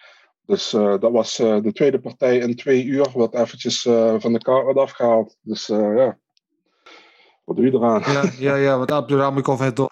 [0.48, 3.08] Dus eh, dat was eh, de tweede partij in twee uur.
[3.14, 5.38] Wat eventjes eh, van de kaart werd afgehaald.
[5.42, 6.18] Dus ja,
[7.44, 8.02] wat doe je eraan?
[8.12, 9.90] Ja, ja, ja want Abdul Ramikov heeft toch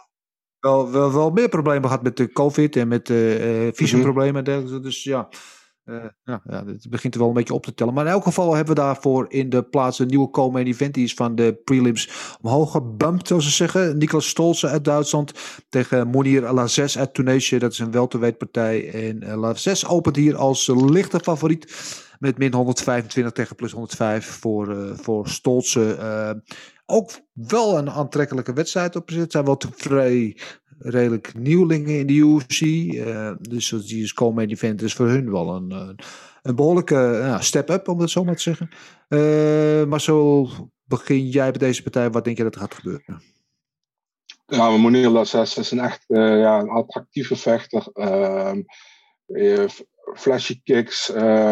[0.59, 4.79] wel, wel, wel meer problemen gehad met de COVID en met eh visumproblemen en dergelijke.
[4.79, 5.29] Dus ja,
[5.85, 7.93] eh, ja, ja, het begint er wel een beetje op te tellen.
[7.93, 10.93] Maar in elk geval hebben we daarvoor in de plaats een nieuwe co-main event.
[10.93, 13.97] Die is van de prelims omhoog gebumpt, zoals ze zeggen.
[13.97, 15.31] Niklas Stolze uit Duitsland
[15.69, 17.57] tegen Monir Lazes uit Tunesië.
[17.57, 18.91] Dat is een welterweetpartij.
[18.93, 21.93] En uh, Lazes opent hier als lichte favoriet.
[22.19, 26.43] Met min 125 tegen plus 105 voor, uh, voor Stolze.
[26.85, 30.37] Ook wel een aantrekkelijke wedstrijd op Het zijn wel vrij
[30.79, 32.61] redelijk nieuwelingen in de UFC.
[32.61, 35.99] Uh, dus die is co-main event is voor hun wel een, een,
[36.41, 38.69] een behoorlijke uh, step-up, om het zo maar te zeggen.
[39.09, 40.47] Uh, maar zo
[40.83, 42.09] begin jij bij deze partij.
[42.09, 43.21] Wat denk je dat er gaat gebeuren?
[44.45, 47.87] Ja, maar Monir is een echt ja, een attractieve vechter.
[47.93, 49.65] Uh,
[50.15, 51.05] flashy kicks,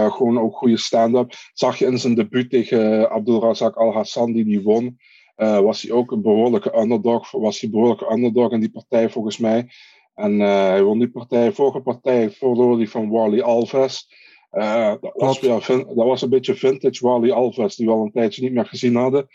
[0.10, 1.34] gewoon ook goede stand-up.
[1.54, 4.98] Zag je in zijn debuut tegen Abdul Razak Al Hassan, die die won.
[5.38, 7.32] Uh, was hij ook een behoorlijke underdog.
[7.32, 9.70] Was hij behoorlijke underdog in die partij volgens mij.
[10.16, 11.52] En uh, hij won die partij.
[11.52, 14.08] Vorige partij verloor hij van Wally Alves.
[14.52, 18.12] Uh, dat, was weer, dat was een beetje vintage Wally Alves, die we al een
[18.12, 19.28] tijdje niet meer gezien hadden.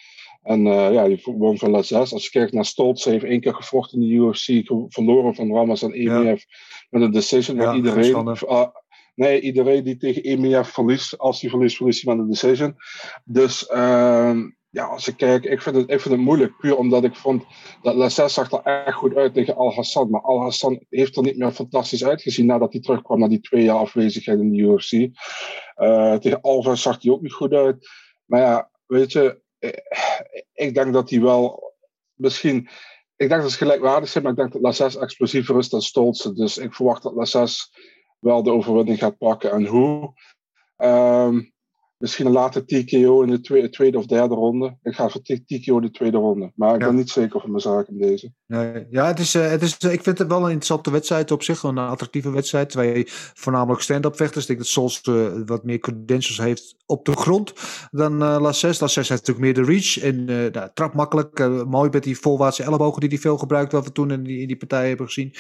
[0.43, 2.13] En uh, ja, die won van Lazes.
[2.13, 5.55] Als je kijkt naar Stoltz, hij heeft één keer gevochten in de UFC, verloren van
[5.55, 6.57] Ramazan EMF ja.
[6.91, 7.57] met een decision.
[7.57, 8.67] Ja, iedereen, uh,
[9.15, 12.75] nee, iedereen die tegen EMF verliest, als hij verliest, verliest hij met een decision.
[13.25, 14.41] Dus uh,
[14.71, 16.57] ja, als ik kijk, ik vind, het, ik moeilijk.
[16.57, 17.45] Puur omdat ik vond
[17.83, 20.11] dat Lassès zag er echt goed uit tegen Al Hassan.
[20.11, 23.63] Maar Al Hassan heeft er niet meer fantastisch uitgezien nadat hij terugkwam na die twee
[23.63, 24.93] jaar afwezigheid in de UFC.
[24.93, 27.89] Uh, tegen Alvarez zag hij ook niet goed uit.
[28.25, 29.41] Maar ja, weet je,
[30.53, 31.75] ik denk dat hij wel
[32.15, 32.69] misschien.
[33.17, 36.33] Ik denk dat ze gelijkwaardig zijn, maar ik denk dat Lassès explosiever is dan Stolze.
[36.33, 37.73] Dus ik verwacht dat Lassès
[38.19, 39.51] wel de overwinning gaat pakken.
[39.51, 40.13] En hoe?
[40.77, 41.53] Um,
[41.99, 44.77] Misschien een later TKO in de tweede, tweede of derde ronde.
[44.83, 46.53] Ik ga voor TKO de tweede ronde.
[46.55, 48.33] Maar ik ben niet zeker van mijn zaak in deze.
[48.47, 51.43] Nee, ja, het is, uh, het is, ik vind het wel een interessante wedstrijd op
[51.43, 51.63] zich.
[51.63, 52.71] Een attractieve wedstrijd.
[52.71, 54.43] Twee voornamelijk stand-up vechters.
[54.43, 57.53] Ik denk dat Sols uh, wat meer credentials heeft op de grond
[57.91, 58.81] dan uh, Lasses.
[58.81, 59.99] Lasses heeft natuurlijk meer de reach.
[59.99, 61.39] En nou, trap makkelijk.
[61.67, 63.73] mooi met die volwaartse ellebogen die hij veel gebruikt.
[63.73, 65.35] Wat we toen in die, in die partij hebben gezien.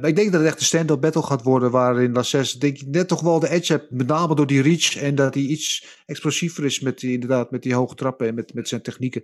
[0.00, 1.70] Maar ik denk dat het echt een stand-up battle gaat worden.
[1.70, 3.90] Waarin Lasses denk ik net toch wel de edge hebt.
[3.90, 4.96] Met name door die reach.
[4.96, 8.54] En dat hij iets explosiever is met die, inderdaad, met die hoge trappen en met,
[8.54, 9.22] met zijn technieken.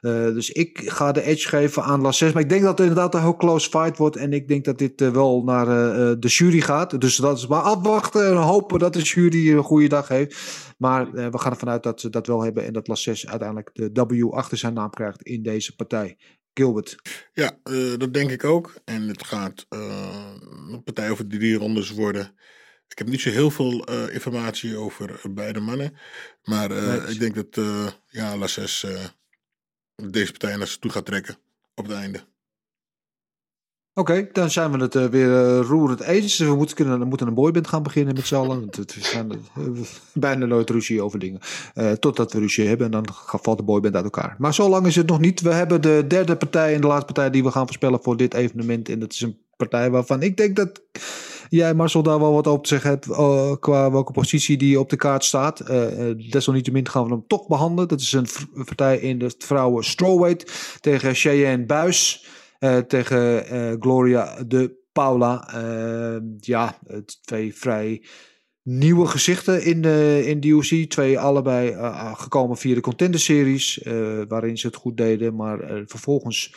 [0.00, 2.32] Uh, dus ik ga de edge geven aan Lasses.
[2.32, 4.16] Maar ik denk dat het inderdaad een heel close fight wordt.
[4.16, 5.66] En ik denk dat dit uh, wel naar
[6.20, 7.00] de jury gaat.
[7.00, 10.36] Dus dat is maar afwachten en hopen dat de jury een goede dag heeft.
[10.78, 12.64] Maar we gaan ervan uit dat ze dat wel hebben.
[12.64, 16.16] En dat Lasses uiteindelijk de W achter zijn naam krijgt in deze partij.
[16.56, 16.96] Gilbert.
[17.32, 17.58] Ja,
[17.96, 18.74] dat denk ik ook.
[18.84, 22.34] En het gaat een partij over drie rondes worden.
[22.88, 25.96] Ik heb niet zo heel veel uh, informatie over beide mannen.
[26.42, 26.70] Maar
[27.10, 27.64] ik denk dat
[28.06, 28.86] ja, Lasses
[29.96, 31.38] deze partij naar zich toe gaat trekken
[31.74, 32.26] op het einde.
[33.98, 36.38] Oké, dan zijn we het weer roerend eens.
[36.38, 38.68] We moeten, kunnen, moeten een boyband gaan beginnen met z'n allen.
[38.70, 39.32] We zijn
[40.12, 41.40] bijna nooit ruzie over dingen.
[41.98, 43.06] totdat we ruzie hebben en dan
[43.42, 44.34] valt de boyband uit elkaar.
[44.38, 45.40] Maar zo lang is het nog niet.
[45.40, 48.34] We hebben de derde partij en de laatste partij die we gaan voorspellen voor dit
[48.34, 48.88] evenement.
[48.88, 50.82] En dat is een partij waarvan ik denk dat
[51.48, 53.06] jij, Marcel, daar wel wat op te zeggen hebt
[53.60, 55.66] qua welke positie die op de kaart staat.
[56.30, 57.88] Desalniettemin gaan we hem toch behandelen.
[57.88, 58.26] Dat is een
[58.64, 62.26] partij in de vrouwen strawweight tegen Cheyenne Buis.
[62.60, 63.44] Uh, tegen
[63.80, 65.48] Gloria de Paula.
[66.40, 66.78] ja,
[67.24, 68.02] twee vrij
[68.62, 69.84] nieuwe gezichten in
[70.24, 70.90] in UFC.
[70.90, 71.76] Twee allebei
[72.16, 73.80] gekomen via de Contender Series.
[74.28, 75.34] waarin ze het goed deden.
[75.34, 76.54] Maar vervolgens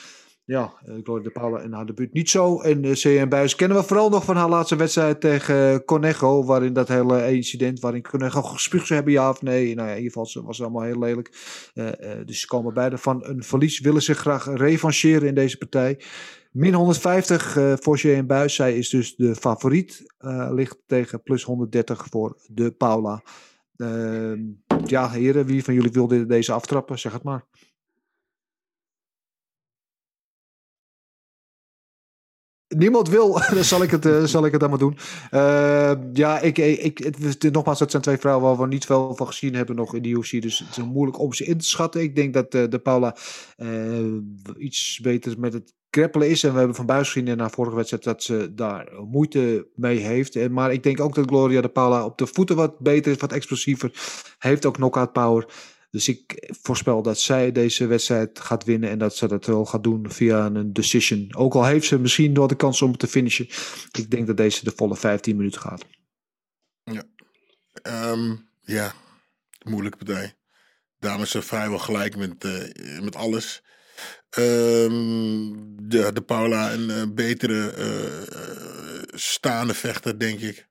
[0.49, 2.61] ja, uh, Gloria de Paula en haar debuut niet zo.
[2.61, 6.43] En uh, CM Buis kennen we vooral nog van haar laatste wedstrijd tegen Conejo.
[6.43, 9.75] Waarin dat hele incident, waarin Conejo gespuugd zou hebben, ja of nee.
[9.75, 11.31] Nou ja, in ieder geval was het allemaal heel lelijk.
[11.73, 11.89] Uh,
[12.25, 13.79] dus ze komen beide van een verlies.
[13.79, 15.99] Willen zich graag revancheren in deze partij.
[16.51, 18.55] Min 150 voor CM Buis.
[18.55, 20.13] Zij is dus de favoriet.
[20.51, 23.23] ligt tegen plus 130 voor de Paula.
[23.75, 24.39] Ehm,
[24.85, 26.99] ja, heren, wie van jullie wilde deze aftrappen?
[26.99, 27.45] Zeg het maar.
[32.77, 34.97] Niemand wil, dan zal ik het, uh, zal ik het dan maar doen.
[35.31, 39.27] Uh, ja, ik, ik, het, nogmaals, dat zijn twee vrouwen waar we niet veel van
[39.27, 40.41] gezien hebben nog in de UFC.
[40.41, 42.01] Dus het is moeilijk om ze in te schatten.
[42.01, 43.15] Ik denk dat uh, de Paula
[44.57, 46.43] iets beter met het kreppelen is.
[46.43, 49.97] En we hebben van buis gezien in haar vorige wedstrijd dat ze daar moeite mee
[49.97, 50.49] heeft.
[50.49, 53.31] Maar ik denk ook dat Gloria de Paula op de voeten wat beter is, wat
[53.31, 53.91] explosiever.
[54.39, 55.45] Heeft ook knockout power.
[55.91, 59.83] Dus ik voorspel dat zij deze wedstrijd gaat winnen en dat ze dat wel gaat
[59.83, 61.35] doen via een decision.
[61.35, 63.47] Ook al heeft ze misschien wel de kans om te finishen.
[63.91, 65.85] Ik denk dat deze de volle 15 minuten gaat.
[66.83, 67.03] Ja,
[68.11, 68.93] um, ja.
[69.63, 70.33] moeilijke partij.
[70.99, 73.63] Dames zijn vrijwel gelijk met, uh, met alles.
[74.37, 80.67] Um, de, de Paula een uh, betere uh, staande vechter, denk ik.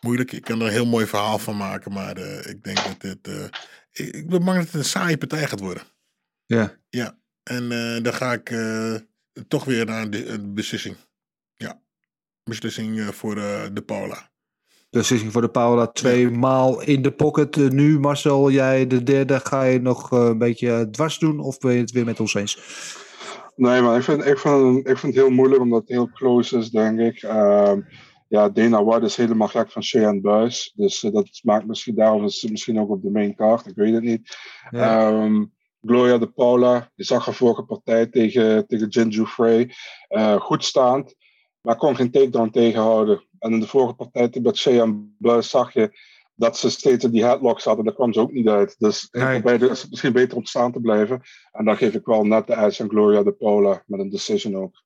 [0.00, 3.50] Moeilijk, ik kan er een heel mooi verhaal van maken, maar ik denk dat dit
[3.92, 5.82] ik ben bang dat het een saaie partij gaat worden.
[6.46, 6.76] Ja.
[6.88, 8.94] Ja, en uh, dan ga ik uh,
[9.48, 10.96] toch weer naar de, de beslissing.
[11.56, 11.80] Ja,
[12.44, 14.30] beslissing uh, voor de Paula.
[14.90, 17.56] Beslissing voor de Paula, twee maal in de pocket.
[17.56, 21.80] nu Marcel, jij de derde, ga je nog een beetje dwars doen of ben je
[21.80, 22.58] het weer met ons eens?
[23.56, 26.58] Nee, maar ik vind, ik vind, ik vind het heel moeilijk omdat het heel close
[26.58, 27.22] is, denk ik.
[28.30, 30.72] Ja, Dana White is helemaal gek van Cheyenne Buis.
[30.74, 33.66] Dus uh, dat maakt misschien daarom is misschien ook op de main card.
[33.66, 34.36] Ik weet het niet.
[34.70, 35.44] Ehm,
[35.82, 39.74] Gloria de Paula, die zag haar vorige partij tegen, tegen Jinju Frey.
[40.08, 41.14] Uh, goed staand,
[41.60, 43.24] maar kon geen takedown tegenhouden.
[43.38, 45.98] En in de vorige partij met Cheyenne Buis zag je
[46.34, 48.74] dat ze steeds in die headlock zat en daar kwam ze ook niet uit.
[48.78, 49.42] Dus nee.
[49.42, 51.22] is het misschien beter om staan te blijven.
[51.52, 54.56] En dan geef ik wel net de edge aan Gloria de Paula met een decision
[54.56, 54.82] ook.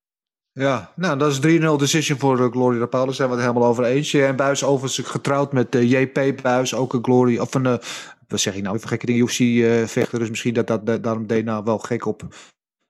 [0.60, 3.04] Ja, nou, dat is 3-0 decision voor uh, Glory Rapal.
[3.04, 4.14] Daar zijn we het helemaal over eens.
[4.14, 7.76] En Buis overigens getrouwd met uh, JP Buis, ook een Glory, of een, uh,
[8.28, 10.18] wat zeg ik nou, even gekke dingen, UFC-vechter.
[10.18, 12.22] dus misschien dat, dat, dat daarom Dana wel gek op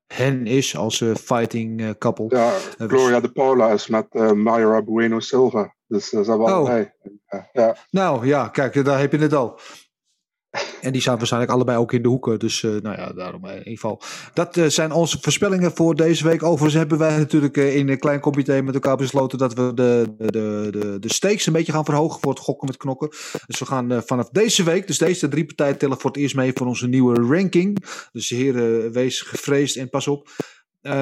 [0.07, 2.27] hen is als fighting couple.
[2.28, 5.74] Ja, Gloria de Paula is met Mayra Bueno Silva.
[5.86, 6.81] Dus dat zijn we oh.
[7.53, 7.77] ja.
[7.91, 9.59] Nou ja, kijk, daar heb je het al.
[10.81, 12.39] En die staan waarschijnlijk allebei ook in de hoeken.
[12.39, 14.01] Dus uh, nou ja, daarom in ieder geval.
[14.32, 16.43] Dat uh, zijn onze voorspellingen voor deze week.
[16.43, 20.68] Overigens hebben wij natuurlijk in een klein comité met elkaar besloten dat we de, de,
[20.70, 23.09] de, de stakes een beetje gaan verhogen voor het gokken met knokken.
[23.47, 26.52] Dus we gaan vanaf deze week, dus deze drie partijen tellen voor het eerst mee
[26.55, 27.85] voor onze nieuwe ranking.
[28.12, 30.28] Dus heren, wees gevreesd en pas op.
[30.86, 30.93] Uh,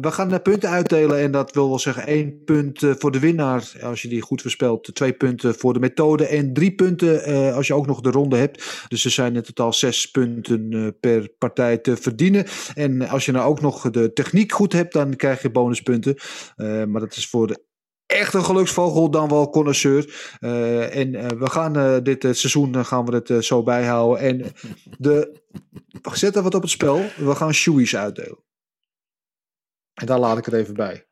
[0.00, 3.18] we gaan de punten uitdelen en dat wil wel zeggen één punt uh, voor de
[3.18, 4.94] winnaar als je die goed voorspelt.
[4.94, 8.36] Twee punten voor de methode en drie punten uh, als je ook nog de ronde
[8.36, 8.84] hebt.
[8.88, 12.46] Dus er zijn in totaal zes punten per partij te verdienen.
[12.74, 16.16] En als je nou ook nog de techniek goed hebt, dan krijg je bonuspunten.
[16.88, 17.64] maar dat is voor de
[18.06, 20.36] echt een geluksvogel dan wel connoisseur.
[20.40, 24.18] Uh, en we gaan dit seizoen gaan we het zo bijhouden.
[24.18, 24.52] En
[24.98, 25.40] de,
[26.02, 27.02] we zetten wat op het spel.
[27.16, 28.44] We gaan shoeies uitdelen.
[29.96, 31.06] En daar laat ik het even bij.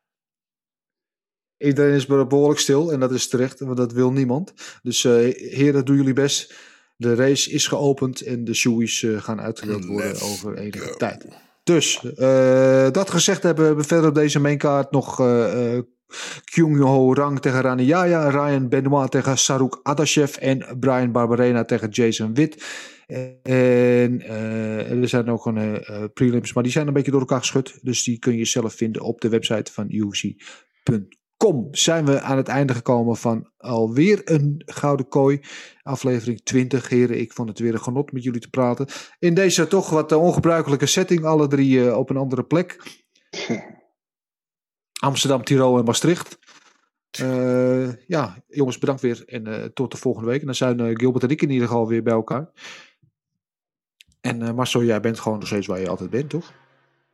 [1.58, 4.52] Iedereen is behoorlijk stil en dat is terecht, want dat wil niemand.
[4.82, 6.54] Dus heren, doen jullie best.
[6.96, 11.26] De race is geopend en de shoeies gaan uitgedeeld worden over enige tijd.
[11.62, 12.00] Dus,
[12.92, 15.16] dat gezegd hebben we verder op deze mainkaart nog
[16.44, 21.88] Kyung Ho Rang tegen Rani Yaya, Ryan Benoit tegen Saruk Adashev en Brian Barberena tegen
[21.88, 22.64] Jason Witt.
[23.42, 27.38] En uh, er zijn ook een uh, prelims, maar die zijn een beetje door elkaar
[27.38, 27.78] geschud.
[27.82, 31.68] Dus die kun je zelf vinden op de website van UFC.com.
[31.70, 35.40] Zijn we aan het einde gekomen van alweer een Gouden Kooi.
[35.82, 36.88] Aflevering 20.
[36.88, 38.86] Heren, ik vond het weer een genot met jullie te praten.
[39.18, 41.24] In deze toch wat ongebruikelijke setting.
[41.24, 42.76] Alle drie op een andere plek.
[45.04, 46.38] Amsterdam, Tirol en Maastricht.
[47.20, 49.22] Uh, ja, jongens, bedankt weer.
[49.26, 50.40] En uh, tot de volgende week.
[50.40, 52.50] En dan zijn uh, Gilbert en ik in ieder geval weer bij elkaar.
[54.20, 56.52] En Marcel, jij bent gewoon nog steeds waar je altijd bent, toch?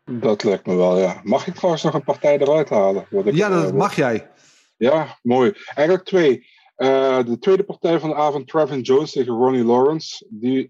[0.05, 1.21] Dat lijkt me wel, ja.
[1.23, 3.07] Mag ik trouwens nog een partij eruit halen?
[3.11, 4.31] Ik, ja, dat mag jij.
[4.77, 5.53] Ja, mooi.
[5.75, 6.47] Eigenlijk twee.
[6.77, 10.27] de tweede partij van de avond, Trevin Jones tegen Ronnie Lawrence.
[10.29, 10.69] Die,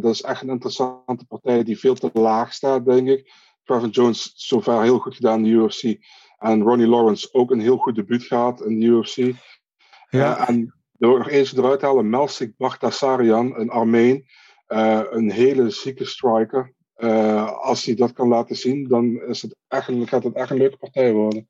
[0.00, 3.32] dat is echt een interessante partij die veel te laag staat, denk ik.
[3.64, 5.98] Trevin Jones zover heel goed gedaan in de UFC.
[6.40, 9.16] En Ronnie Lawrence ook een heel goed debuut gehad in de UFC.
[9.16, 10.40] Ja.
[10.40, 14.26] Uh, en er nog eens eruit halen, Melsik Baghdasaryan, een Armeen.
[14.68, 16.72] Uh, een hele zieke striker.
[16.96, 20.56] Uh, als hij dat kan laten zien, dan is het echt, gaat het echt een
[20.56, 21.48] leuke partij worden.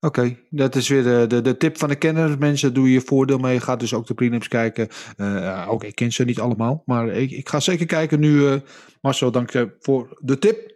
[0.00, 2.38] Oké, okay, dat is weer de, de, de, tip van de kenner.
[2.38, 3.60] Mensen, doe je voordeel mee.
[3.60, 4.88] Ga dus ook de prelims kijken.
[5.16, 6.82] Uh, ook ik ken ze niet allemaal.
[6.86, 8.32] Maar ik, ik ga zeker kijken nu.
[8.32, 8.54] Uh,
[9.00, 10.74] Marcel, dank je voor de tip.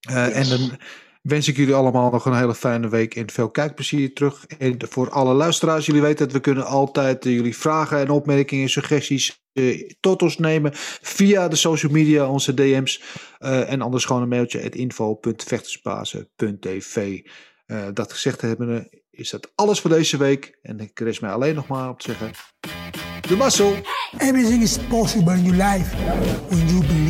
[0.00, 0.32] Yes.
[0.32, 0.78] En dan
[1.26, 4.46] wens ik jullie allemaal nog een hele fijne week en veel kijkplezier terug.
[4.58, 8.68] En voor alle luisteraars, jullie weten dat we kunnen altijd uh, jullie vragen en opmerkingen,
[8.68, 10.70] suggesties uh, tot ons nemen
[11.02, 13.02] via de social media, onze DM's.
[13.38, 17.20] Uh, en anders gewoon een mailtje at info.vechtersbazen.tv.
[17.92, 20.58] dat gezegd hebben, is dat alles voor deze week.
[20.62, 22.30] En ik rest mij alleen nog maar op te zeggen...
[23.28, 23.82] De muscle.
[24.18, 25.96] Everything is possible in your life
[26.48, 27.05] when you believe.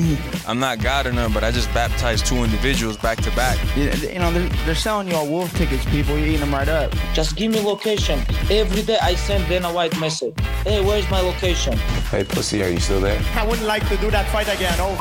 [0.47, 3.59] I'm not God or none, but I just baptized two individuals back to back.
[3.77, 6.17] You, you know, they're, they're selling you all wolf tickets, people.
[6.17, 6.95] You're eating them right up.
[7.15, 8.21] Just give me location.
[8.51, 10.39] Every day I send Dana White message.
[10.65, 11.77] Hey, where's my location?
[12.11, 13.21] Hey, pussy, are you still there?
[13.35, 14.75] I wouldn't like to do that fight again.
[14.79, 14.99] Oh,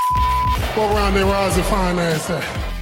[0.75, 2.74] Go around there, Roz, and find ass at.